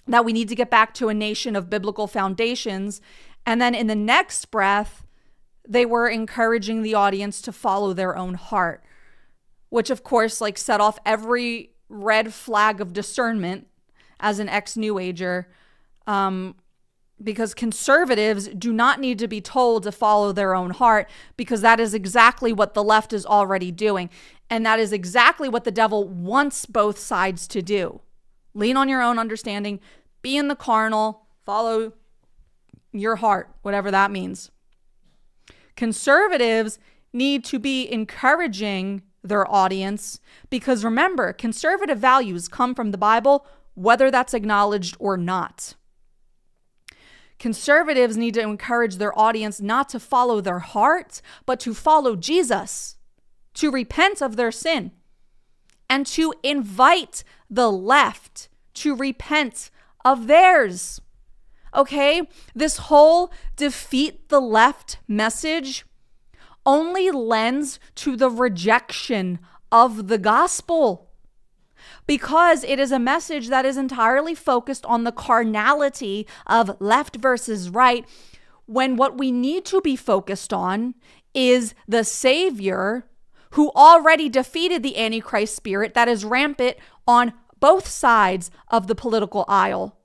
that 0.06 0.24
we 0.24 0.32
need 0.32 0.48
to 0.48 0.54
get 0.54 0.70
back 0.70 0.94
to 0.94 1.08
a 1.08 1.14
nation 1.14 1.56
of 1.56 1.68
biblical 1.68 2.06
foundations. 2.06 3.00
And 3.44 3.60
then 3.60 3.74
in 3.74 3.88
the 3.88 3.96
next 3.96 4.52
breath, 4.52 5.03
they 5.66 5.86
were 5.86 6.08
encouraging 6.08 6.82
the 6.82 6.94
audience 6.94 7.40
to 7.42 7.52
follow 7.52 7.92
their 7.92 8.16
own 8.16 8.34
heart, 8.34 8.84
which 9.70 9.90
of 9.90 10.04
course, 10.04 10.40
like, 10.40 10.58
set 10.58 10.80
off 10.80 10.98
every 11.06 11.70
red 11.88 12.34
flag 12.34 12.80
of 12.80 12.92
discernment 12.92 13.66
as 14.20 14.38
an 14.38 14.48
ex 14.48 14.76
New 14.76 14.98
Ager. 14.98 15.48
Um, 16.06 16.54
because 17.22 17.54
conservatives 17.54 18.48
do 18.48 18.72
not 18.72 19.00
need 19.00 19.18
to 19.18 19.28
be 19.28 19.40
told 19.40 19.84
to 19.84 19.92
follow 19.92 20.32
their 20.32 20.54
own 20.54 20.70
heart 20.70 21.08
because 21.36 21.60
that 21.60 21.80
is 21.80 21.94
exactly 21.94 22.52
what 22.52 22.74
the 22.74 22.82
left 22.82 23.12
is 23.12 23.24
already 23.24 23.70
doing. 23.70 24.10
And 24.50 24.66
that 24.66 24.78
is 24.78 24.92
exactly 24.92 25.48
what 25.48 25.64
the 25.64 25.70
devil 25.70 26.06
wants 26.06 26.66
both 26.66 26.98
sides 26.98 27.46
to 27.48 27.62
do. 27.62 28.00
Lean 28.52 28.76
on 28.76 28.88
your 28.88 29.00
own 29.00 29.18
understanding, 29.18 29.80
be 30.22 30.36
in 30.36 30.48
the 30.48 30.56
carnal, 30.56 31.26
follow 31.44 31.92
your 32.92 33.16
heart, 33.16 33.50
whatever 33.62 33.90
that 33.90 34.10
means. 34.10 34.50
Conservatives 35.76 36.78
need 37.12 37.44
to 37.44 37.58
be 37.58 37.90
encouraging 37.90 39.02
their 39.22 39.50
audience 39.50 40.20
because 40.50 40.84
remember, 40.84 41.32
conservative 41.32 41.98
values 41.98 42.48
come 42.48 42.74
from 42.74 42.90
the 42.90 42.98
Bible, 42.98 43.46
whether 43.74 44.10
that's 44.10 44.34
acknowledged 44.34 44.96
or 44.98 45.16
not. 45.16 45.74
Conservatives 47.38 48.16
need 48.16 48.34
to 48.34 48.40
encourage 48.40 48.96
their 48.96 49.18
audience 49.18 49.60
not 49.60 49.88
to 49.88 49.98
follow 49.98 50.40
their 50.40 50.60
heart, 50.60 51.20
but 51.46 51.58
to 51.60 51.74
follow 51.74 52.16
Jesus, 52.16 52.96
to 53.54 53.70
repent 53.70 54.22
of 54.22 54.36
their 54.36 54.52
sin, 54.52 54.92
and 55.90 56.06
to 56.06 56.32
invite 56.42 57.24
the 57.50 57.70
left 57.70 58.48
to 58.74 58.94
repent 58.94 59.70
of 60.04 60.26
theirs. 60.26 61.00
Okay? 61.74 62.22
This 62.54 62.76
whole 62.76 63.32
defeat 63.56 64.28
the 64.28 64.40
left 64.40 64.98
message 65.08 65.84
only 66.66 67.10
lends 67.10 67.78
to 67.96 68.16
the 68.16 68.30
rejection 68.30 69.38
of 69.70 70.08
the 70.08 70.18
gospel 70.18 71.10
because 72.06 72.64
it 72.64 72.78
is 72.78 72.92
a 72.92 72.98
message 72.98 73.48
that 73.48 73.64
is 73.64 73.76
entirely 73.76 74.34
focused 74.34 74.84
on 74.86 75.04
the 75.04 75.12
carnality 75.12 76.26
of 76.46 76.80
left 76.80 77.16
versus 77.16 77.70
right, 77.70 78.06
when 78.66 78.96
what 78.96 79.18
we 79.18 79.30
need 79.30 79.64
to 79.66 79.80
be 79.80 79.96
focused 79.96 80.52
on 80.52 80.94
is 81.34 81.74
the 81.86 82.04
Savior 82.04 83.06
who 83.50 83.70
already 83.76 84.28
defeated 84.28 84.82
the 84.82 84.98
Antichrist 84.98 85.54
spirit 85.54 85.94
that 85.94 86.08
is 86.08 86.24
rampant 86.24 86.76
on 87.06 87.32
both 87.60 87.86
sides 87.86 88.50
of 88.68 88.86
the 88.86 88.94
political 88.94 89.44
aisle. 89.48 89.96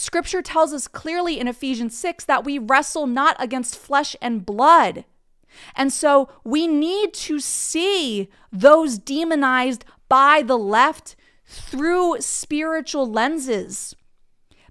Scripture 0.00 0.40
tells 0.40 0.72
us 0.72 0.88
clearly 0.88 1.38
in 1.38 1.46
Ephesians 1.46 1.94
6 1.98 2.24
that 2.24 2.42
we 2.42 2.58
wrestle 2.58 3.06
not 3.06 3.36
against 3.38 3.76
flesh 3.76 4.16
and 4.22 4.46
blood. 4.46 5.04
And 5.76 5.92
so 5.92 6.30
we 6.42 6.66
need 6.66 7.12
to 7.12 7.38
see 7.38 8.30
those 8.50 8.96
demonized 8.96 9.84
by 10.08 10.40
the 10.40 10.56
left 10.56 11.16
through 11.44 12.16
spiritual 12.20 13.10
lenses. 13.10 13.94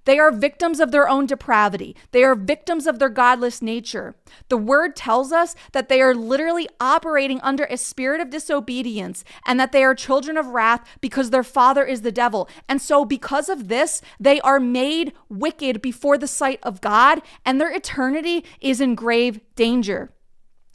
They 0.04 0.18
are 0.18 0.30
victims 0.30 0.80
of 0.80 0.90
their 0.90 1.08
own 1.08 1.26
depravity. 1.26 1.96
They 2.12 2.24
are 2.24 2.34
victims 2.34 2.86
of 2.86 2.98
their 2.98 3.08
godless 3.08 3.62
nature. 3.62 4.14
The 4.48 4.56
word 4.56 4.96
tells 4.96 5.32
us 5.32 5.54
that 5.72 5.88
they 5.88 6.00
are 6.00 6.14
literally 6.14 6.68
operating 6.80 7.40
under 7.42 7.64
a 7.64 7.76
spirit 7.76 8.20
of 8.20 8.30
disobedience 8.30 9.24
and 9.46 9.58
that 9.60 9.72
they 9.72 9.84
are 9.84 9.94
children 9.94 10.36
of 10.36 10.48
wrath 10.48 10.86
because 11.00 11.30
their 11.30 11.44
father 11.44 11.84
is 11.84 12.02
the 12.02 12.12
devil. 12.12 12.48
And 12.68 12.80
so, 12.80 13.04
because 13.04 13.48
of 13.48 13.68
this, 13.68 14.02
they 14.18 14.40
are 14.40 14.60
made 14.60 15.12
wicked 15.28 15.82
before 15.82 16.18
the 16.18 16.28
sight 16.28 16.60
of 16.62 16.80
God 16.80 17.22
and 17.44 17.60
their 17.60 17.72
eternity 17.72 18.44
is 18.60 18.80
in 18.80 18.94
grave 18.94 19.40
danger. 19.56 20.12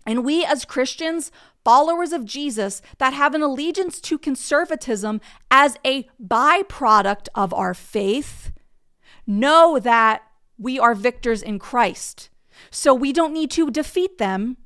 And 0.06 0.24
we 0.24 0.46
as 0.46 0.66
Christians 0.66 1.32
followers 1.64 2.14
of 2.14 2.26
Jesus 2.26 2.82
that 3.00 3.14
have 3.14 3.34
an 3.34 3.42
allegiance 3.42 4.00
to 4.00 4.20
conservatism 4.20 5.20
as 5.50 5.78
a 5.84 6.08
byproduct 6.24 7.28
of 7.34 7.54
our 7.54 7.74
faith 7.74 8.52
know 9.28 9.80
that 9.80 10.24
we 10.58 10.80
are 10.80 10.96
victors 10.96 11.42
in 11.42 11.60
Christ. 11.60 12.30
So 12.72 12.94
we 12.94 13.12
don't 13.12 13.34
need 13.34 13.52
to 13.52 13.70
defeat 13.70 14.18
them. 14.18 14.58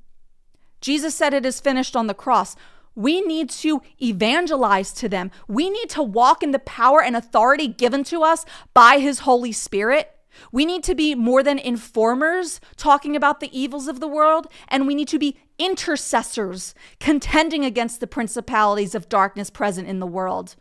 Jesus 0.82 1.16
said 1.16 1.34
it 1.34 1.45
is 1.45 1.60
finished 1.60 1.95
on 1.95 2.07
the 2.07 2.14
cross. 2.14 2.55
We 2.95 3.22
need 3.22 3.49
to 3.51 3.82
evangelize 4.01 4.91
to 4.93 5.10
them. 5.10 5.32
We 5.47 5.70
need 5.70 5.89
to 5.91 6.03
walk 6.03 6.43
in 6.43 6.51
the 6.51 6.60
power 6.60 7.01
and 7.01 7.16
authority 7.16 7.68
given 7.68 8.03
to 8.05 8.24
us 8.24 8.45
by 8.74 8.99
His 8.99 9.20
Holy 9.20 9.51
Spirit. 9.51 10.12
We 10.51 10.66
need 10.66 10.84
to 10.84 10.95
be 10.95 11.16
more 11.16 11.43
than 11.43 11.60
informers 11.60 12.60
talking 12.78 13.16
about 13.16 13.39
the 13.39 13.57
evils 13.57 13.88
of 13.88 13.99
the 13.99 14.07
world, 14.07 14.47
and 14.68 14.88
we 14.88 14.95
need 14.95 15.07
to 15.10 15.20
be 15.20 15.38
intercessors 15.57 16.74
contending 16.99 17.66
against 17.66 17.99
the 17.99 18.07
principalities 18.07 18.95
of 18.95 19.10
darkness 19.10 19.49
present 19.49 19.88
in 19.88 19.99
the 19.99 20.07
world. 20.07 20.55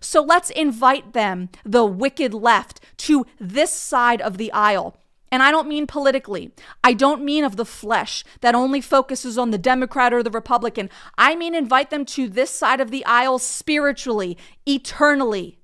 So 0.00 0.22
let's 0.22 0.50
invite 0.50 1.12
them, 1.12 1.48
the 1.64 1.84
wicked 1.84 2.34
left, 2.34 2.80
to 2.98 3.26
this 3.38 3.72
side 3.72 4.20
of 4.20 4.38
the 4.38 4.52
aisle. 4.52 4.96
And 5.32 5.42
I 5.42 5.50
don't 5.50 5.66
mean 5.66 5.86
politically. 5.86 6.52
I 6.84 6.92
don't 6.92 7.24
mean 7.24 7.42
of 7.42 7.56
the 7.56 7.64
flesh 7.64 8.22
that 8.42 8.54
only 8.54 8.82
focuses 8.82 9.38
on 9.38 9.50
the 9.50 9.56
Democrat 9.56 10.12
or 10.12 10.22
the 10.22 10.30
Republican. 10.30 10.90
I 11.16 11.34
mean 11.34 11.54
invite 11.54 11.88
them 11.88 12.04
to 12.06 12.28
this 12.28 12.50
side 12.50 12.82
of 12.82 12.90
the 12.90 13.04
aisle 13.06 13.38
spiritually, 13.38 14.36
eternally. 14.66 15.58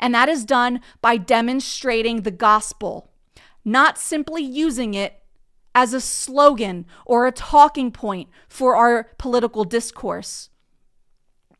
And 0.00 0.12
that 0.14 0.28
is 0.28 0.44
done 0.44 0.80
by 1.00 1.16
demonstrating 1.16 2.22
the 2.22 2.32
gospel, 2.32 3.12
not 3.64 3.98
simply 3.98 4.42
using 4.42 4.94
it 4.94 5.22
as 5.76 5.94
a 5.94 6.00
slogan 6.00 6.84
or 7.06 7.26
a 7.26 7.32
talking 7.32 7.92
point 7.92 8.28
for 8.48 8.74
our 8.74 9.10
political 9.18 9.62
discourse. 9.62 10.50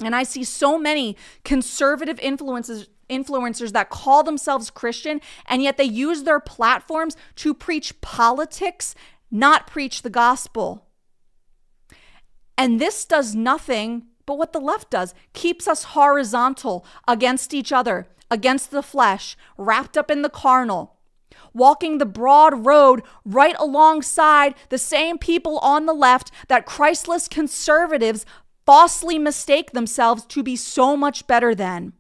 And 0.03 0.15
I 0.15 0.23
see 0.23 0.45
so 0.45 0.79
many 0.79 1.17
conservative 1.45 2.19
influences 2.21 2.89
influencers 3.11 3.73
that 3.73 3.91
call 3.91 4.23
themselves 4.23 4.71
Christian 4.71 5.21
and 5.45 5.63
yet 5.63 5.77
they 5.77 5.85
use 5.85 6.23
their 6.23 6.41
platforms 6.41 7.19
to 7.37 7.53
preach 7.53 8.01
politics, 8.01 8.95
not 9.31 9.67
preach 9.67 10.01
the 10.01 10.09
gospel. 10.09 10.87
And 12.57 12.81
this 12.81 13.05
does 13.05 13.35
nothing 13.35 14.07
but 14.25 14.39
what 14.39 14.55
the 14.55 14.61
left 14.61 14.89
does 14.91 15.15
keeps 15.35 15.69
us 15.69 15.85
horizontal 15.85 16.87
against 17.07 17.53
each 17.53 17.73
other, 17.73 18.07
against 18.31 18.71
the 18.71 18.83
flesh, 18.83 19.37
wrapped 19.59 19.99
up 19.99 20.11
in 20.11 20.23
the 20.23 20.31
carnal. 20.31 20.97
walking 21.53 21.99
the 21.99 22.07
broad 22.07 22.67
road 22.67 23.03
right 23.25 23.55
alongside 23.59 24.55
the 24.69 24.79
same 24.79 25.19
people 25.19 25.59
on 25.59 25.87
the 25.87 25.95
left 25.95 26.31
that 26.49 26.67
Christless 26.67 27.29
conservatives 27.29 28.27
falsely 28.67 29.19
mistake 29.19 29.73
themselves 29.73 30.25
to 30.27 30.43
be 30.43 30.57
so 30.57 30.97
much 30.97 31.27
better 31.27 31.55
than. 31.55 31.93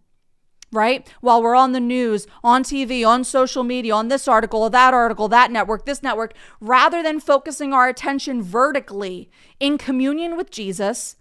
Right? 0.72 1.08
While 1.20 1.40
we're 1.40 1.54
on 1.54 1.70
the 1.70 1.78
news, 1.78 2.26
on 2.42 2.64
TV, 2.64 3.06
on 3.06 3.22
social 3.22 3.62
media, 3.62 3.94
on 3.94 4.08
this 4.08 4.26
article, 4.26 4.68
that 4.68 4.92
article, 4.92 5.28
that 5.28 5.52
network, 5.52 5.86
this 5.86 6.02
network, 6.02 6.34
rather 6.60 7.00
than 7.00 7.20
focusing 7.20 7.72
our 7.72 7.88
attention 7.88 8.42
vertically 8.42 9.30
in 9.60 9.78
communion 9.78 10.36
with 10.36 10.50
Jesus, 10.50 11.14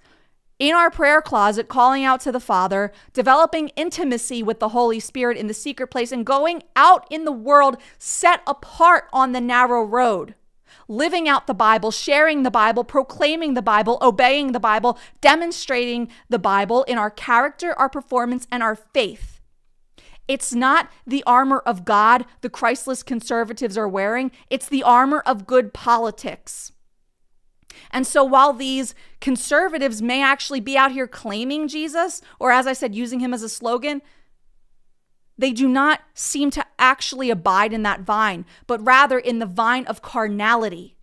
in 0.58 0.74
our 0.74 0.90
prayer 0.90 1.22
closet, 1.22 1.68
calling 1.68 2.04
out 2.04 2.20
to 2.22 2.32
the 2.32 2.40
Father, 2.40 2.92
developing 3.12 3.70
intimacy 3.70 4.42
with 4.42 4.60
the 4.60 4.70
Holy 4.70 5.00
Spirit 5.00 5.38
in 5.38 5.48
the 5.48 5.54
secret 5.54 5.88
place, 5.88 6.12
and 6.12 6.26
going 6.26 6.64
out 6.76 7.06
in 7.12 7.26
the 7.26 7.32
world 7.32 7.78
set 8.00 8.42
apart 8.48 9.08
on 9.14 9.34
the 9.34 9.42
narrow 9.42 9.84
road 9.84 10.34
living 10.88 11.28
out 11.28 11.48
the 11.48 11.54
Bible, 11.54 11.92
sharing 11.92 12.44
the 12.44 12.52
Bible, 12.52 12.84
proclaiming 12.84 13.54
the 13.54 13.62
Bible, 13.62 13.98
obeying 14.02 14.52
the 14.52 14.60
Bible, 14.60 14.98
demonstrating 15.22 16.10
the 16.30 16.40
Bible 16.40 16.84
in 16.84 16.98
our 16.98 17.12
character, 17.12 17.74
our 17.80 17.90
performance, 17.90 18.48
and 18.52 18.64
our 18.64 18.76
faith. 18.76 19.42
It's 20.28 20.54
not 20.54 20.90
the 21.06 21.24
armor 21.26 21.60
of 21.60 21.86
God 21.86 22.26
the 22.42 22.50
Christless 22.50 23.04
conservatives 23.04 23.78
are 23.78 23.90
wearing, 23.90 24.32
it's 24.50 24.70
the 24.70 24.84
armor 24.84 25.20
of 25.26 25.46
good 25.46 25.74
politics. 25.74 26.72
And 27.92 28.06
so 28.08 28.24
while 28.24 28.54
these 28.54 28.96
conservatives 29.20 30.02
may 30.02 30.24
actually 30.24 30.60
be 30.60 30.78
out 30.78 30.92
here 30.92 31.08
claiming 31.08 31.68
Jesus, 31.68 32.22
or 32.40 32.52
as 32.52 32.68
I 32.68 32.74
said, 32.74 32.96
using 32.96 33.20
him 33.20 33.34
as 33.34 33.44
a 33.44 33.50
slogan, 33.50 34.02
they 35.38 35.52
do 35.52 35.68
not 35.68 36.02
seem 36.14 36.52
to 36.52 36.66
actually 36.78 37.30
abide 37.30 37.74
in 37.74 37.84
that 37.84 38.02
vine, 38.02 38.46
but 38.68 38.86
rather 38.86 39.18
in 39.18 39.40
the 39.40 39.46
vine 39.46 39.86
of 39.86 40.02
carnality. 40.02 40.96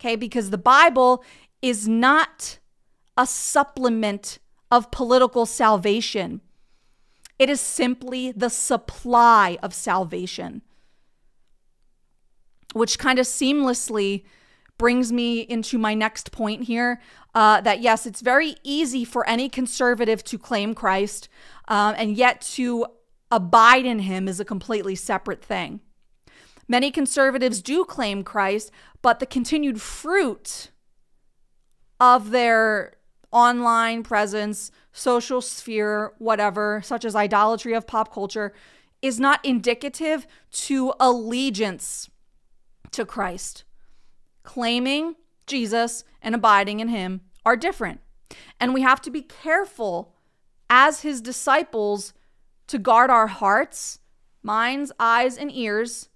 Okay, 0.00 0.16
because 0.16 0.50
the 0.50 0.58
Bible 0.58 1.22
is 1.62 1.86
not 1.86 2.58
a 3.16 3.26
supplement 3.26 4.38
of 4.70 4.90
political 4.90 5.46
salvation, 5.46 6.40
it 7.38 7.50
is 7.50 7.60
simply 7.60 8.32
the 8.32 8.50
supply 8.50 9.58
of 9.62 9.74
salvation. 9.74 10.62
Which 12.72 12.98
kind 12.98 13.18
of 13.18 13.26
seamlessly 13.26 14.24
brings 14.78 15.12
me 15.12 15.40
into 15.40 15.78
my 15.78 15.94
next 15.94 16.32
point 16.32 16.64
here 16.64 17.00
uh, 17.34 17.60
that 17.60 17.80
yes, 17.80 18.06
it's 18.06 18.20
very 18.20 18.56
easy 18.62 19.04
for 19.04 19.26
any 19.28 19.48
conservative 19.48 20.24
to 20.24 20.38
claim 20.38 20.74
Christ 20.74 21.28
um, 21.68 21.94
and 21.96 22.16
yet 22.16 22.40
to 22.54 22.86
abide 23.30 23.86
in 23.86 24.00
him 24.00 24.28
is 24.28 24.40
a 24.40 24.44
completely 24.44 24.94
separate 24.94 25.44
thing. 25.44 25.80
Many 26.66 26.90
conservatives 26.90 27.60
do 27.60 27.84
claim 27.84 28.22
Christ, 28.22 28.70
but 29.02 29.20
the 29.20 29.26
continued 29.26 29.80
fruit 29.80 30.70
of 32.00 32.30
their 32.30 32.94
online 33.30 34.02
presence, 34.02 34.70
social 34.92 35.40
sphere, 35.40 36.12
whatever, 36.18 36.80
such 36.84 37.04
as 37.04 37.16
idolatry 37.16 37.74
of 37.74 37.86
pop 37.86 38.12
culture, 38.12 38.54
is 39.02 39.20
not 39.20 39.44
indicative 39.44 40.26
to 40.50 40.94
allegiance 40.98 42.08
to 42.92 43.04
Christ. 43.04 43.64
Claiming 44.44 45.16
Jesus 45.46 46.04
and 46.22 46.34
abiding 46.34 46.80
in 46.80 46.88
him 46.88 47.20
are 47.44 47.56
different. 47.56 48.00
And 48.58 48.72
we 48.72 48.82
have 48.82 49.02
to 49.02 49.10
be 49.10 49.22
careful 49.22 50.14
as 50.70 51.00
his 51.00 51.20
disciples 51.20 52.14
to 52.66 52.78
guard 52.78 53.10
our 53.10 53.26
hearts, 53.26 53.98
minds, 54.42 54.92
eyes, 54.98 55.36
and 55.36 55.52
ears 55.52 56.08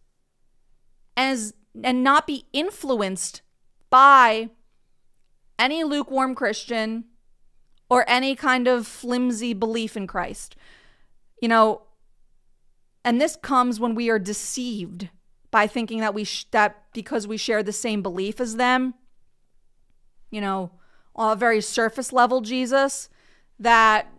as 1.16 1.54
and 1.82 2.02
not 2.02 2.26
be 2.26 2.46
influenced 2.52 3.42
by 3.90 4.50
any 5.58 5.84
lukewarm 5.84 6.34
Christian 6.34 7.04
or 7.90 8.08
any 8.08 8.34
kind 8.34 8.68
of 8.68 8.86
flimsy 8.86 9.52
belief 9.52 9.96
in 9.96 10.06
Christ. 10.06 10.56
You 11.40 11.48
know, 11.48 11.82
and 13.04 13.20
this 13.20 13.36
comes 13.36 13.80
when 13.80 13.94
we 13.94 14.10
are 14.10 14.18
deceived 14.18 15.08
by 15.50 15.66
thinking 15.66 16.00
that 16.00 16.14
we 16.14 16.24
sh- 16.24 16.46
that 16.50 16.84
because 16.92 17.26
we 17.26 17.36
share 17.36 17.62
the 17.62 17.72
same 17.72 18.02
belief 18.02 18.40
as 18.40 18.56
them, 18.56 18.94
you 20.30 20.40
know, 20.40 20.72
a 21.16 21.34
very 21.34 21.60
surface 21.60 22.12
level 22.12 22.40
Jesus, 22.40 23.08
that 23.58 24.12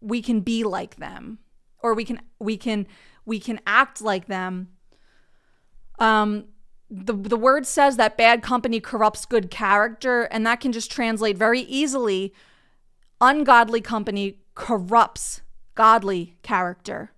we 0.00 0.22
can 0.22 0.40
be 0.40 0.64
like 0.64 0.96
them 0.96 1.39
or 1.82 1.94
we 1.94 2.04
can 2.04 2.20
we 2.38 2.56
can 2.56 2.86
we 3.24 3.38
can 3.40 3.60
act 3.66 4.00
like 4.00 4.26
them. 4.26 4.68
Um 5.98 6.46
the 6.90 7.12
the 7.12 7.36
word 7.36 7.66
says 7.66 7.96
that 7.96 8.16
bad 8.16 8.42
company 8.42 8.80
corrupts 8.80 9.24
good 9.24 9.50
character 9.50 10.22
and 10.24 10.46
that 10.46 10.60
can 10.60 10.72
just 10.72 10.90
translate 10.90 11.36
very 11.36 11.60
easily. 11.60 12.32
Ungodly 13.20 13.80
company 13.80 14.38
corrupts 14.54 15.42
godly 15.74 16.36
character. 16.42 17.12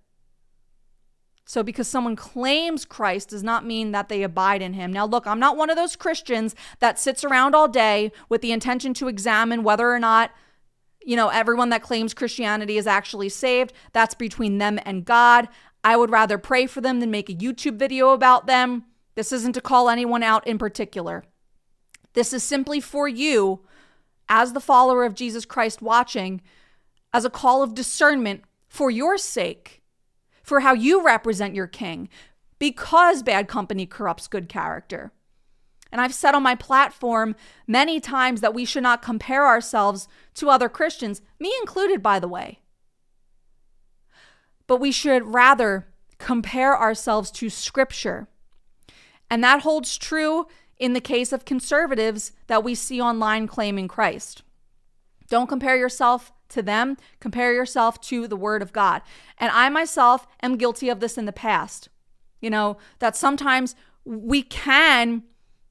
So, 1.45 1.61
because 1.61 1.87
someone 1.87 2.15
claims 2.15 2.85
Christ 2.85 3.29
does 3.29 3.43
not 3.43 3.65
mean 3.65 3.91
that 3.91 4.07
they 4.09 4.23
abide 4.23 4.61
in 4.61 4.73
him. 4.73 4.93
Now, 4.93 5.05
look, 5.05 5.27
I'm 5.27 5.39
not 5.39 5.57
one 5.57 5.69
of 5.69 5.75
those 5.75 5.95
Christians 5.95 6.55
that 6.79 6.97
sits 6.97 7.23
around 7.23 7.53
all 7.53 7.67
day 7.67 8.11
with 8.29 8.41
the 8.41 8.53
intention 8.53 8.93
to 8.95 9.07
examine 9.07 9.63
whether 9.63 9.91
or 9.91 9.99
not 9.99 10.31
you 11.05 11.15
know, 11.15 11.29
everyone 11.29 11.69
that 11.69 11.81
claims 11.81 12.13
Christianity 12.13 12.77
is 12.77 12.87
actually 12.87 13.29
saved. 13.29 13.73
That's 13.91 14.15
between 14.15 14.57
them 14.57 14.79
and 14.85 15.05
God. 15.05 15.47
I 15.83 15.97
would 15.97 16.09
rather 16.09 16.37
pray 16.37 16.65
for 16.65 16.81
them 16.81 16.99
than 16.99 17.11
make 17.11 17.29
a 17.29 17.35
YouTube 17.35 17.77
video 17.77 18.09
about 18.09 18.47
them. 18.47 18.85
This 19.15 19.31
isn't 19.31 19.53
to 19.53 19.61
call 19.61 19.89
anyone 19.89 20.23
out 20.23 20.47
in 20.47 20.57
particular. 20.57 21.23
This 22.13 22.31
is 22.33 22.43
simply 22.43 22.79
for 22.79 23.07
you, 23.07 23.61
as 24.29 24.53
the 24.53 24.59
follower 24.59 25.03
of 25.03 25.15
Jesus 25.15 25.45
Christ 25.45 25.81
watching, 25.81 26.41
as 27.13 27.25
a 27.25 27.29
call 27.29 27.61
of 27.61 27.75
discernment 27.75 28.43
for 28.67 28.89
your 28.89 29.17
sake, 29.17 29.81
for 30.41 30.61
how 30.61 30.73
you 30.73 31.03
represent 31.03 31.55
your 31.55 31.67
king, 31.67 32.09
because 32.59 33.23
bad 33.23 33.47
company 33.47 33.85
corrupts 33.85 34.27
good 34.27 34.47
character. 34.47 35.11
And 35.93 36.01
I've 36.01 36.13
said 36.15 36.33
on 36.33 36.41
my 36.41 36.55
platform 36.55 37.35
many 37.67 37.99
times 37.99 38.41
that 38.41 38.55
we 38.55 38.65
should 38.65 38.81
not 38.81 39.03
compare 39.03 39.45
ourselves 39.45 40.07
to 40.33 40.49
other 40.49 40.67
Christians, 40.67 41.21
me 41.39 41.53
included, 41.61 42.01
by 42.01 42.17
the 42.19 42.27
way. 42.27 42.61
But 44.65 44.79
we 44.79 44.91
should 44.91 45.21
rather 45.35 45.85
compare 46.17 46.75
ourselves 46.75 47.29
to 47.33 47.47
Scripture. 47.47 48.27
And 49.29 49.43
that 49.43 49.61
holds 49.61 49.95
true 49.95 50.47
in 50.79 50.93
the 50.93 50.99
case 50.99 51.31
of 51.31 51.45
conservatives 51.45 52.31
that 52.47 52.63
we 52.63 52.73
see 52.73 52.99
online 52.99 53.45
claiming 53.45 53.87
Christ. 53.87 54.41
Don't 55.29 55.47
compare 55.47 55.77
yourself 55.77 56.33
to 56.49 56.63
them, 56.63 56.97
compare 57.19 57.53
yourself 57.53 58.01
to 58.01 58.27
the 58.27 58.35
Word 58.35 58.63
of 58.63 58.73
God. 58.73 59.03
And 59.37 59.51
I 59.51 59.69
myself 59.69 60.25
am 60.41 60.57
guilty 60.57 60.89
of 60.89 61.01
this 61.01 61.19
in 61.19 61.25
the 61.25 61.31
past. 61.31 61.89
You 62.41 62.49
know, 62.49 62.77
that 62.97 63.15
sometimes 63.15 63.75
we 64.05 64.41
can 64.41 65.23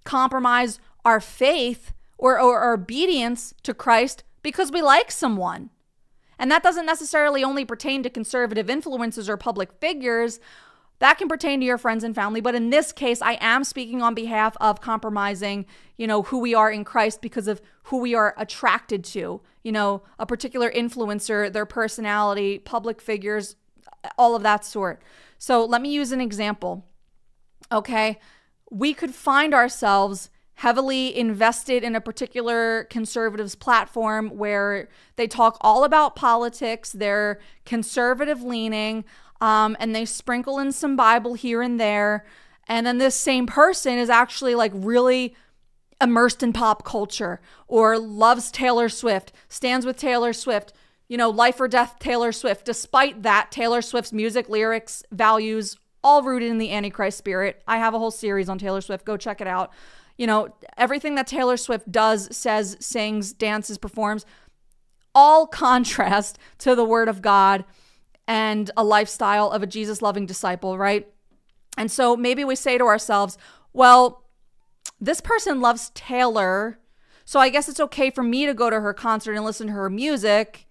compromise 0.05 0.81
our 1.05 1.21
faith 1.21 1.93
or, 2.19 2.41
or 2.41 2.61
our 2.61 2.75
obedience 2.75 3.55
to 3.63 3.75
Christ 3.75 4.25
because 4.43 4.71
we 4.71 4.83
like 4.83 5.11
someone. 5.11 5.71
And 6.39 6.51
that 6.51 6.63
doesn't 6.63 6.87
necessarily 6.87 7.45
only 7.45 7.65
pertain 7.65 8.03
to 8.03 8.11
conservative 8.11 8.69
influences 8.69 9.29
or 9.29 9.37
public 9.37 9.73
figures. 9.81 10.41
That 10.99 11.19
can 11.19 11.29
pertain 11.29 11.61
to 11.61 11.67
your 11.67 11.79
friends 11.79 12.05
and 12.05 12.15
family, 12.15 12.41
but 12.41 12.55
in 12.55 12.71
this 12.71 12.93
case, 12.93 13.21
I 13.23 13.37
am 13.41 13.65
speaking 13.65 14.03
on 14.03 14.15
behalf 14.15 14.57
of 14.61 14.81
compromising, 14.81 15.67
you 15.97 16.07
know, 16.07 16.23
who 16.23 16.39
we 16.39 16.55
are 16.55 16.71
in 16.71 16.85
Christ 16.85 17.21
because 17.21 17.49
of 17.49 17.61
who 17.85 17.99
we 17.99 18.15
are 18.15 18.35
attracted 18.39 19.03
to. 19.05 19.41
You 19.65 19.73
know, 19.73 20.03
a 20.19 20.27
particular 20.27 20.71
influencer, 20.71 21.53
their 21.53 21.67
personality, 21.67 22.59
public 22.59 23.01
figures, 23.01 23.57
all 24.17 24.37
of 24.37 24.43
that 24.45 24.65
sort. 24.65 25.03
So, 25.39 25.65
let 25.65 25.83
me 25.83 25.93
use 25.93 26.13
an 26.13 26.21
example. 26.21 26.87
Okay? 27.73 28.21
We 28.73 28.95
could 28.95 29.15
find 29.15 29.53
ourselves 29.53 30.31
heavily 30.55 31.15
invested 31.17 31.85
in 31.85 31.95
a 31.95 32.01
particular 32.01 32.85
conservative's 32.85 33.55
platform 33.55 34.31
where 34.31 34.89
they 35.17 35.27
talk 35.27 35.59
all 35.61 35.85
about 35.85 36.17
politics, 36.17 36.91
they're 36.91 37.39
conservative 37.67 38.43
leaning, 38.43 39.05
um, 39.43 39.77
and 39.79 39.95
they 39.95 40.07
sprinkle 40.07 40.59
in 40.59 40.73
some 40.73 40.97
Bible 40.97 41.35
here 41.35 41.61
and 41.61 41.79
there. 41.79 42.25
And 42.67 42.87
then 42.87 42.97
this 42.97 43.15
same 43.15 43.47
person 43.47 43.99
is 43.99 44.09
actually 44.09 44.55
like 44.55 44.73
really 44.75 45.35
immersed 46.01 46.43
in 46.43 46.55
pop 46.55 46.83
culture 46.83 47.43
or 47.69 47.99
loves 47.99 48.51
Taylor 48.51 48.89
Swift, 48.89 49.33
stands 49.49 49.85
with 49.85 49.99
Taylor 49.99 50.33
Swift, 50.33 50.73
you 51.09 51.19
know, 51.19 51.29
life 51.29 51.61
or 51.61 51.69
death 51.69 51.97
Taylor 51.99 52.33
Swift. 52.33 52.65
Despite 52.65 53.23
that, 53.23 53.51
Taylor 53.51 53.83
Swift's 53.83 54.15
music, 54.15 54.49
lyrics, 54.49 55.03
values 55.11 55.77
all 56.05 56.23
rooted 56.23 56.51
in 56.51 56.59
the 56.59 56.73
Antichrist 56.73 57.19
spirit. 57.19 57.63
I 57.67 57.79
have 57.79 57.95
a 57.95 57.99
whole 57.99 58.11
series 58.11 58.49
on 58.49 58.59
Taylor 58.59 58.81
Swift. 58.81 59.05
Go 59.05 59.17
check 59.17 59.41
it 59.41 59.47
out. 59.47 59.73
You 60.19 60.27
know, 60.27 60.55
everything 60.77 61.15
that 61.15 61.27
Taylor 61.27 61.57
Swift 61.57 61.91
does, 61.91 62.35
says, 62.37 62.77
sings, 62.81 63.33
dances, 63.33 63.79
performs, 63.79 64.27
all 65.15 65.47
contrast 65.49 66.39
to 66.59 66.75
the 66.75 66.85
word 66.85 67.09
of 67.09 67.23
God 67.23 67.65
and 68.27 68.71
a 68.77 68.85
lifestyle 68.85 69.51
of 69.51 69.63
a 69.63 69.67
Jesus 69.67 70.03
loving 70.03 70.27
disciple, 70.27 70.79
right? 70.79 71.09
And 71.77 71.91
so 71.91 72.17
maybe 72.17 72.45
we 72.45 72.55
say 72.55 72.79
to 72.79 72.85
ourselves, 72.85 73.39
well, 73.73 74.25
this 75.01 75.21
person 75.21 75.61
loves 75.61 75.91
Taylor, 75.95 76.79
so 77.25 77.41
I 77.41 77.49
guess 77.49 77.69
it's 77.69 77.81
okay 77.81 78.11
for 78.11 78.23
me 78.23 78.47
to 78.47 78.55
go 78.55 78.71
to 78.71 78.81
her 78.81 78.93
concert 78.93 79.33
and 79.33 79.45
listen 79.45 79.69
to 79.69 79.73
her 79.73 79.89
music, 79.89 80.67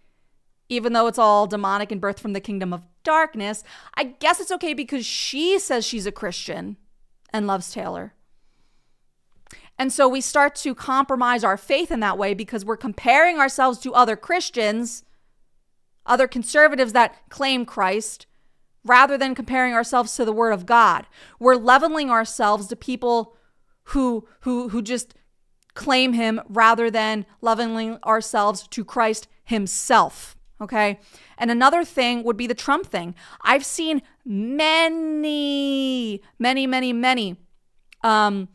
even 0.70 0.94
though 0.94 1.08
it's 1.08 1.20
all 1.20 1.48
demonic 1.48 1.92
and 1.92 2.02
birthed 2.02 2.20
from 2.20 2.34
the 2.34 2.40
kingdom 2.40 2.72
of 2.72 2.86
darkness. 3.04 3.64
I 3.96 4.04
guess 4.04 4.40
it's 4.40 4.52
okay 4.52 4.74
because 4.74 5.06
she 5.06 5.60
says 5.60 5.86
she's 5.86 6.06
a 6.06 6.12
Christian 6.12 6.78
and 7.32 7.48
loves 7.48 7.72
Taylor. 7.72 8.14
And 9.78 9.92
so 9.92 10.08
we 10.08 10.22
start 10.22 10.56
to 10.58 10.76
compromise 10.76 11.44
our 11.44 11.58
faith 11.58 11.92
in 11.92 12.02
that 12.02 12.18
way 12.18 12.34
because 12.34 12.64
we're 12.64 12.78
comparing 12.78 13.40
ourselves 13.40 13.80
to 13.80 13.94
other 13.94 14.16
Christians, 14.16 15.04
other 16.06 16.28
conservatives 16.28 16.94
that 16.94 17.30
claim 17.30 17.66
Christ, 17.66 18.28
rather 18.84 19.18
than 19.18 19.36
comparing 19.36 19.74
ourselves 19.74 20.16
to 20.16 20.26
the 20.26 20.34
word 20.34 20.52
of 20.52 20.66
God. 20.66 21.08
We're 21.40 21.56
leveling 21.56 22.10
ourselves 22.10 22.68
to 22.68 22.76
people 22.76 23.36
who 23.86 24.28
who 24.42 24.70
who 24.70 24.82
just 24.82 25.16
claim 25.74 26.14
him 26.14 26.42
rather 26.48 26.92
than 26.92 27.26
leveling 27.42 27.98
ourselves 28.06 28.68
to 28.68 28.86
Christ 28.86 29.28
himself. 29.44 30.36
Okay? 30.60 31.00
And 31.42 31.52
another 31.52 31.84
thing 31.84 32.24
would 32.24 32.38
be 32.38 32.46
the 32.46 32.54
Trump 32.54 32.86
thing. 32.86 33.16
I've 33.42 33.66
seen 33.66 34.04
many 34.24 36.22
many 36.38 36.68
many 36.68 36.94
many 36.94 37.36
um 38.04 38.48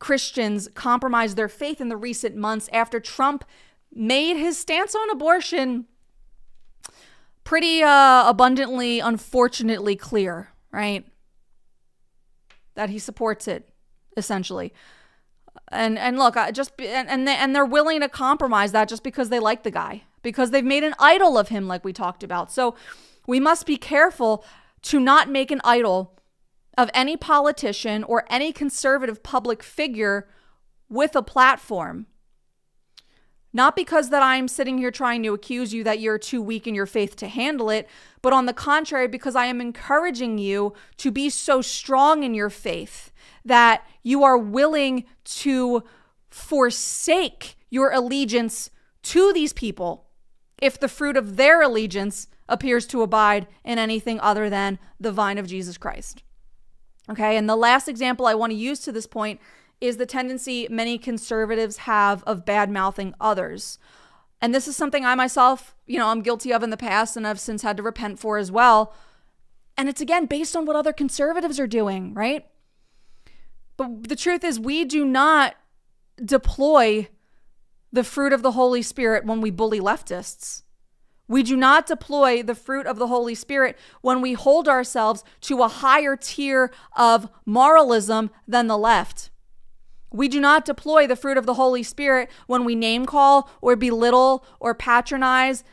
Christians 0.00 0.68
compromise 0.74 1.36
their 1.36 1.48
faith 1.48 1.80
in 1.80 1.88
the 1.88 1.96
recent 1.96 2.36
months 2.36 2.68
after 2.72 2.98
Trump 3.00 3.44
made 3.94 4.36
his 4.36 4.58
stance 4.58 4.94
on 4.94 5.08
abortion 5.10 5.86
pretty 7.44 7.82
uh, 7.82 8.28
abundantly, 8.28 8.98
unfortunately 8.98 9.94
clear, 9.94 10.50
right? 10.72 11.06
That 12.74 12.90
he 12.90 12.98
supports 12.98 13.46
it, 13.46 13.70
essentially. 14.16 14.74
And 15.68 15.98
and 15.98 16.18
look, 16.18 16.36
I 16.36 16.50
just 16.50 16.72
and 16.80 17.08
and, 17.08 17.28
they, 17.28 17.36
and 17.36 17.54
they're 17.54 17.64
willing 17.64 18.00
to 18.00 18.08
compromise 18.08 18.72
that 18.72 18.88
just 18.88 19.04
because 19.04 19.28
they 19.28 19.38
like 19.38 19.62
the 19.62 19.70
guy, 19.70 20.02
because 20.26 20.50
they've 20.50 20.64
made 20.64 20.82
an 20.82 20.96
idol 20.98 21.38
of 21.38 21.50
him, 21.50 21.68
like 21.68 21.84
we 21.84 21.92
talked 21.92 22.24
about. 22.24 22.50
So 22.50 22.74
we 23.28 23.38
must 23.38 23.64
be 23.64 23.76
careful 23.76 24.44
to 24.82 24.98
not 24.98 25.30
make 25.30 25.52
an 25.52 25.60
idol 25.62 26.18
of 26.76 26.90
any 26.92 27.16
politician 27.16 28.02
or 28.02 28.24
any 28.28 28.52
conservative 28.52 29.22
public 29.22 29.62
figure 29.62 30.28
with 30.88 31.14
a 31.14 31.22
platform. 31.22 32.06
Not 33.52 33.76
because 33.76 34.10
that 34.10 34.20
I'm 34.20 34.48
sitting 34.48 34.78
here 34.78 34.90
trying 34.90 35.22
to 35.22 35.32
accuse 35.32 35.72
you 35.72 35.84
that 35.84 36.00
you're 36.00 36.18
too 36.18 36.42
weak 36.42 36.66
in 36.66 36.74
your 36.74 36.86
faith 36.86 37.14
to 37.16 37.28
handle 37.28 37.70
it, 37.70 37.88
but 38.20 38.32
on 38.32 38.46
the 38.46 38.52
contrary, 38.52 39.06
because 39.06 39.36
I 39.36 39.46
am 39.46 39.60
encouraging 39.60 40.38
you 40.38 40.72
to 40.96 41.12
be 41.12 41.30
so 41.30 41.62
strong 41.62 42.24
in 42.24 42.34
your 42.34 42.50
faith 42.50 43.12
that 43.44 43.86
you 44.02 44.24
are 44.24 44.36
willing 44.36 45.04
to 45.36 45.84
forsake 46.30 47.54
your 47.70 47.92
allegiance 47.92 48.70
to 49.04 49.32
these 49.32 49.52
people 49.52 50.05
if 50.60 50.78
the 50.78 50.88
fruit 50.88 51.16
of 51.16 51.36
their 51.36 51.62
allegiance 51.62 52.28
appears 52.48 52.86
to 52.86 53.02
abide 53.02 53.46
in 53.64 53.78
anything 53.78 54.20
other 54.20 54.48
than 54.48 54.78
the 54.98 55.12
vine 55.12 55.38
of 55.38 55.46
Jesus 55.46 55.76
Christ. 55.76 56.22
Okay. 57.08 57.36
And 57.36 57.48
the 57.48 57.56
last 57.56 57.88
example 57.88 58.26
I 58.26 58.34
want 58.34 58.50
to 58.50 58.56
use 58.56 58.80
to 58.80 58.92
this 58.92 59.06
point 59.06 59.40
is 59.80 59.96
the 59.96 60.06
tendency 60.06 60.66
many 60.70 60.98
conservatives 60.98 61.78
have 61.78 62.22
of 62.24 62.46
bad 62.46 62.70
mouthing 62.70 63.14
others. 63.20 63.78
And 64.40 64.54
this 64.54 64.68
is 64.68 64.76
something 64.76 65.04
I 65.04 65.14
myself, 65.14 65.74
you 65.86 65.98
know, 65.98 66.08
I'm 66.08 66.22
guilty 66.22 66.52
of 66.52 66.62
in 66.62 66.70
the 66.70 66.76
past 66.76 67.16
and 67.16 67.26
I've 67.26 67.40
since 67.40 67.62
had 67.62 67.76
to 67.76 67.82
repent 67.82 68.18
for 68.18 68.38
as 68.38 68.50
well. 68.50 68.94
And 69.76 69.88
it's 69.88 70.00
again 70.00 70.26
based 70.26 70.56
on 70.56 70.64
what 70.64 70.76
other 70.76 70.92
conservatives 70.92 71.60
are 71.60 71.66
doing, 71.66 72.14
right? 72.14 72.46
But 73.76 74.08
the 74.08 74.16
truth 74.16 74.42
is, 74.42 74.58
we 74.58 74.84
do 74.84 75.04
not 75.04 75.54
deploy 76.24 77.08
the 77.92 78.04
fruit 78.04 78.32
of 78.32 78.42
the 78.42 78.52
Holy 78.52 78.82
Spirit 78.82 79.24
when 79.24 79.40
we 79.40 79.50
bully 79.50 79.80
leftists. 79.80 80.62
We 81.28 81.42
do 81.42 81.56
not 81.56 81.86
deploy 81.86 82.42
the 82.42 82.54
fruit 82.54 82.86
of 82.86 82.98
the 82.98 83.08
Holy 83.08 83.34
Spirit 83.34 83.76
when 84.00 84.20
we 84.20 84.34
hold 84.34 84.68
ourselves 84.68 85.24
to 85.42 85.62
a 85.62 85.68
higher 85.68 86.16
tier 86.16 86.70
of 86.96 87.28
moralism 87.44 88.30
than 88.46 88.68
the 88.68 88.78
left. 88.78 89.30
We 90.12 90.28
do 90.28 90.40
not 90.40 90.64
deploy 90.64 91.06
the 91.06 91.16
fruit 91.16 91.36
of 91.36 91.46
the 91.46 91.54
Holy 91.54 91.82
Spirit 91.82 92.30
when 92.46 92.64
we 92.64 92.74
name 92.74 93.06
call 93.06 93.50
or 93.60 93.74
belittle 93.74 94.44
or 94.60 94.72
patronize. 94.72 95.64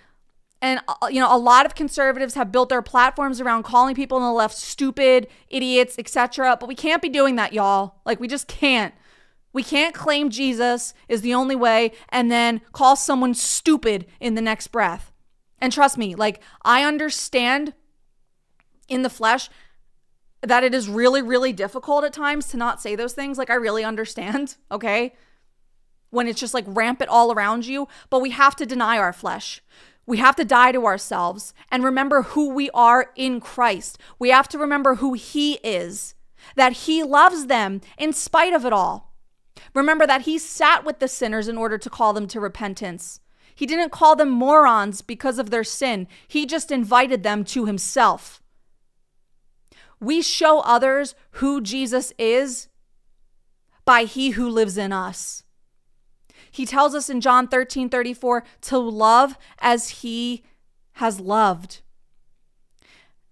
And, 0.60 0.80
uh, 0.88 1.08
you 1.08 1.20
know, 1.20 1.34
a 1.34 1.38
lot 1.38 1.66
of 1.66 1.76
conservatives 1.76 2.34
have 2.34 2.52
built 2.52 2.70
their 2.70 2.82
platforms 2.82 3.40
around 3.40 3.64
calling 3.64 3.96
people 3.96 4.18
on 4.18 4.24
the 4.24 4.32
left 4.32 4.56
stupid, 4.58 5.28
idiots, 5.50 6.00
etc. 6.00 6.58
But 6.60 6.68
we 6.68 6.76
can't 6.76 7.02
be 7.02 7.10
doing 7.10 7.36
that, 7.36 7.54
y'all. 7.54 7.96
Like, 8.06 8.20
we 8.20 8.28
just 8.28 8.48
can't. 8.48 8.94
We 9.54 9.64
can't 9.64 9.94
claim 9.94 10.32
Jesus 10.32 10.96
is 11.08 11.22
the 11.22 11.36
only 11.36 11.56
way 11.56 11.92
and 12.10 12.32
then 12.32 12.62
call 12.72 12.96
someone 12.96 13.36
stupid 13.36 14.08
in 14.20 14.34
the 14.34 14.42
next 14.42 14.68
breath. 14.68 15.14
And 15.60 15.72
trust 15.72 15.98
me, 15.98 16.16
like 16.16 16.42
I 16.64 16.84
understand 16.84 17.74
in 18.90 19.04
the 19.04 19.10
flesh 19.10 19.50
that 20.42 20.64
it 20.64 20.74
is 20.74 20.90
really, 20.90 21.22
really 21.22 21.54
difficult 21.54 22.04
at 22.04 22.14
times 22.14 22.48
to 22.48 22.58
not 22.58 22.82
say 22.82 22.96
those 22.96 23.14
things. 23.14 23.38
Like 23.38 23.50
I 23.50 23.56
really 23.56 23.84
understand, 23.84 24.58
okay? 24.72 25.14
When 26.10 26.28
it's 26.28 26.40
just 26.40 26.54
like 26.54 26.66
rampant 26.68 27.10
all 27.10 27.32
around 27.32 27.66
you, 27.66 27.88
but 28.10 28.22
we 28.22 28.32
have 28.32 28.56
to 28.58 28.66
deny 28.66 28.98
our 28.98 29.14
flesh. 29.14 29.62
We 30.06 30.18
have 30.18 30.36
to 30.36 30.44
die 30.44 30.74
to 30.74 30.86
ourselves 30.86 31.54
and 31.72 31.84
remember 31.84 32.24
who 32.24 32.50
we 32.50 32.70
are 32.72 33.12
in 33.16 33.40
Christ. 33.40 33.98
We 34.20 34.30
have 34.30 34.50
to 34.50 34.58
remember 34.58 34.96
who 34.96 35.14
He 35.14 35.54
is, 35.64 36.14
that 36.56 36.74
He 36.74 37.04
loves 37.04 37.46
them 37.46 37.80
in 37.98 38.12
spite 38.12 38.54
of 38.54 38.66
it 38.66 38.74
all. 38.74 39.13
Remember 39.74 40.06
that 40.08 40.24
He 40.24 40.38
sat 40.38 40.84
with 40.84 41.00
the 41.00 41.08
sinners 41.08 41.48
in 41.48 41.58
order 41.58 41.78
to 41.78 41.90
call 41.90 42.14
them 42.14 42.28
to 42.28 42.40
repentance. 42.40 43.20
He 43.56 43.66
didn't 43.66 43.92
call 43.92 44.16
them 44.16 44.30
morons 44.30 45.02
because 45.02 45.38
of 45.40 45.50
their 45.50 45.64
sin, 45.64 46.08
he 46.28 46.46
just 46.46 46.72
invited 46.72 47.24
them 47.24 47.44
to 47.46 47.66
himself. 47.66 48.42
We 50.00 50.22
show 50.22 50.60
others 50.62 51.16
who 51.32 51.62
Jesus 51.62 52.12
is 52.18 52.68
by 53.86 54.04
he 54.04 54.32
who 54.32 54.50
lives 54.50 54.78
in 54.78 54.92
us. 54.92 55.44
He 56.52 56.66
tells 56.66 56.94
us 56.94 57.10
in 57.10 57.22
John 57.22 57.48
13 57.48 57.90
34 57.90 58.44
to 58.62 58.78
love 58.78 59.38
as 59.60 59.90
he 59.90 60.44
has 60.94 61.20
loved. 61.20 61.82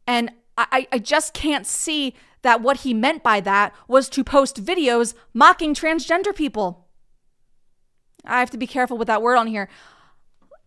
And 0.07 0.31
I, 0.57 0.87
I 0.91 0.99
just 0.99 1.33
can't 1.33 1.65
see 1.65 2.15
that 2.41 2.61
what 2.61 2.77
he 2.77 2.93
meant 2.93 3.23
by 3.23 3.39
that 3.41 3.73
was 3.87 4.09
to 4.09 4.23
post 4.23 4.63
videos 4.63 5.13
mocking 5.33 5.73
transgender 5.73 6.35
people. 6.35 6.87
I 8.25 8.39
have 8.39 8.51
to 8.51 8.57
be 8.57 8.67
careful 8.67 8.97
with 8.97 9.07
that 9.07 9.21
word 9.21 9.37
on 9.37 9.47
here 9.47 9.67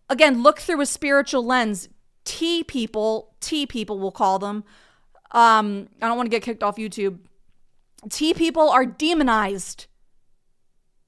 again, 0.09 0.43
look 0.43 0.59
through 0.59 0.81
a 0.81 0.85
spiritual 0.85 1.45
lens. 1.45 1.89
T 2.23 2.63
people, 2.63 3.35
T 3.39 3.65
people, 3.65 3.99
we'll 3.99 4.11
call 4.11 4.39
them. 4.39 4.63
Um, 5.31 5.89
I 6.01 6.07
don't 6.07 6.17
want 6.17 6.27
to 6.27 6.31
get 6.31 6.43
kicked 6.43 6.63
off 6.63 6.77
YouTube. 6.77 7.19
T 8.09 8.33
people 8.33 8.69
are 8.69 8.85
demonized 8.85 9.87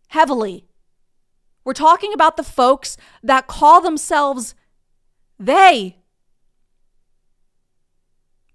heavily. 0.09 0.65
We're 1.63 1.73
talking 1.73 2.13
about 2.13 2.37
the 2.37 2.43
folks 2.43 2.97
that 3.23 3.47
call 3.47 3.81
themselves 3.81 4.55
they. 5.39 5.97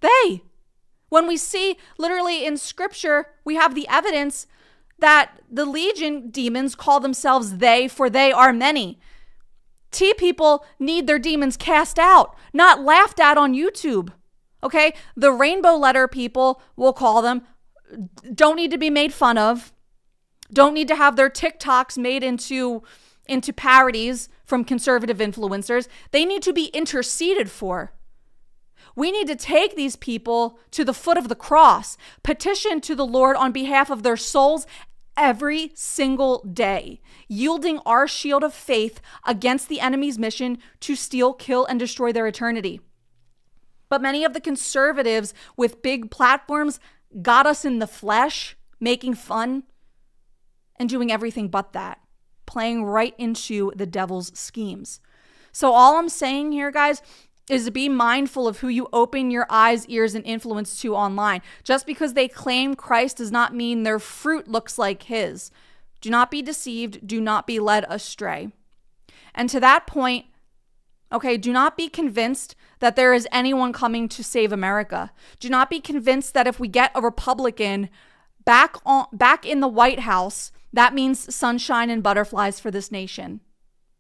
They. 0.00 0.42
When 1.12 1.26
we 1.26 1.36
see 1.36 1.76
literally 1.98 2.46
in 2.46 2.56
scripture, 2.56 3.26
we 3.44 3.56
have 3.56 3.74
the 3.74 3.86
evidence 3.86 4.46
that 4.98 5.42
the 5.50 5.66
legion 5.66 6.30
demons 6.30 6.74
call 6.74 7.00
themselves 7.00 7.58
they, 7.58 7.86
for 7.86 8.08
they 8.08 8.32
are 8.32 8.50
many. 8.50 8.98
T 9.90 10.14
people 10.14 10.64
need 10.78 11.06
their 11.06 11.18
demons 11.18 11.58
cast 11.58 11.98
out, 11.98 12.34
not 12.54 12.80
laughed 12.80 13.20
at 13.20 13.36
on 13.36 13.52
YouTube. 13.52 14.08
Okay? 14.62 14.94
The 15.14 15.32
rainbow 15.32 15.76
letter 15.76 16.08
people, 16.08 16.62
we'll 16.76 16.94
call 16.94 17.20
them, 17.20 17.42
don't 18.34 18.56
need 18.56 18.70
to 18.70 18.78
be 18.78 18.88
made 18.88 19.12
fun 19.12 19.36
of. 19.36 19.70
Don't 20.50 20.72
need 20.72 20.88
to 20.88 20.96
have 20.96 21.16
their 21.16 21.28
TikToks 21.28 21.98
made 21.98 22.22
into 22.22 22.82
into 23.26 23.52
parodies 23.52 24.30
from 24.46 24.64
conservative 24.64 25.18
influencers. 25.18 25.88
They 26.10 26.24
need 26.24 26.40
to 26.42 26.54
be 26.54 26.68
interceded 26.68 27.50
for. 27.50 27.92
We 28.95 29.11
need 29.11 29.26
to 29.28 29.36
take 29.36 29.74
these 29.74 29.97
people 29.97 30.59
to 30.72 30.84
the 30.84 30.95
foot 30.95 31.16
of 31.16 31.28
the 31.28 31.34
cross, 31.34 31.97
petition 32.22 32.80
to 32.82 32.95
the 32.95 33.07
Lord 33.07 33.36
on 33.36 33.53
behalf 33.53 33.90
of 33.90 34.03
their 34.03 34.16
souls 34.16 34.66
every 35.16 35.72
single 35.74 36.43
day, 36.45 37.01
yielding 37.28 37.78
our 37.80 38.09
shield 38.09 38.43
of 38.43 38.55
faith 38.55 39.01
against 39.26 39.68
the 39.68 39.80
enemy's 39.80 40.18
mission 40.18 40.59
to 40.80 40.97
steal, 40.97 41.32
kill, 41.34 41.64
and 41.66 41.78
destroy 41.78 42.12
their 42.12 42.26
eternity. 42.26 42.80
But 43.88 44.03
many 44.03 44.24
of 44.24 44.32
the 44.32 44.40
conservatives 44.40 45.34
with 45.57 45.82
big 45.82 46.11
platforms 46.11 46.80
got 47.20 47.47
us 47.47 47.64
in 47.64 47.78
the 47.78 47.86
flesh, 47.86 48.57
making 48.80 49.14
fun 49.14 49.64
and 50.76 50.88
doing 50.88 51.12
everything 51.12 51.49
but 51.49 51.74
that, 51.74 52.01
playing 52.47 52.84
right 52.84 53.14
into 53.18 53.70
the 53.76 53.86
devil's 53.86 54.36
schemes. 54.38 55.01
So, 55.53 55.72
all 55.72 55.99
I'm 55.99 56.09
saying 56.09 56.53
here, 56.53 56.70
guys, 56.70 57.03
is 57.49 57.68
be 57.70 57.88
mindful 57.88 58.47
of 58.47 58.61
who 58.61 58.68
you 58.68 58.88
open 58.93 59.30
your 59.30 59.47
eyes, 59.51 59.86
ears, 59.88 60.14
and 60.14 60.24
influence 60.24 60.80
to 60.80 60.95
online. 60.95 61.43
Just 61.64 61.86
because 61.86 62.14
they 62.14 62.28
claim 62.28 62.74
Christ 62.74 63.16
does 63.16 63.32
not 63.32 63.55
mean 63.55 63.82
their 63.82 63.99
fruit 63.99 64.49
looks 64.49 64.78
like 64.78 65.05
his. 65.05 65.51
Do 66.01 66.11
not 66.11 66.30
be 66.30 66.43
deceived. 66.43 67.07
Do 67.07 67.20
not 67.20 67.47
be 67.47 67.59
led 67.59 67.84
astray. 67.88 68.51
And 69.34 69.49
to 69.51 69.61
that 69.61 69.86
point, 69.86 70.26
okay, 71.12 71.36
do 71.36 71.53
not 71.53 71.76
be 71.76 71.88
convinced 71.88 72.55
that 72.80 72.97
there 72.97 73.14
is 73.14 73.28
anyone 73.32 73.72
coming 73.72 74.09
to 74.09 74.24
save 74.24 74.53
America. 74.53 75.12
Do 75.40 75.49
not 75.49 75.70
be 75.70 75.80
convinced 75.80 76.34
that 76.34 76.47
if 76.47 76.59
we 76.59 76.68
get 76.68 76.93
a 76.95 77.01
Republican 77.01 77.88
back 78.45 78.76
on 78.84 79.07
back 79.12 79.47
in 79.47 79.61
the 79.61 79.68
White 79.68 80.01
House, 80.01 80.53
that 80.72 80.95
means 80.95 81.34
sunshine 81.34 81.90
and 81.90 82.03
butterflies 82.03 82.59
for 82.59 82.70
this 82.70 82.90
nation. 82.90 83.40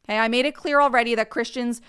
Okay, 0.04 0.18
I 0.18 0.28
made 0.28 0.46
it 0.46 0.54
clear 0.54 0.80
already 0.80 1.14
that 1.14 1.30
Christians 1.30 1.80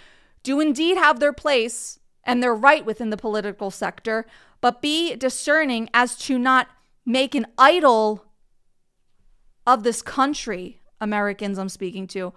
do 0.44 0.60
indeed 0.60 0.98
have 0.98 1.20
their 1.20 1.34
place 1.34 2.00
and 2.24 2.42
their 2.42 2.56
right 2.56 2.86
within 2.86 3.10
the 3.10 3.18
political 3.18 3.72
sector, 3.72 4.26
but 4.62 4.82
be 4.82 5.16
discerning 5.16 5.90
as 5.94 6.16
to 6.18 6.38
not 6.38 6.68
make 7.06 7.36
an 7.36 7.48
idol 7.58 8.26
of 9.66 9.84
this 9.84 10.02
country, 10.02 10.80
Americans 11.02 11.58
I'm 11.58 11.70
speaking 11.70 12.08
to. 12.08 12.34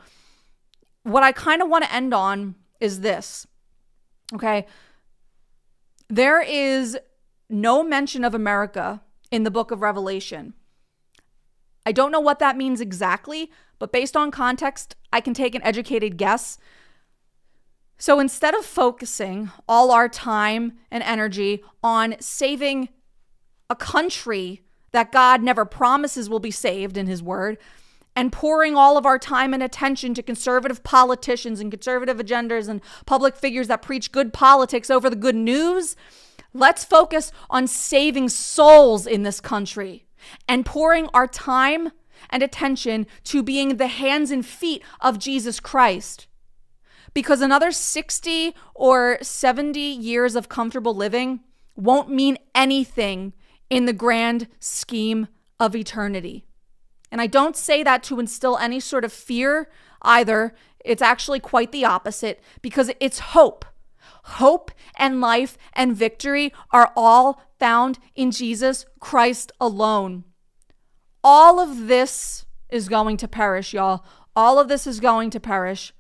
What 1.03 1.23
I 1.23 1.33
kind 1.33 1.63
of 1.63 1.69
want 1.69 1.85
to 1.85 1.93
end 1.93 2.13
on 2.13 2.57
is 2.81 3.01
this. 3.01 3.47
Okay. 4.35 4.67
There 6.09 6.41
is 6.41 6.99
no 7.49 7.83
mention 7.83 8.25
of 8.25 8.35
America 8.35 9.03
in 9.31 9.45
the 9.45 9.51
book 9.51 9.71
of 9.71 9.83
Revelation. 9.83 10.55
I 11.85 11.93
don't 11.93 12.11
know 12.11 12.21
what 12.21 12.41
that 12.41 12.57
means 12.57 12.81
exactly, 12.81 13.51
but 13.79 13.93
based 13.93 14.17
on 14.17 14.31
context, 14.31 14.97
I 15.13 15.21
can 15.21 15.35
take 15.35 15.55
an 15.55 15.63
educated 15.63 16.17
guess. 16.17 16.59
So 17.99 18.21
instead 18.21 18.55
of 18.55 18.65
focusing 18.65 19.51
all 19.69 19.91
our 19.91 20.09
time 20.09 20.75
and 20.91 21.03
energy 21.03 21.63
on 21.83 22.17
saving 22.21 22.91
a 23.71 23.77
country 23.77 24.63
that 24.93 25.13
God 25.13 25.43
never 25.43 25.65
promises 25.65 26.29
will 26.31 26.41
be 26.41 26.51
saved 26.51 26.97
in 26.97 27.07
His 27.07 27.23
Word, 27.23 27.59
and 28.15 28.33
pouring 28.33 28.77
all 28.77 28.97
of 28.97 29.05
our 29.05 29.19
time 29.19 29.53
and 29.53 29.63
attention 29.63 30.15
to 30.15 30.23
conservative 30.23 30.83
politicians 30.83 31.61
and 31.61 31.71
conservative 31.71 32.17
agendas 32.17 32.67
and 32.67 32.81
public 33.05 33.37
figures 33.37 33.69
that 33.69 33.83
preach 33.83 34.11
good 34.11 34.33
politics 34.33 34.89
over 34.89 35.11
the 35.11 35.17
good 35.17 35.35
news, 35.35 35.97
let's 36.55 36.83
focus 36.83 37.31
on 37.51 37.67
saving 37.67 38.31
souls 38.31 39.07
in 39.07 39.23
this 39.23 39.39
country 39.41 40.07
and 40.49 40.65
pouring 40.65 41.09
our 41.13 41.27
time 41.27 41.93
and 42.31 42.43
attention 42.43 43.07
to 43.25 43.43
being 43.43 43.77
the 43.77 43.87
hands 43.87 44.31
and 44.31 44.47
feet 44.47 44.83
of 45.01 45.19
Jesus 45.19 45.61
Christ. 45.61 46.27
Because 47.15 47.41
another 47.41 47.73
60 47.73 48.55
or 48.75 49.19
70 49.23 49.81
years 49.81 50.37
of 50.37 50.49
comfortable 50.49 50.95
living 50.95 51.41
won't 51.77 52.11
mean 52.11 52.39
anything 52.55 53.33
in 53.71 53.87
the 53.87 53.93
grand 53.93 54.49
scheme 54.61 55.29
of 55.59 55.75
eternity. 55.75 56.45
And 57.11 57.21
I 57.21 57.27
don't 57.27 57.57
say 57.57 57.83
that 57.83 58.03
to 58.05 58.21
instill 58.21 58.59
any 58.59 58.81
sort 58.81 59.05
of 59.05 59.13
fear 59.13 59.71
either. 60.03 60.55
It's 60.85 61.03
actually 61.03 61.41
quite 61.41 61.73
the 61.73 61.85
opposite 61.85 62.43
because 62.63 62.91
it's 63.01 63.19
hope. 63.19 63.65
Hope 64.25 64.71
and 64.97 65.21
life 65.21 65.57
and 65.73 65.97
victory 65.97 66.53
are 66.73 66.93
all 66.97 67.41
found 67.59 67.99
in 68.15 68.31
Jesus 68.31 68.87
Christ 69.01 69.53
alone. 69.61 70.25
All 71.23 71.59
of 71.59 71.87
this 71.87 72.45
is 72.69 72.89
going 72.89 73.17
to 73.19 73.29
perish, 73.29 73.73
y'all. 73.73 74.05
All 74.35 74.59
of 74.59 74.69
this 74.69 74.87
is 74.87 75.01
going 75.01 75.31
to 75.31 75.41
perish. 75.41 75.93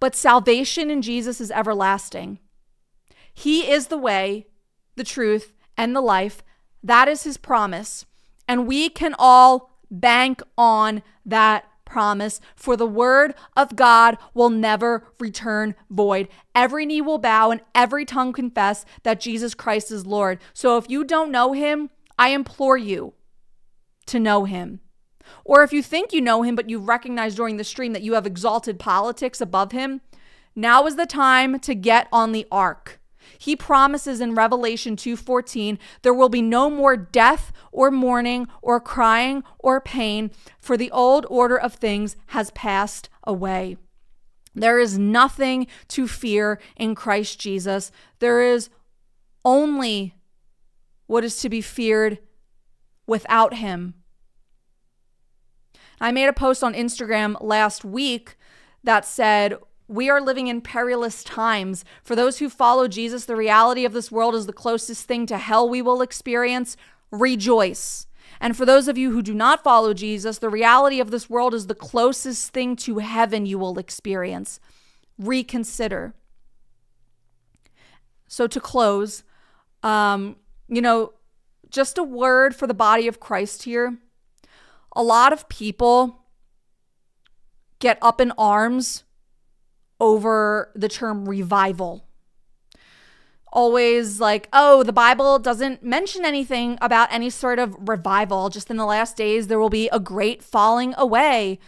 But 0.00 0.14
salvation 0.14 0.90
in 0.90 1.02
Jesus 1.02 1.40
is 1.40 1.50
everlasting. 1.50 2.38
He 3.32 3.70
is 3.70 3.88
the 3.88 3.98
way, 3.98 4.46
the 4.96 5.04
truth, 5.04 5.52
and 5.76 5.94
the 5.94 6.00
life. 6.00 6.42
That 6.82 7.08
is 7.08 7.24
his 7.24 7.36
promise. 7.36 8.06
And 8.46 8.66
we 8.66 8.88
can 8.88 9.14
all 9.18 9.78
bank 9.90 10.42
on 10.56 11.02
that 11.24 11.64
promise, 11.84 12.40
for 12.56 12.76
the 12.76 12.86
word 12.86 13.34
of 13.56 13.76
God 13.76 14.18
will 14.32 14.50
never 14.50 15.06
return 15.20 15.74
void. 15.90 16.28
Every 16.54 16.86
knee 16.86 17.00
will 17.00 17.18
bow 17.18 17.50
and 17.50 17.60
every 17.74 18.04
tongue 18.04 18.32
confess 18.32 18.84
that 19.02 19.20
Jesus 19.20 19.54
Christ 19.54 19.90
is 19.92 20.06
Lord. 20.06 20.40
So 20.52 20.76
if 20.76 20.90
you 20.90 21.04
don't 21.04 21.30
know 21.30 21.52
him, 21.52 21.90
I 22.18 22.30
implore 22.30 22.76
you 22.76 23.14
to 24.06 24.18
know 24.18 24.44
him. 24.44 24.80
Or 25.44 25.62
if 25.62 25.72
you 25.72 25.82
think 25.82 26.12
you 26.12 26.20
know 26.20 26.42
him, 26.42 26.54
but 26.54 26.70
you 26.70 26.78
recognize 26.78 27.34
during 27.34 27.56
the 27.56 27.64
stream 27.64 27.92
that 27.92 28.02
you 28.02 28.14
have 28.14 28.26
exalted 28.26 28.78
politics 28.78 29.40
above 29.40 29.72
him, 29.72 30.00
now 30.54 30.86
is 30.86 30.96
the 30.96 31.06
time 31.06 31.58
to 31.60 31.74
get 31.74 32.08
on 32.12 32.32
the 32.32 32.46
ark. 32.50 33.00
He 33.38 33.56
promises 33.56 34.20
in 34.20 34.34
Revelation 34.34 34.96
2:14, 34.96 35.78
there 36.02 36.14
will 36.14 36.28
be 36.28 36.42
no 36.42 36.70
more 36.70 36.96
death 36.96 37.52
or 37.72 37.90
mourning 37.90 38.46
or 38.62 38.80
crying 38.80 39.42
or 39.58 39.80
pain, 39.80 40.30
for 40.58 40.76
the 40.76 40.90
old 40.90 41.26
order 41.28 41.58
of 41.58 41.74
things 41.74 42.16
has 42.28 42.50
passed 42.52 43.08
away. 43.24 43.76
There 44.54 44.78
is 44.78 44.98
nothing 44.98 45.66
to 45.88 46.06
fear 46.06 46.60
in 46.76 46.94
Christ 46.94 47.40
Jesus. 47.40 47.90
There 48.20 48.40
is 48.40 48.70
only 49.44 50.14
what 51.06 51.24
is 51.24 51.40
to 51.40 51.48
be 51.48 51.60
feared 51.60 52.18
without 53.06 53.54
him. 53.54 53.94
I 56.00 56.12
made 56.12 56.28
a 56.28 56.32
post 56.32 56.62
on 56.62 56.74
Instagram 56.74 57.36
last 57.40 57.84
week 57.84 58.36
that 58.82 59.04
said, 59.04 59.56
we 59.86 60.08
are 60.08 60.20
living 60.20 60.46
in 60.46 60.60
perilous 60.60 61.22
times. 61.22 61.84
For 62.02 62.16
those 62.16 62.38
who 62.38 62.48
follow 62.48 62.88
Jesus, 62.88 63.26
the 63.26 63.36
reality 63.36 63.84
of 63.84 63.92
this 63.92 64.10
world 64.10 64.34
is 64.34 64.46
the 64.46 64.52
closest 64.52 65.06
thing 65.06 65.26
to 65.26 65.38
hell 65.38 65.68
we 65.68 65.82
will 65.82 66.00
experience. 66.02 66.76
Rejoice. 67.10 68.06
And 68.40 68.56
for 68.56 68.64
those 68.64 68.88
of 68.88 68.98
you 68.98 69.12
who 69.12 69.22
do 69.22 69.34
not 69.34 69.62
follow 69.62 69.94
Jesus, 69.94 70.38
the 70.38 70.48
reality 70.48 71.00
of 71.00 71.10
this 71.10 71.28
world 71.28 71.54
is 71.54 71.66
the 71.66 71.74
closest 71.74 72.52
thing 72.52 72.76
to 72.76 72.98
heaven 72.98 73.46
you 73.46 73.58
will 73.58 73.78
experience. 73.78 74.58
Reconsider. 75.18 76.14
So, 78.26 78.46
to 78.46 78.60
close, 78.60 79.22
um, 79.82 80.36
you 80.66 80.80
know, 80.80 81.12
just 81.68 81.98
a 81.98 82.02
word 82.02 82.56
for 82.56 82.66
the 82.66 82.74
body 82.74 83.06
of 83.06 83.20
Christ 83.20 83.62
here. 83.64 83.98
A 84.94 85.02
lot 85.02 85.32
of 85.32 85.48
people 85.48 86.24
get 87.78 87.98
up 88.00 88.20
in 88.20 88.32
arms 88.38 89.04
over 90.00 90.70
the 90.74 90.88
term 90.88 91.28
revival. 91.28 92.06
Always 93.52 94.20
like, 94.20 94.48
oh, 94.52 94.82
the 94.82 94.92
Bible 94.92 95.38
doesn't 95.38 95.82
mention 95.82 96.24
anything 96.24 96.76
about 96.80 97.12
any 97.12 97.30
sort 97.30 97.58
of 97.58 97.76
revival. 97.78 98.48
Just 98.48 98.70
in 98.70 98.76
the 98.76 98.84
last 98.84 99.16
days, 99.16 99.46
there 99.46 99.60
will 99.60 99.70
be 99.70 99.88
a 99.90 100.00
great 100.00 100.42
falling 100.42 100.94
away. 100.98 101.60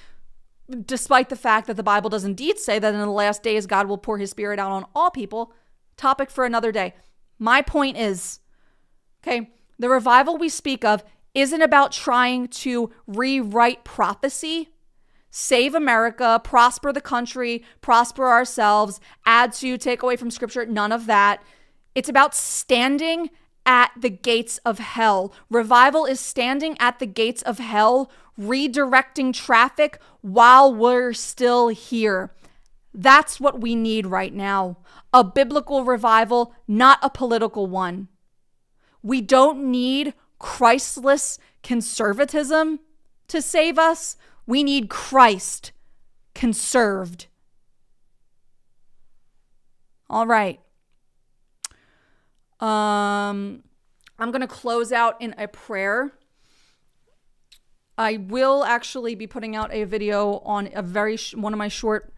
Despite 0.68 1.28
the 1.28 1.36
fact 1.36 1.68
that 1.68 1.76
the 1.76 1.84
Bible 1.84 2.10
does 2.10 2.24
indeed 2.24 2.58
say 2.58 2.80
that 2.80 2.92
in 2.92 2.98
the 2.98 3.06
last 3.06 3.44
days, 3.44 3.66
God 3.66 3.86
will 3.86 3.98
pour 3.98 4.18
his 4.18 4.30
spirit 4.30 4.58
out 4.58 4.72
on 4.72 4.84
all 4.96 5.10
people. 5.10 5.52
Topic 5.96 6.28
for 6.28 6.44
another 6.44 6.72
day. 6.72 6.94
My 7.38 7.62
point 7.62 7.96
is 7.96 8.40
okay, 9.22 9.50
the 9.78 9.88
revival 9.88 10.36
we 10.38 10.48
speak 10.48 10.84
of 10.84 11.04
isn't 11.36 11.60
about 11.60 11.92
trying 11.92 12.48
to 12.48 12.90
rewrite 13.06 13.84
prophecy, 13.84 14.70
save 15.30 15.74
America, 15.74 16.40
prosper 16.42 16.94
the 16.94 17.00
country, 17.00 17.62
prosper 17.82 18.26
ourselves, 18.26 18.98
add 19.26 19.52
to, 19.52 19.76
take 19.76 20.02
away 20.02 20.16
from 20.16 20.30
scripture, 20.30 20.64
none 20.64 20.92
of 20.92 21.04
that. 21.04 21.42
It's 21.94 22.08
about 22.08 22.34
standing 22.34 23.28
at 23.66 23.90
the 24.00 24.08
gates 24.08 24.58
of 24.64 24.78
hell. 24.78 25.34
Revival 25.50 26.06
is 26.06 26.20
standing 26.20 26.74
at 26.80 27.00
the 27.00 27.06
gates 27.06 27.42
of 27.42 27.58
hell, 27.58 28.10
redirecting 28.40 29.34
traffic 29.34 30.00
while 30.22 30.74
we're 30.74 31.12
still 31.12 31.68
here. 31.68 32.32
That's 32.94 33.38
what 33.38 33.60
we 33.60 33.74
need 33.74 34.06
right 34.06 34.32
now 34.32 34.78
a 35.12 35.22
biblical 35.22 35.84
revival, 35.84 36.54
not 36.66 36.98
a 37.02 37.10
political 37.10 37.66
one. 37.66 38.08
We 39.02 39.20
don't 39.20 39.70
need 39.70 40.14
Christless 40.38 41.38
conservatism 41.62 42.80
to 43.28 43.42
save 43.42 43.78
us. 43.78 44.16
We 44.46 44.62
need 44.62 44.88
Christ 44.88 45.72
conserved. 46.34 47.26
All 50.08 50.26
right. 50.26 50.60
Um 52.60 53.64
I'm 54.18 54.30
going 54.30 54.40
to 54.40 54.46
close 54.46 54.92
out 54.92 55.20
in 55.20 55.34
a 55.36 55.46
prayer. 55.46 56.12
I 57.98 58.16
will 58.16 58.64
actually 58.64 59.14
be 59.14 59.26
putting 59.26 59.54
out 59.54 59.72
a 59.72 59.84
video 59.84 60.38
on 60.38 60.70
a 60.74 60.82
very 60.82 61.18
one 61.34 61.52
of 61.52 61.58
my 61.58 61.68
short 61.68 62.12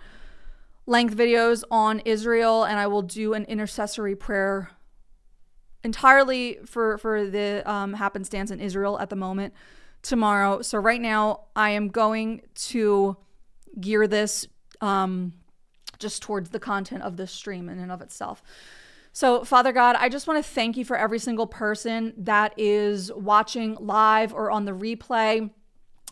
length 0.86 1.16
videos 1.16 1.64
on 1.70 2.00
Israel 2.00 2.64
and 2.64 2.78
I 2.78 2.86
will 2.86 3.02
do 3.02 3.34
an 3.34 3.44
intercessory 3.44 4.16
prayer 4.16 4.70
entirely 5.84 6.58
for 6.64 6.98
for 6.98 7.26
the 7.26 7.62
um, 7.70 7.94
happenstance 7.94 8.50
in 8.50 8.60
Israel 8.60 8.98
at 8.98 9.10
the 9.10 9.16
moment 9.16 9.54
tomorrow. 10.02 10.62
So 10.62 10.78
right 10.78 11.00
now 11.00 11.40
I 11.56 11.70
am 11.70 11.88
going 11.88 12.42
to 12.54 13.16
gear 13.80 14.06
this 14.06 14.46
um, 14.80 15.32
just 15.98 16.22
towards 16.22 16.50
the 16.50 16.60
content 16.60 17.02
of 17.02 17.16
this 17.16 17.32
stream 17.32 17.68
in 17.68 17.78
and 17.78 17.92
of 17.92 18.00
itself. 18.00 18.42
So, 19.12 19.42
Father 19.44 19.72
God, 19.72 19.96
I 19.98 20.08
just 20.08 20.28
want 20.28 20.44
to 20.44 20.48
thank 20.48 20.76
you 20.76 20.84
for 20.84 20.96
every 20.96 21.18
single 21.18 21.46
person 21.46 22.12
that 22.18 22.54
is 22.56 23.12
watching 23.12 23.76
live 23.80 24.32
or 24.32 24.50
on 24.50 24.64
the 24.64 24.72
replay. 24.72 25.50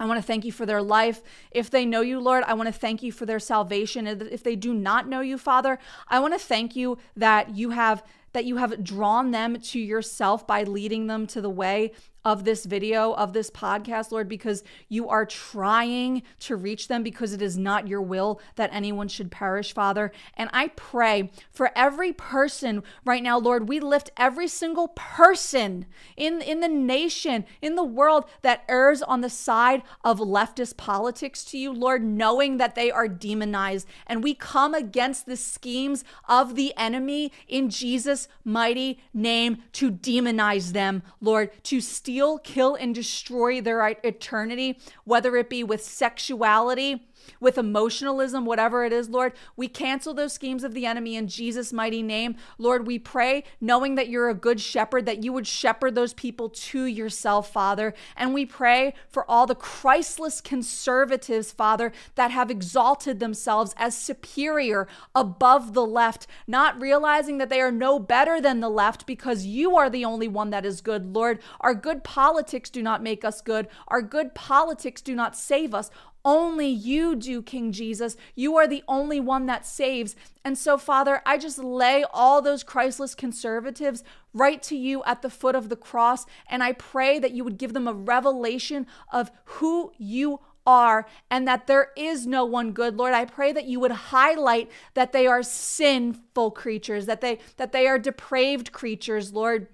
I 0.01 0.07
want 0.07 0.19
to 0.19 0.27
thank 0.27 0.45
you 0.45 0.53
for 0.53 0.67
their 0.67 0.83
life. 0.83 1.23
If 1.51 1.71
they 1.71 1.87
know 1.87 2.01
you, 2.01 2.21
Lord, 2.21 2.45
I 2.47 2.55
want 2.55 2.67
to 2.67 2.73
thank 2.73 3.03
you 3.03 3.13
for 3.13 3.25
their 3.25 3.39
salvation. 3.39 4.07
If 4.07 4.43
they 4.43 4.57
do 4.57 4.75
not 4.75 5.09
know 5.09 5.21
you, 5.21 5.39
Father, 5.39 5.79
I 6.09 6.19
want 6.19 6.35
to 6.35 6.39
thank 6.39 6.77
you 6.77 6.99
that 7.17 7.55
you 7.55 7.71
have 7.71 8.03
that 8.37 8.45
you 8.45 8.59
have 8.59 8.85
drawn 8.85 9.31
them 9.31 9.59
to 9.59 9.79
yourself 9.81 10.47
by 10.47 10.63
leading 10.63 11.07
them 11.07 11.27
to 11.27 11.41
the 11.41 11.49
way 11.49 11.91
of 12.27 12.43
this 12.43 12.65
video, 12.65 13.13
of 13.13 13.33
this 13.33 13.51
podcast, 13.51 14.11
Lord, 14.11 14.29
because 14.29 14.65
you 14.89 15.09
are 15.09 15.25
trying 15.25 16.25
to 16.41 16.57
reach 16.57 16.89
them 16.89 17.05
because 17.05 17.33
it 17.33 17.41
is 17.41 17.57
not 17.57 17.87
your 17.87 18.03
will 18.03 18.41
that 18.57 18.69
anyone 18.73 19.07
should 19.07 19.31
perish, 19.31 19.73
Father. 19.73 20.11
And 20.37 20.51
I 20.53 20.73
pray 20.75 21.31
for 21.53 21.71
every 21.77 22.13
person 22.13 22.83
right 23.05 23.23
now, 23.23 23.39
Lord, 23.39 23.69
we 23.69 23.79
lift 23.79 24.11
every 24.17 24.49
single 24.49 24.89
person 24.89 25.87
in, 26.17 26.43
in 26.43 26.59
the 26.59 26.69
nation, 26.69 27.45
in 27.63 27.77
the 27.77 27.85
world 27.85 28.25
that 28.43 28.65
errs 28.69 29.03
on 29.03 29.21
the 29.21 29.31
side 29.31 29.85
of 30.03 30.19
leftist 30.19 30.77
politics 30.77 31.45
to 31.45 31.59
you, 31.59 31.73
Lord, 31.73 32.03
knowing 32.03 32.57
that 32.57 32.75
they 32.75 32.91
are 32.91 33.07
demonized. 33.07 33.87
And 34.05 34.25
we 34.25 34.35
come 34.35 34.75
against 34.75 35.27
the 35.27 35.37
schemes 35.37 36.03
of 36.29 36.57
the 36.57 36.75
enemy 36.77 37.31
in 37.47 37.71
Jesus' 37.71 38.27
mighty 38.45 38.99
name 39.15 39.59
to 39.75 39.93
demonize 39.93 40.73
them, 40.73 41.05
Lord, 41.21 41.51
to 41.63 41.81
steal 41.81 42.16
steal, 42.17 42.39
kill, 42.39 42.75
and 42.77 42.95
destroy 42.95 43.61
their 43.61 43.87
eternity, 44.03 44.79
whether 45.05 45.37
it 45.37 45.51
be 45.51 45.63
with 45.63 45.85
sexuality 45.85 47.07
with 47.41 47.59
emotionalism, 47.59 48.45
whatever 48.45 48.85
it 48.85 48.93
is, 48.93 49.09
Lord. 49.09 49.33
We 49.57 49.69
cancel 49.69 50.15
those 50.15 50.33
schemes 50.33 50.65
of 50.65 50.75
the 50.75 50.87
enemy 50.87 51.17
in 51.17 51.29
Jesus' 51.29 51.73
mighty 51.73 52.03
name. 52.03 52.37
Lord, 52.59 52.87
we 52.87 52.99
pray, 52.99 53.45
knowing 53.61 53.95
that 53.97 54.09
you're 54.09 54.29
a 54.29 54.35
good 54.35 54.61
shepherd, 54.61 55.07
that 55.07 55.23
you 55.23 55.33
would 55.33 55.47
shepherd 55.47 55.95
those 55.95 56.15
people 56.15 56.49
to 56.49 56.85
yourself, 56.85 57.51
Father. 57.53 57.95
And 58.17 58.35
we 58.35 58.47
pray 58.47 58.95
for 59.09 59.29
all 59.31 59.47
the 59.47 59.55
Christless 59.55 60.41
conservatives, 60.41 61.53
Father, 61.53 61.93
that 62.15 62.31
have 62.31 62.51
exalted 62.51 63.21
themselves 63.21 63.75
as 63.77 63.97
superior 63.97 64.89
above 65.15 65.75
the 65.75 65.87
left, 65.87 66.27
not 66.47 66.81
realizing 66.81 67.39
that 67.39 67.49
they 67.49 67.61
are 67.61 67.73
no 67.73 67.99
better 67.99 68.41
than 68.41 68.61
the 68.61 68.71
left 68.71 69.07
because 69.07 69.47
you 69.47 69.77
are 69.77 69.91
the 69.91 70.05
only 70.05 70.29
one 70.29 70.51
that 70.51 70.67
is 70.67 70.81
good, 70.81 71.15
Lord. 71.15 71.41
Our 71.61 71.75
good 71.75 72.05
politics 72.05 72.71
do 72.71 72.83
not 72.83 73.03
make 73.03 73.25
us 73.25 73.41
good, 73.41 73.69
our 73.89 74.03
good 74.03 74.35
politics 74.35 75.01
do 75.01 75.15
not 75.15 75.37
save 75.37 75.75
us. 75.75 75.91
Only 76.27 76.67
you 76.67 77.15
do, 77.15 77.41
King 77.41 77.71
Jesus. 77.71 78.17
You 78.35 78.57
are 78.57 78.67
the 78.67 78.83
only 78.89 79.21
one 79.21 79.47
that 79.47 79.65
saves. 79.65 80.17
And 80.45 80.59
so, 80.59 80.77
Father, 80.77 81.23
I 81.25 81.39
just 81.39 81.57
lay 81.57 82.05
all 82.13 82.43
those 82.43 82.65
Christless 82.65 83.15
conservatives 83.15 84.03
right 84.35 84.61
to 84.65 84.77
you 84.77 85.05
at 85.05 85.23
the 85.23 85.31
foot 85.31 85.55
of 85.55 85.69
the 85.69 85.77
cross. 85.77 86.27
And 86.49 86.65
I 86.65 86.73
pray 86.73 87.21
that 87.21 87.31
you 87.31 87.45
would 87.45 87.59
give 87.59 87.75
them 87.75 87.87
a 87.87 87.95
revelation 87.95 88.89
of 89.13 89.31
who 89.45 89.93
you 89.99 90.41
are 90.67 91.07
and 91.31 91.47
that 91.47 91.69
there 91.69 91.93
is 91.97 92.27
no 92.27 92.45
one 92.45 92.73
good 92.73 92.97
lord 92.97 93.15
i 93.15 93.25
pray 93.25 93.53
that 93.53 93.67
you 93.67 93.79
would 93.79 93.93
highlight 93.93 94.69
that 94.95 95.13
they 95.13 95.25
are 95.25 95.41
sinful 95.41 96.51
creatures 96.51 97.07
that 97.07 97.21
they 97.21 97.39
that 97.57 97.71
they 97.71 97.87
are 97.87 98.01
depraved 98.01 98.73
creatures 98.73 99.33
lord 99.33 99.69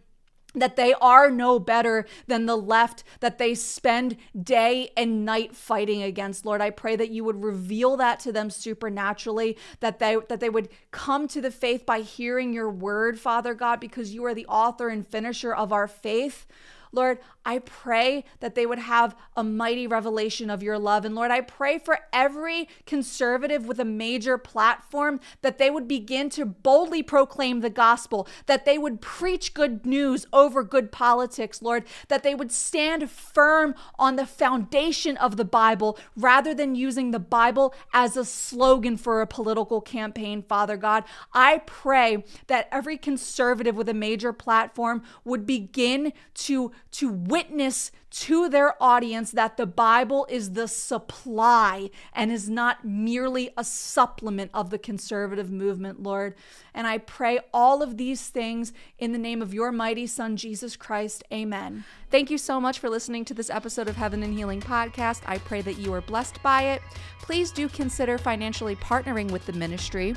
that 0.54 0.76
they 0.76 0.94
are 0.94 1.30
no 1.30 1.58
better 1.58 2.06
than 2.26 2.46
the 2.46 2.56
left 2.56 3.04
that 3.20 3.38
they 3.38 3.54
spend 3.54 4.16
day 4.40 4.90
and 4.96 5.24
night 5.24 5.54
fighting 5.54 6.02
against. 6.02 6.44
Lord 6.44 6.60
i 6.60 6.70
pray 6.70 6.96
that 6.96 7.10
you 7.10 7.24
would 7.24 7.42
reveal 7.42 7.96
that 7.96 8.20
to 8.20 8.32
them 8.32 8.50
supernaturally 8.50 9.56
that 9.80 9.98
they 9.98 10.16
that 10.28 10.40
they 10.40 10.48
would 10.50 10.68
come 10.90 11.28
to 11.28 11.40
the 11.40 11.50
faith 11.50 11.84
by 11.86 12.00
hearing 12.00 12.52
your 12.52 12.70
word 12.70 13.18
father 13.18 13.54
god 13.54 13.80
because 13.80 14.14
you 14.14 14.24
are 14.24 14.34
the 14.34 14.46
author 14.46 14.88
and 14.88 15.06
finisher 15.06 15.54
of 15.54 15.72
our 15.72 15.88
faith 15.88 16.46
Lord, 16.92 17.18
I 17.44 17.58
pray 17.58 18.24
that 18.40 18.54
they 18.54 18.66
would 18.66 18.78
have 18.78 19.16
a 19.34 19.42
mighty 19.42 19.86
revelation 19.86 20.50
of 20.50 20.62
your 20.62 20.78
love. 20.78 21.04
And 21.04 21.14
Lord, 21.14 21.30
I 21.30 21.40
pray 21.40 21.78
for 21.78 21.98
every 22.12 22.68
conservative 22.86 23.66
with 23.66 23.80
a 23.80 23.84
major 23.84 24.36
platform 24.38 25.18
that 25.40 25.58
they 25.58 25.70
would 25.70 25.88
begin 25.88 26.28
to 26.30 26.44
boldly 26.44 27.02
proclaim 27.02 27.60
the 27.60 27.70
gospel, 27.70 28.28
that 28.46 28.64
they 28.64 28.76
would 28.76 29.00
preach 29.00 29.54
good 29.54 29.86
news 29.86 30.26
over 30.32 30.62
good 30.62 30.92
politics, 30.92 31.62
Lord, 31.62 31.84
that 32.08 32.22
they 32.22 32.34
would 32.34 32.52
stand 32.52 33.10
firm 33.10 33.74
on 33.98 34.16
the 34.16 34.26
foundation 34.26 35.16
of 35.16 35.36
the 35.36 35.44
Bible 35.44 35.98
rather 36.16 36.54
than 36.54 36.74
using 36.74 37.10
the 37.10 37.18
Bible 37.18 37.74
as 37.92 38.16
a 38.16 38.24
slogan 38.24 38.96
for 38.96 39.20
a 39.20 39.26
political 39.26 39.80
campaign, 39.80 40.42
Father 40.42 40.76
God. 40.76 41.04
I 41.32 41.58
pray 41.66 42.24
that 42.46 42.68
every 42.70 42.98
conservative 42.98 43.76
with 43.76 43.88
a 43.88 43.94
major 43.94 44.32
platform 44.32 45.02
would 45.24 45.46
begin 45.46 46.12
to 46.34 46.72
to 46.92 47.08
witness 47.08 47.90
to 48.10 48.48
their 48.50 48.80
audience 48.82 49.30
that 49.30 49.56
the 49.56 49.64
Bible 49.64 50.26
is 50.28 50.52
the 50.52 50.68
supply 50.68 51.88
and 52.12 52.30
is 52.30 52.50
not 52.50 52.84
merely 52.84 53.50
a 53.56 53.64
supplement 53.64 54.50
of 54.52 54.68
the 54.68 54.78
conservative 54.78 55.50
movement, 55.50 56.02
Lord. 56.02 56.34
And 56.74 56.86
I 56.86 56.98
pray 56.98 57.40
all 57.54 57.82
of 57.82 57.96
these 57.96 58.28
things 58.28 58.74
in 58.98 59.12
the 59.12 59.18
name 59.18 59.40
of 59.40 59.54
your 59.54 59.72
mighty 59.72 60.06
Son, 60.06 60.36
Jesus 60.36 60.76
Christ. 60.76 61.24
Amen. 61.32 61.84
Thank 62.10 62.30
you 62.30 62.36
so 62.36 62.60
much 62.60 62.78
for 62.78 62.90
listening 62.90 63.24
to 63.26 63.34
this 63.34 63.48
episode 63.48 63.88
of 63.88 63.96
Heaven 63.96 64.22
and 64.22 64.34
Healing 64.34 64.60
Podcast. 64.60 65.22
I 65.24 65.38
pray 65.38 65.62
that 65.62 65.78
you 65.78 65.94
are 65.94 66.02
blessed 66.02 66.42
by 66.42 66.64
it. 66.64 66.82
Please 67.20 67.50
do 67.50 67.68
consider 67.68 68.18
financially 68.18 68.76
partnering 68.76 69.30
with 69.30 69.46
the 69.46 69.54
ministry. 69.54 70.14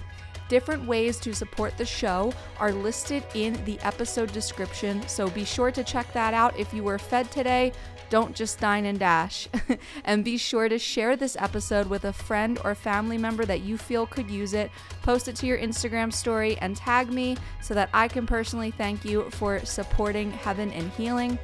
Different 0.47 0.85
ways 0.85 1.17
to 1.21 1.33
support 1.33 1.75
the 1.77 1.85
show 1.85 2.31
are 2.59 2.71
listed 2.71 3.23
in 3.33 3.63
the 3.65 3.79
episode 3.79 4.31
description, 4.31 5.05
so 5.07 5.27
be 5.29 5.43
sure 5.43 5.71
to 5.71 5.83
check 5.83 6.11
that 6.13 6.35
out. 6.35 6.57
If 6.59 6.71
you 6.71 6.83
were 6.83 6.99
fed 6.99 7.31
today, 7.31 7.71
don't 8.11 8.35
just 8.35 8.59
dine 8.59 8.85
and 8.85 8.99
dash. 8.99 9.47
and 10.05 10.23
be 10.23 10.37
sure 10.37 10.69
to 10.69 10.77
share 10.77 11.15
this 11.15 11.35
episode 11.39 11.87
with 11.87 12.05
a 12.05 12.13
friend 12.13 12.59
or 12.63 12.75
family 12.75 13.17
member 13.17 13.45
that 13.45 13.61
you 13.61 13.77
feel 13.77 14.05
could 14.05 14.29
use 14.29 14.53
it. 14.53 14.69
Post 15.01 15.27
it 15.27 15.35
to 15.37 15.47
your 15.47 15.57
Instagram 15.57 16.13
story 16.13 16.57
and 16.59 16.77
tag 16.77 17.11
me 17.11 17.35
so 17.61 17.73
that 17.73 17.89
I 17.93 18.07
can 18.07 18.27
personally 18.27 18.69
thank 18.69 19.03
you 19.03 19.29
for 19.31 19.65
supporting 19.65 20.31
Heaven 20.31 20.71
and 20.71 20.91
Healing. 20.91 21.39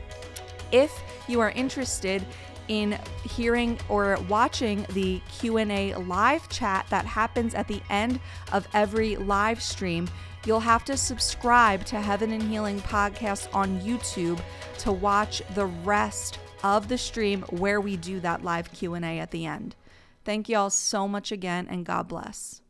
If 0.72 0.92
you 1.28 1.40
are 1.40 1.52
interested 1.52 2.24
in 2.72 2.98
hearing 3.26 3.78
or 3.90 4.18
watching 4.30 4.86
the 4.94 5.22
Q&A 5.30 5.94
live 5.96 6.48
chat 6.48 6.86
that 6.90 7.06
happens 7.06 7.54
at 7.54 7.68
the 7.68 7.82
end 7.90 8.18
of 8.54 8.66
every 8.74 9.18
live 9.18 9.62
stream, 9.62 10.10
you'll 10.46 10.62
have 10.62 10.86
to 10.86 10.96
subscribe 10.96 11.84
to 11.88 12.00
Heaven 12.00 12.32
and 12.32 12.44
Healing 12.44 12.80
podcast 12.80 13.54
on 13.54 13.82
YouTube 13.82 14.42
to 14.80 14.92
watch 14.94 15.42
the 15.54 15.66
rest 15.66 16.40
of 16.64 16.88
the 16.88 16.98
stream 16.98 17.42
where 17.50 17.82
we 17.82 17.98
do 17.98 18.22
that 18.22 18.42
live 18.42 18.72
Q&A 18.72 19.20
at 19.20 19.32
the 19.32 19.46
end. 19.46 19.76
Thank 20.24 20.48
you 20.48 20.56
all 20.56 20.70
so 20.70 21.10
much 21.10 21.34
again 21.34 21.68
and 21.70 21.86
God 21.86 22.08
bless. 22.08 22.61